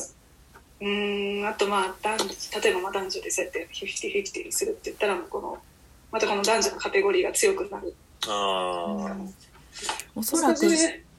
[0.79, 5.57] うんあとまあ男女例えばまあ男女でそうやってフィフティフィフティにするって言ったらもうこの
[6.11, 7.93] またこの男女のカテゴリーが強くなる。
[8.27, 9.17] ああ。
[10.15, 10.59] おそらく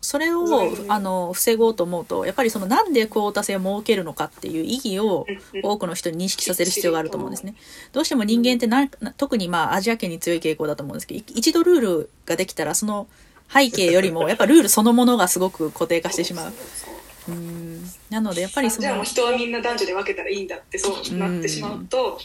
[0.01, 0.93] それをうん。
[0.93, 5.61] あの防ごうと思うとやっぱりそのなんでクオータ制を設けるのかっていう意義をうん。
[5.63, 7.55] 多くの人に認識させる必要があると思うんですね。
[7.93, 13.07] どうしても人間ってなな特にまあアジア圏に強い傾向だと思うんですけどい一度ルールができたらその
[13.53, 16.53] 背景よりもやっぱルールそのものがすごく固定化してしまう。
[17.29, 17.83] うん。
[18.11, 22.19] なのでやっぱりそのじゃあもう人はみんな男女で分けたらいいんだってそうなってしまうと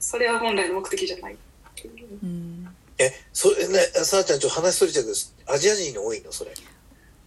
[0.00, 1.36] それは本来の目的じゃないっ
[1.74, 2.06] ていう。
[2.22, 2.68] うん。
[3.00, 6.32] え、それね、さあちゃん、ちょっと話それちゃうけど、アジア人多いの？
[6.32, 6.52] それ。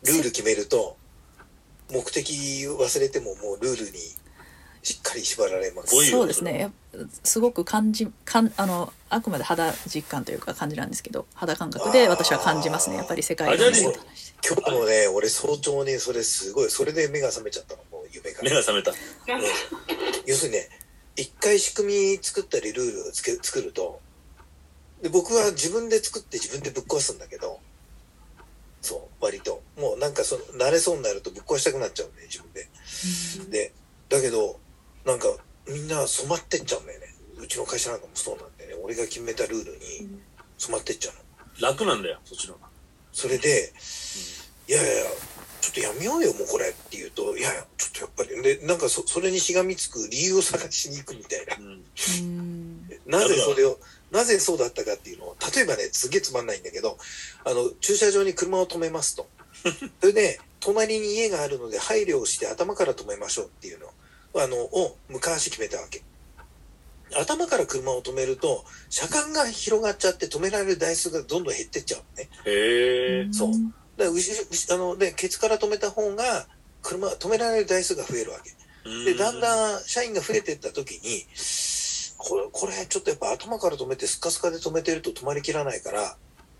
[0.06, 0.98] ルール決めると、
[1.91, 3.98] 目的忘れてももうルールに
[4.84, 6.10] しっかり縛られます。
[6.10, 6.72] そうですね
[7.23, 13.65] すごく感じかんあのあくまで肌実感というか感じなんですけど肌感覚で私は感じますねやっぱり世界の
[14.44, 18.49] 今日もね、俺早朝にそれすごい、それで目が覚めちゃったの、もう夢が目。
[18.49, 18.91] が覚めた。
[20.26, 20.68] 要するにね、
[21.15, 24.02] 一回仕組み作ったりルールをつけ作ると、
[25.03, 27.60] で僕は自分で作って自分でぶっ壊すんだけど、
[29.22, 29.61] 割と。
[29.77, 32.69] もうなんかその、慣れそうになるとぶっ壊したくなっちゃうんで、自分で。
[33.49, 33.73] で、
[34.10, 34.60] だけど、
[35.06, 35.27] なんか、
[35.68, 37.07] みんな染まってっちゃうんだよね
[37.38, 40.10] うちの会社なんかもそうなんでね俺が決めたルールに
[40.57, 41.15] 染まってっちゃう
[41.61, 42.68] の楽なんだよ、そっちの方が。
[43.11, 43.73] それで、
[44.68, 45.03] いやいやいや
[45.60, 51.65] ちょっとやめようよもうこれって言うといやいやちょっとやっぱりでなんかそそれにしがみつく理由を探しに行くみたいなうん。
[51.65, 53.77] うんなぜそれを
[54.12, 56.98] なぜそうだったかっていうのを例えばねすげえつまんないんだけど
[57.46, 59.28] あの駐車場に車を止めますと。
[60.00, 63.88] それで隣に家があるので配慮をして頭から止めましょうっていうの
[64.36, 66.04] あのを昔決めたわけ。
[67.14, 72.30] 頭から車を止めると車間が広がっちゃって止められる台数がどんどん減ってっちゃうのね。
[72.46, 73.34] へえ。
[73.34, 73.52] そう。
[73.98, 76.48] だからあのでケツから止めた方が
[76.82, 78.52] 車止められる台数が増えるわけ。
[79.06, 79.38] でだん。
[79.38, 79.40] ん。
[79.42, 81.26] だん社員が増えていった時に
[82.23, 86.15] これこれちょっとやっぱ頭から止めてスカスカで止めてると止まりきらないから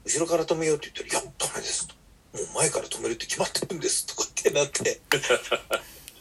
[0.06, 1.94] 後ろから止めようって言ったら「いやダメです」と
[2.34, 5.02] 「もう前から止めるって決まってるんです」とかってなってで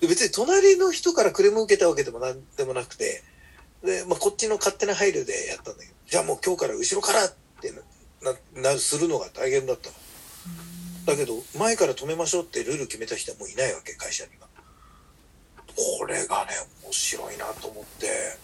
[0.07, 3.23] 別に隣の人からクレーム受けたわけでもなんでもなくて
[3.83, 7.73] で、まあ、こっちの勝手な配慮でやったんだけどじゃあもう今日から後ろからって
[8.21, 9.95] なななするのが大変だったの。
[11.07, 14.49] だけど前から止めましょうってルール決めた人はもういないわけ会社には。
[15.99, 16.53] これがね
[16.85, 18.37] 面白いなと思って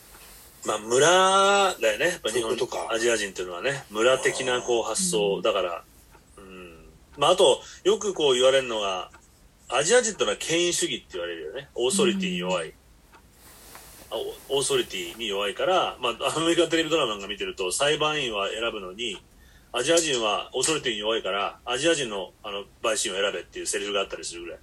[0.67, 1.07] まあ、村
[1.81, 2.07] だよね。
[2.07, 5.39] やっぱ日本とかアジア人っていうのはね、村的なこう発う想。
[5.39, 5.85] んだから、
[6.37, 6.89] うん。
[7.17, 9.11] まあ、あと、よくこう言われるのが、
[9.69, 11.69] アジア人ってのは権威主義って言われるよね。
[11.75, 12.75] オーソリティに弱い。
[14.11, 14.15] あ
[14.49, 19.23] オーソリティに弱いから、まあ、アメリカンテレビドラマが見てると、裁判員は選ぶのに、
[19.73, 24.59] アジア人はオーソリティに弱いから、アジア人のあの陪審を選べっていうセリフがあったりするぐらい。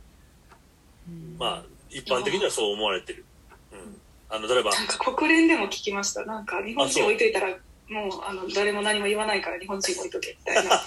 [1.37, 3.25] まあ、一般的にはそう思われてる。
[4.33, 4.45] うん。
[4.45, 7.47] あの、例えば、なんか国連でも聞きましたなんか日本人置いといたら
[7.89, 10.81] もうあの誰も何も言わないから日本人置いとけみたいな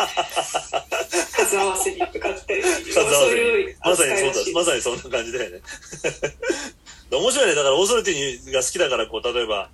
[1.11, 5.61] 数合わせにとかって数合わせそういうまさにそうだ、まさにそんな感じだよね。
[7.11, 7.55] 面白いね。
[7.55, 9.71] だから、オーソリティが好きだから、こう、例えば、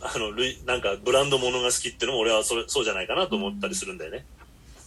[0.00, 4.24] あの、類なんか、ブランド物が好きっていうのも、俺はそれ、そうじゃないかなと思ったりするんだよね。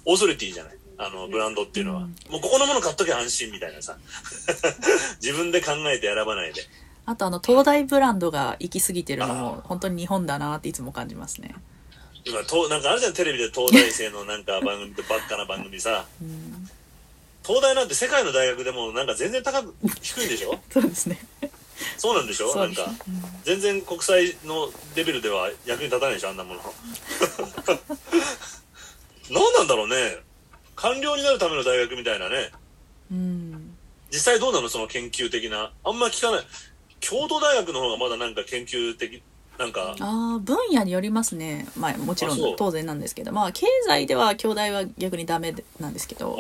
[0.03, 0.77] オーソリティじゃない。
[0.97, 2.01] あの、ブランドっていうのは。
[2.01, 3.97] うんもう、ここのもの買っときゃ安心みたいなさ。
[5.21, 6.63] 自分で考えて選ばないで。
[7.07, 11.53] あとあの東大ブランドが行き過ぎてるのも本当に日本だなっていつも感じますね。
[12.23, 16.06] 今、となんかあるじゃん、テレビで東大生のなんか番組ってばっかな番組さ。
[16.22, 16.68] うん、
[17.45, 20.60] 東大なんて世界の大学でもなんか全然高く、低いんでしょ？
[20.72, 21.19] そうですね。
[21.98, 22.52] そうなんでしょ？
[22.52, 23.06] そうですなんか。
[23.44, 26.61] 全然国際のレベルでは役に立たないでしょあんなもの。
[29.30, 30.18] 何なんだろうね。
[30.76, 32.52] 官僚になるための大学みたいなね。
[33.11, 33.76] うん。
[34.11, 34.69] 実際どうなの？
[34.69, 35.72] その研究的な。
[35.84, 36.45] あんま聞かない
[37.07, 39.22] 京都大学の方がまだなんか研究的
[39.60, 39.95] なんか。
[39.99, 41.68] ああ、分野によりますね。
[41.77, 46.36] まあもちろん当然なんですけど、まあ経済では京大は逆にダメなんですけど、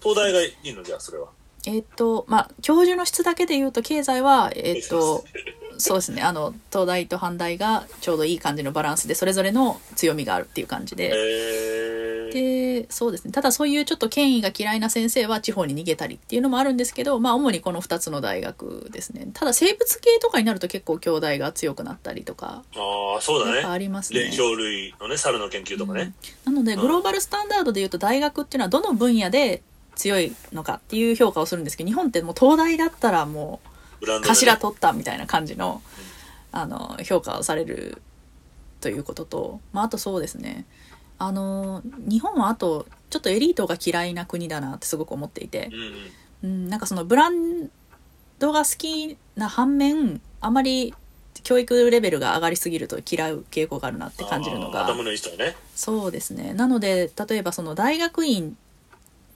[0.00, 0.82] 東大がいいの？
[0.82, 1.28] じゃあそれは。
[1.66, 5.24] えっ、と、まあ教授の質だけで言うと経済は、えっ、と、
[5.78, 13.32] そうですね、あの、東大と阪大がちょうどいい感じのバランスで、それぞれの強みがあるっていう感じで、えー、で、そうですね。
[13.32, 19.28] ただそういうちょっと権威が嫌いな先生は地方に逃げたりっていうのもあるんですけど、まあ主にこの2つの大学ですね。
[19.32, 24.30] ただ生物系とかになると結構兄弟が強くなったりとか、ああそうだやっぱあねりますね。
[24.56, 26.12] 類のね猿の研究とかね、
[26.44, 26.80] なのでうん。
[26.80, 29.62] グローバルスタンダードでいうと大学っていうのはどの分野で
[29.94, 33.68] 強いのかっていう評価をするんですけど、日本ってもう東大だったらもう
[34.06, 35.82] 頭取ったみたいな感じの、
[36.52, 38.00] あの、評価をされる
[38.80, 40.66] ということと、まああとそうですね。
[41.18, 45.92] あの、日本はあと、ちょっとエリートが嫌いな国だなってすごく思っていてう、んうん
[46.42, 47.70] うん、なんかそのブラン
[48.38, 50.94] ドが好きな反面、あまり
[51.42, 54.86] 教育レベルが上がりすぎると嫌う傾向があるなって感じるのが、ね
[55.74, 56.54] そうですね。
[56.54, 58.56] なので、例えばその大学院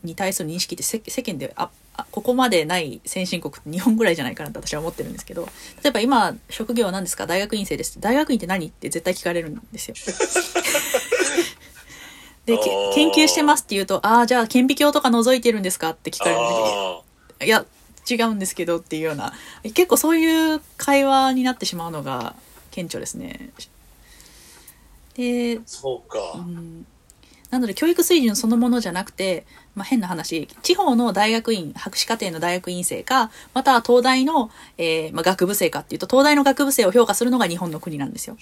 [0.03, 1.71] に対する認識って世世間でああ
[2.11, 5.49] ここまでない先進国って日本ぐらいじゃないかなって私は思ってるんですけど、
[5.83, 7.27] 例えば今、職業は何ですか？
[7.27, 8.01] 大学院生です。
[8.01, 9.95] 大学院って何って絶対聞かれるんですよ。
[12.47, 12.57] で、
[12.95, 16.41] 研究してますって言うと、ああ、じゃあ顕微鏡とか覗いてるんですかって聞かれる。
[16.41, 16.47] んで
[17.41, 17.67] あいや、
[18.11, 22.35] 違うんですけどっていうような、結構そういう会話になってしまうのが
[22.71, 23.51] 顕著ですね。
[25.15, 26.87] であ、そうか、うん
[27.51, 38.37] なので教育水準そのものじゃなくて、まあ、変な話、地方の大学院、博士課程の大学院生か、または東大の、えーまあ、学部生かっていうと、東大の学部生を評価するのが日本の国なんですよ。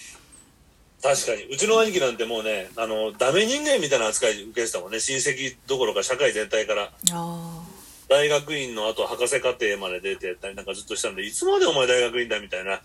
[1.02, 1.44] 確かに。
[1.44, 4.98] うちの兄貴なんてもうねあのダメ人間みたいな扱い受けてたもんね。
[4.98, 6.90] 親戚どころか社会全体から。
[7.12, 7.62] あ
[8.08, 12.70] 大学院の後博士課程まで出てたりなんかずっとしたんでいつまでお前大学院だみたいな。
[12.72, 12.80] や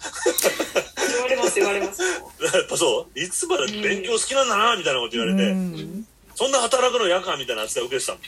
[1.14, 2.02] 言われます言われます。
[2.03, 3.19] っぱ そう。
[3.19, 8.22] いつまで勉強好きなんだなみたいなこと言われて、うんそんな働くの嫌かみたいな扱い受けてたもん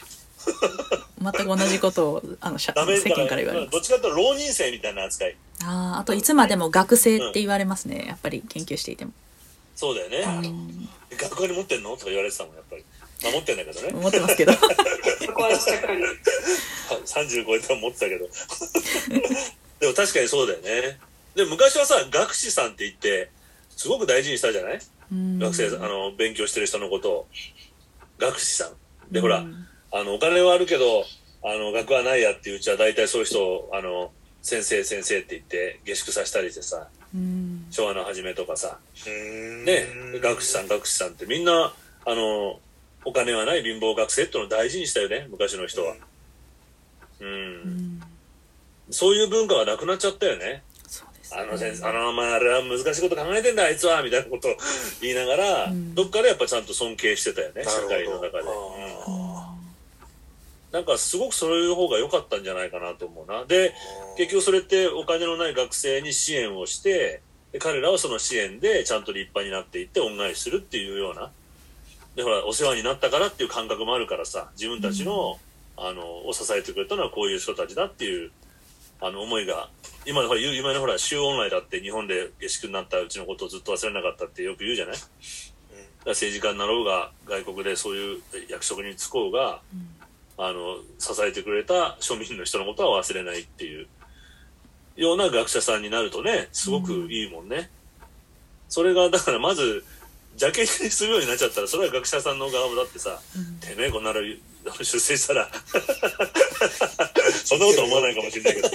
[1.31, 5.35] 全く同じことをあの世間から言われますどっちかというと浪人生みたいな扱い。
[5.65, 9.13] あああといつまでも学生って言われますねやっぱり研究していても
[9.75, 10.47] そうだよね。
[10.47, 11.91] うん学校に持ってんの？
[11.91, 12.83] とか言われてたもん、やっぱり。
[13.23, 13.89] まあ持ってんだけどね。
[13.93, 14.59] 思ってますけどそ
[15.31, 16.03] こはしっかり。
[17.05, 18.27] 30超えても持ってたけど。
[19.79, 20.99] でも確かにそうだよね。
[21.35, 23.29] でも昔はさ、学士さんって言って、
[23.77, 24.79] すごく大事にしたじゃない？
[25.11, 27.27] うん学生、あの、勉強してる人のことを。
[28.27, 29.13] 学士さん。
[29.13, 31.05] で、ほら、うんあの、お金はあるけど、
[31.43, 38.77] あの、学はないやっていううちは大体そういう人を、あの、先生先生って言って下宿させたりしてさ、うん昭和の初めとかさ、
[39.07, 39.85] うんね、
[40.21, 41.73] 学士さん学士さんってみんな、
[42.05, 42.59] あの、
[43.05, 45.95] お金はない貧乏学生ってのを大事にしたよね、昔の人は。
[47.19, 47.27] うん。
[47.27, 48.03] うん
[48.89, 50.61] そういう文化がなくなっちゃったよね。
[51.35, 54.55] あの先生、あの、まあ、あれは難しいこと考えてんだ、あいつは、みたいなことを
[55.01, 55.95] 言いながら、うん。
[55.95, 58.43] どっかでやっぱちゃんと尊敬してたよね、社会の中で。
[60.71, 63.45] なんかすごくそういう方が良かったんじゃないかなと思うな。
[63.45, 63.73] で、
[64.17, 71.31] 結局それってお金のない学生に支援をして、で彼らはその支援でちゃんと立派になっていって恩返しするっていうような。
[72.15, 75.39] で、ほら、お世話になったからっていう感覚もあるからさ、自分たちの、
[75.77, 78.31] あの、を支えてくれたのはこういう人たちだっていう、
[79.03, 79.69] あの、思いが、
[80.05, 85.07] 今、ほら、有名なほら、週恩来だって日本で下宿になったうちのことをずっと忘れなかったってよく言うじゃない、だか
[86.05, 89.59] ら政治家になろうが、外国でそういう役職に就こうが、
[90.37, 93.87] あの、支えてくれた庶民の人のことは忘れないっていう
[94.95, 97.69] ような学者さんになるとね、すごくいいもんね。
[98.69, 99.83] それが、だからまず、
[100.39, 103.19] 邪険にするようになっちゃったら、それは学者さんの側もだってさ、
[103.59, 104.21] てめえこんなの
[104.83, 105.49] 出世したら、
[107.45, 108.69] そんなこと思わないかもしれないけど、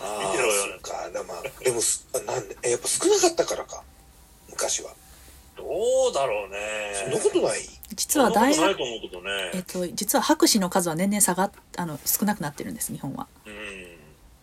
[0.00, 1.08] あ見てろよそうか。
[1.64, 3.82] でもすなんでえやっぱ少なかったからか。
[4.50, 4.90] 昔は。
[5.56, 5.64] ど
[6.10, 6.92] うだろうね。
[6.94, 7.60] そんなことない？
[7.94, 8.80] 実は大学。
[9.54, 13.26] えっと実は博士の数は年々下がっあの少なくなってるんです日本は。
[13.46, 13.87] うん。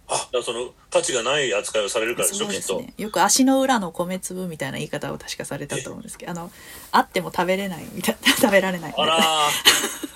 [0.07, 2.83] あその価値がない扱いをされるからでしょ、きっと。
[2.97, 6.51] よく足の裏の米粒みたいな言い方を確かされたと思うんですけどあの
[6.91, 10.15] あっても食べれないみたいな 食べられないみたいなあらー。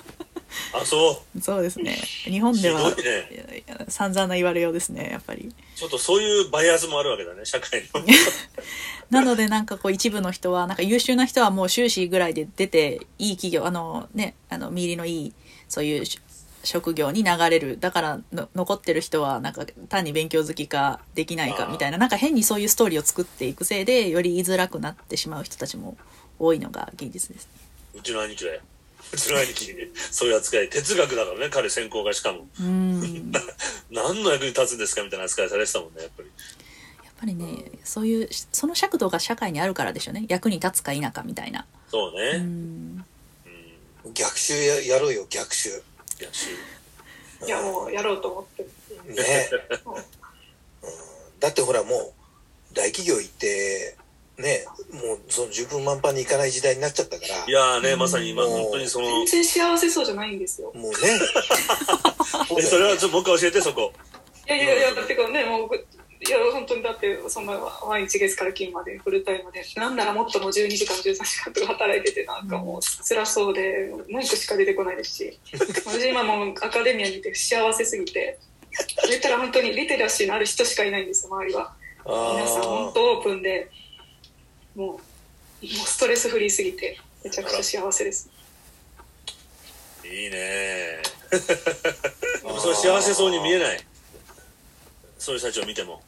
[0.72, 1.40] あ、そう。
[1.40, 8.04] そうですね日本ではひどいねいやいや散々な言われようですねやっぱりちょっとそういうバイアスもあるわけだね、社会の。
[9.10, 15.32] なのでなんかこう一部の人はなんか優秀な人はもう修士ぐらいで出ていい企業あのねあの見入りのいい
[15.68, 16.20] そういうし
[16.62, 25.96] 職業に流れるだからの残ってる人はなんか単に勉強好きかできないかみたいななんか変にそういうストーリーを作っていくせいでより言いづらくなってしまう人たちも
[26.38, 27.52] 多いのが現実ですね。
[27.94, 28.60] うちの兄貴だよ。
[29.12, 32.46] うちの兄貴にそういう扱い、哲学だからね、彼専攻がしかも。
[32.60, 33.32] うん
[33.90, 36.28] 何の役に立つんですかみたいな扱いされてたもんね、やっぱり。
[37.04, 41.66] やっぱりねそういうその尺度が社会にあるからでしょうね役に立つか否かみたいな。
[41.90, 42.30] そうね。
[42.36, 42.96] ううん。
[42.96, 43.04] ん
[44.14, 45.72] 逆襲ややろうよ逆襲い
[46.24, 46.48] や、し
[47.46, 48.62] いや、もうやろうと思って。
[48.62, 48.68] ね、
[49.86, 50.02] うんうん、
[51.40, 53.96] だってほらもう大企業行って
[54.38, 60.72] ねもうその十分満帆にいかない時代になっちゃったからいやーね、まさに今、うん本当にその、全然幸せそうじゃないんですよ。
[60.74, 60.98] もうね
[62.58, 63.92] え、それはちょっともう一回教えて、そこ。
[64.46, 65.86] いやいやいや、だってこうね、もう、
[66.22, 75.38] いや、本当にだって、そんな毎日月から金までフルタイムで、なんならもっともう12時間、13時間とか働いてて、なんかもう辛そうで、文句しか出てこないですし、
[75.86, 78.38] 私今もうアカデミアにいて幸せすぎて、
[79.08, 81.74] 言ったら本当にリテラシーのある人しかいないんですよ、周りは。
[82.04, 83.70] 皆さん本あ当オープンで、
[84.74, 85.00] もう、も
[85.62, 88.28] うストレスフリーすぎて、めちゃくちゃ幸せです。
[90.04, 93.80] いいね でもそれ幸せそうに見えない。
[95.18, 96.02] そういう人たちを見ても。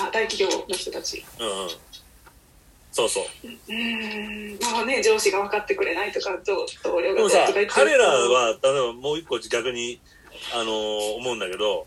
[0.00, 1.24] あ、大企業の人たち。
[1.38, 1.70] うんうん。
[2.90, 3.24] そうそう。
[3.46, 10.00] うーん、まあね、上司が分かってくれないとか、同同僚でもさ彼らは例えばもう一個逆に、
[10.54, 11.86] あのー思うんだけど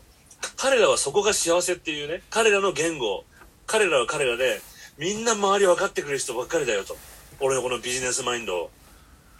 [0.56, 3.24] 彼らはそこが幸せっていうね彼らの言語
[3.66, 4.60] 彼らは彼らで
[4.98, 6.96] みんな周り分かってくれる人ばっかりだよと。
[7.40, 8.70] 俺のこのビジネスマインド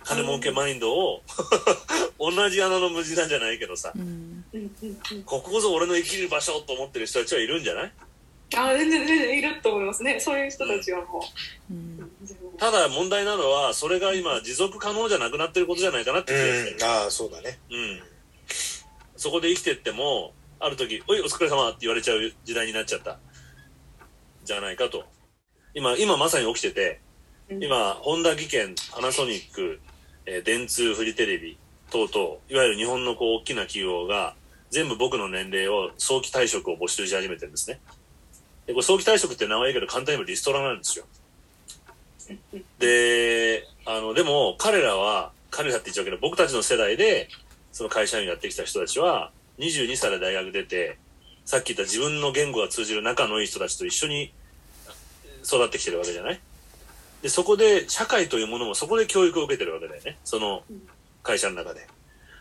[0.05, 1.23] 金儲けマインドを
[2.19, 3.93] 同じ穴の無地なんじゃないけどさ。
[3.95, 4.03] うん。
[4.53, 7.93] うんうんうん、ここぞ俺の生きる場所と思ってる人たちはいるんじゃない？
[8.57, 11.23] あ全然全然いると思いますねそういう人たちはも
[11.71, 18.13] うんう、全然ただ問題なのはそれが今持続可能じゃなくなってることじゃないかなって気がしてるうんああそうだねうん。
[19.23, 23.21] そこで生きてっても、ある時、おい、お疲れ様って言われちゃう時代になっちゃった。
[24.43, 25.05] じゃないかと。
[25.75, 27.01] 今、今まさに起きてて、
[27.49, 29.79] うん今、ホンダ技研、パナソニック、
[30.27, 31.57] えー電通、フジテレビ
[31.93, 34.35] 等々、いわゆる日本のこう大きな企業が、
[34.71, 37.79] 全部僕の年齢を早期退職を募集し始めてるんですね。
[38.73, 41.05] で、早期退職って名前いいけど簡単に言えばリストラなんですよ。
[42.79, 47.29] で、あの、でも彼らは、彼らって言っちゃうけど、僕たちの世代で、
[47.73, 50.99] その会社員やってきた人たちは、22歳で大学出て、
[51.45, 54.33] さっき言った自分の言語が通じる仲のいい人たちと一緒に
[55.45, 56.41] 育ってきてるわけじゃない？
[57.21, 60.19] で、そこで、社会というものもそこで教育を受けてるわけだよね。
[60.25, 60.63] その
[61.23, 61.87] 会社の中で。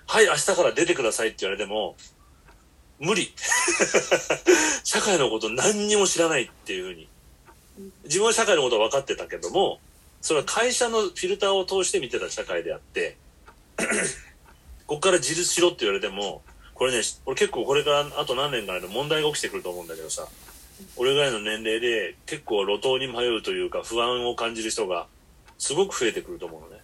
[0.07, 1.95] はい、明日から出てくださいって言われても、
[3.01, 3.33] 無理。
[4.85, 7.07] 社会のこと何にも知らないっていうふうに。
[8.03, 9.79] 自分は社会のことは分かってたけども、
[10.21, 13.17] それは会社のフィルターを通して見てた社会であって、
[14.85, 16.43] ここから自立しろって言われても、
[16.75, 20.27] これね、俺結構これからあと何年かで問題が起きてくると思うんだけどさ、
[20.95, 25.07] 俺ぐらいの年齢で結構路頭に迷うというか不安を感じる人が
[25.57, 26.81] すごく増えてくると思うのね。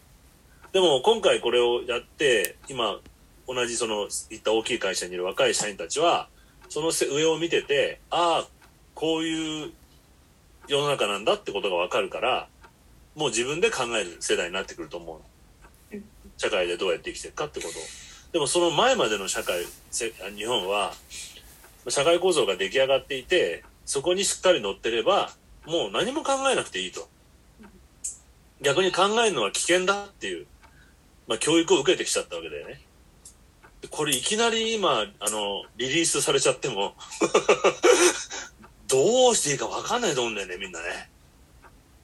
[0.71, 2.99] でも今回これをやって、今
[3.47, 6.27] 同じそのいった大きい会社にいる若い社員たちは、
[6.69, 8.47] その上を見てて、ああ、
[8.93, 9.71] こういう
[10.67, 12.47] 世の中なんだってことがわかるから、
[13.15, 15.21] もう自分で考える世代になってくると思
[15.91, 15.97] う。
[16.37, 17.73] 社会でどうやって生きていくかってこと。
[18.33, 20.93] でもその前までの社会、日本は、
[21.87, 25.31] 社会構造が出来上がっていて、そこにしっかり乗ってれば、
[25.65, 27.07] もう何も考えなくていいと。
[28.61, 30.45] 逆に考えるのは危険だっていう、
[31.27, 32.81] まあ教育を受けてきちゃったわけだよね。
[33.81, 36.95] でこれいきなり今、あの、リリースされちゃっても、
[38.87, 41.09] どうしていいか分かんないと思うんだよね、みんなね。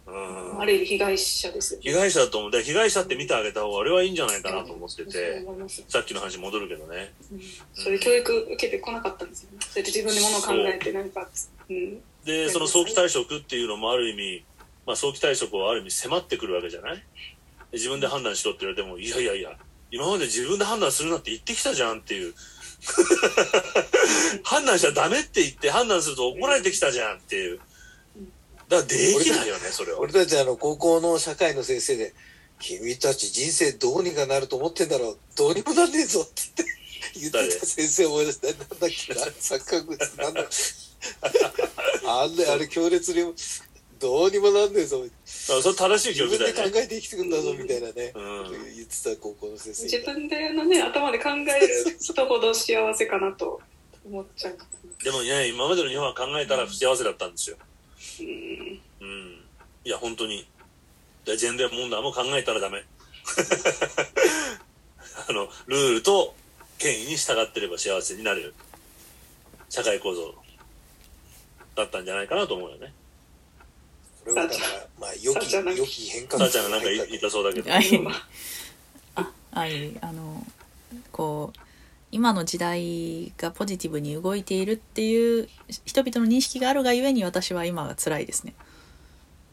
[0.05, 0.61] うん。
[0.61, 1.79] ある意味被害者です。
[1.81, 2.51] 被害者だと思う。
[2.51, 7.13] で被害者って見てあげた方が俺はいいんじゃないかなと思ってそうて、思いますさっきの話戻るけどね。
[7.31, 7.41] うん
[7.73, 9.57] そういう教育受けてこなかったんですよね。
[9.61, 11.27] そうやって自分でものを考えて何か、
[11.69, 14.43] うん、で、その早期退職っていうのもある意味、
[14.85, 16.97] まあ早期退職はある意味迫ってくるわけじゃない？
[16.97, 17.03] で
[17.77, 19.57] 自分で判断しろって言われても、いやいやいや、
[19.93, 22.33] 今まで自分で判断するなって言ってきたじゃんっていう。
[24.43, 27.59] 判断しちゃダメって言って判断すると怒られてきたじゃんっていう。
[28.67, 29.99] だからできないよね、それは。
[29.99, 32.15] 俺たちあの高校の社会の先生で
[32.59, 36.41] 「君たち人生どうにかなると思ってんだろうどうにもなんねえぞ」って
[37.15, 40.49] 言って言ってた先生思い出したなんだっけな錯覚物なんだ
[42.05, 43.31] あんなあれ強烈に
[44.03, 45.13] どうにもなんねえぞだか
[45.55, 46.63] らそれ正しい教自分で考。
[46.77, 53.61] えて生きてくんだぞみたいなね、うん言ってた高校の先生自分でのね、頭で考える人ほど幸せかなと
[54.05, 54.57] 思っちゃう。
[55.01, 57.55] でもね、今までの日本は考えたら不幸せだったんですよ。
[58.19, 59.39] うんうん。
[59.85, 60.45] いや、本当に。
[61.23, 62.83] でジェンダー問題も考えたらダメ。
[65.29, 66.35] あの、ルールと
[66.77, 68.53] 権威に従ってれば幸せになれる
[69.69, 70.35] 社会構造
[71.77, 72.93] だったんじゃないかなと思うよね。
[74.23, 77.69] これはだからまあ良き良き変革さあちゃんがなんか言いたそうだけど。
[77.69, 77.83] はい
[79.15, 80.45] あはいあの
[81.11, 81.59] こう
[82.11, 85.49] 今の時代がポジティブに動いているっていう
[85.85, 88.53] 人々の認識があるがゆえに私は今が辛いですね。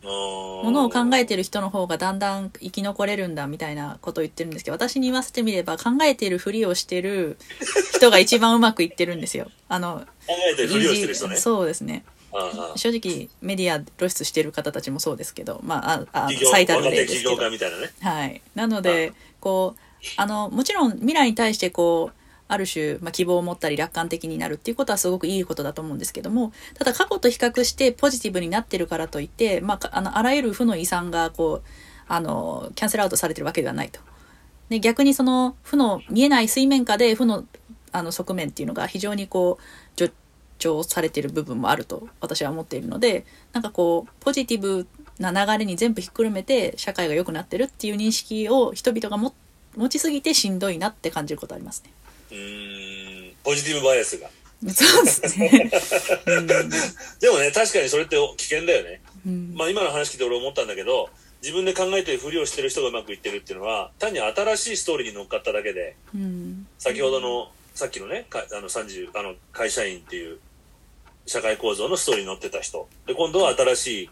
[0.03, 7.37] もものを考えてる人の方がだんだん生き残れるんだみたいなことを言ってるんですけど私に言わせてみれば考えているふりをしてる
[7.93, 9.51] 人が一番うまくいってるんですよ。
[9.69, 11.37] あの 考えてるふりをしてる人ね。
[11.37, 17.91] そうですねああ正直メディア露出してる方たちもそうですけどまあああ最たる例ですけどね。
[18.01, 18.43] はい。
[18.55, 19.81] なので、こう、
[20.17, 22.17] あの、もちろん未来に対してこう、
[22.49, 31.69] ある種、まあ、希望を持ったり楽観的になるっていうことはすごくいいことだと思うんですけども、ただ過去と比較してポジティブになってるからといって、まあか、あの、あらゆる負の遺産がこう、
[32.09, 34.01] あの、キャンセルアウトされてるわけではないと。
[34.69, 37.45] で、逆にその負の見えない水面下で負の
[37.93, 39.63] あの側面っていうのが非常にこう、
[40.61, 44.87] 助長されている部分もあると私は思っているので、なんかこう、ポジティブ
[45.19, 49.35] な流れに全部ひっくるめて社会が良くなってるっていう認識を人々がも
[49.77, 51.91] 持ちすぎてしんどいなって感じることありますね。
[52.31, 54.29] うーん、ポジティブバイアスが。
[54.69, 55.71] そうですね。
[57.21, 59.01] でもね、確かにそれって危険だよね。
[59.27, 61.09] うんまあ今の話聞いて俺思ったんだけど、
[61.43, 70.39] 自分で考えてるふりをしてる人がうまくいってるっていうのは、単に新しいストーリーに乗っかっただけで、うん先ほどの、さっきのね、かあの30、あの、会社員っていう
[71.31, 72.89] 社会構造のストーリーに乗ってた人。
[73.07, 74.11] で、今度は新しい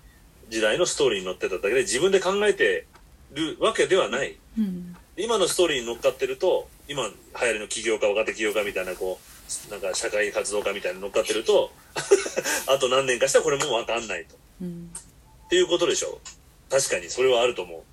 [0.51, 2.86] 時代のストーリーに乗ってただけで、自分で考えて
[3.32, 4.36] るわけではない。
[4.57, 9.19] うん今のストーリーに乗っかってると、今流行りの起業家、若手起業家みたいな、こ
[9.69, 11.73] う、なんか社会活動家みたいなの乗っかってると、
[12.70, 14.36] あと何年かしたらこれもわかんないと。
[14.62, 14.93] うん
[15.47, 16.20] っていうことでしょ
[16.70, 17.85] 確かにそれはあると思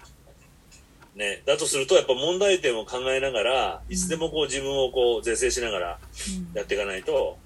[1.16, 1.18] う。
[1.18, 1.42] ね。
[1.48, 6.00] だとするとやっぱ問題点を考えながら、いつでもこう自分をこう是正しながら
[6.54, 7.40] やっていかないと、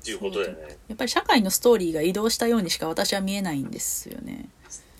[0.00, 0.78] っていうことだよね。
[0.88, 4.48] やっぱり社会のストーリーが移動したようにしか私は見えないんですよね。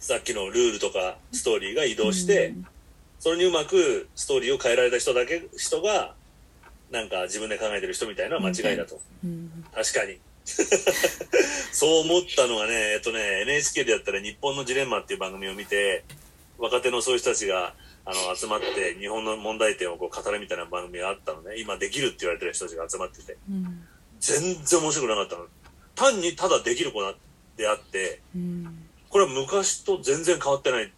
[0.00, 2.66] さっきのルールとかストーリーが移動して、うん
[3.18, 6.14] それにうまくストーリーを変えられた人だけ、人が、
[6.90, 9.00] なんか自分で考えてる人みたいな間違いだと。
[9.24, 10.18] うん確かに。
[11.72, 16.04] そう思ったのがね、えっとね、NHK でやったら日本のジレンマっていう番組を見て、
[16.56, 21.58] 若手のそういう人たちが、あの、集まって日本の問題点をこう語るみたいな番組があったのね。
[21.58, 23.36] 今できるって言われてる人たちが集まってて。
[23.50, 23.86] うん
[24.20, 25.46] 全然面白くなかったの。
[25.94, 27.00] 単にただできる子
[27.56, 30.92] であって、うんこれは昔と全然変わってない。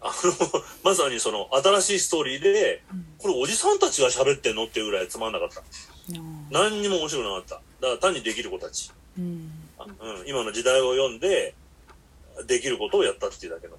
[0.00, 2.82] あの、 まさにその新しいストーリーで、
[3.18, 5.62] これおじさんたちが喋ってんのっていうぐらいつまんなかった。
[6.50, 7.54] 何にも面白くなかった。
[7.54, 7.62] だか
[7.94, 8.90] ら単にできる子たち。
[9.18, 11.54] うんあうん、今の時代を読んで、
[12.46, 13.74] できることをやったっていうだけの、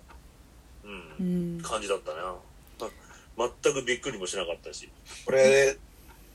[0.84, 0.88] う、
[1.20, 2.36] うんん感じだったな。
[3.36, 4.90] ま全くびっくりもしなかったし。
[5.26, 5.78] これ、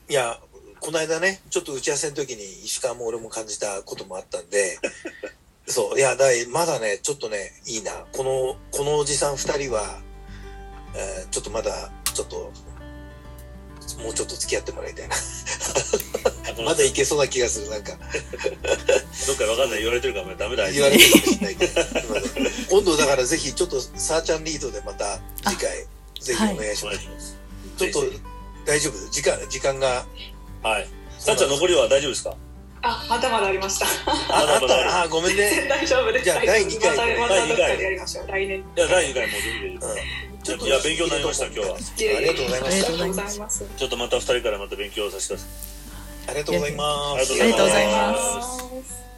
[0.09, 0.39] いや、
[0.81, 4.79] この間ね、ちょっと打ち合わせの時に石川も俺も感じたこともあったんで、
[5.67, 7.91] そう、いや、だいまだね、ちょっとね、いいな。
[8.11, 10.01] この、このおじさん二人は、
[10.95, 12.51] えーちょっとまだ、ちょっと、
[14.01, 15.15] もうちょっと付き合ってもらいたいな。
[16.63, 17.91] まだいけそうな気がする、なんか。
[19.27, 20.71] どっかわかんない言われてるからダメだ。
[20.71, 21.81] 言われてるかもしれないけど。
[22.69, 25.87] 今度だからぜひ、ちょっと、さーちゃんリードでまた次回、
[26.19, 26.97] ぜひお願いします。
[27.77, 27.93] お願い。
[27.93, 28.11] ちょっと
[28.65, 29.09] 大丈夫？
[29.11, 30.05] 時間、時間が。
[30.61, 30.87] ひはい。
[31.17, 32.35] さっちゃん残りは大丈夫ですか？
[32.81, 33.85] あまだまだありました。
[34.33, 35.01] あ、あった。
[35.01, 35.67] あ、ごめんね。
[35.67, 36.23] 大丈夫です。
[36.25, 37.81] じゃあ第二回第二回。
[37.81, 38.27] やりましょう。
[38.27, 38.59] 来年。
[38.59, 39.65] いや、第2回もうぜひぜひ。
[39.67, 39.79] うん。
[40.43, 41.65] ちょっといや、勉強になりました、今日は。
[41.75, 43.65] ありがとうございますありがとうございます。
[43.77, 45.49] ちょっとまた2人からまた勉強させてください。
[46.29, 47.33] ありがとうございます。
[47.33, 47.87] ありがとうござい。
[47.87, 48.43] ま
[48.83, 49.08] す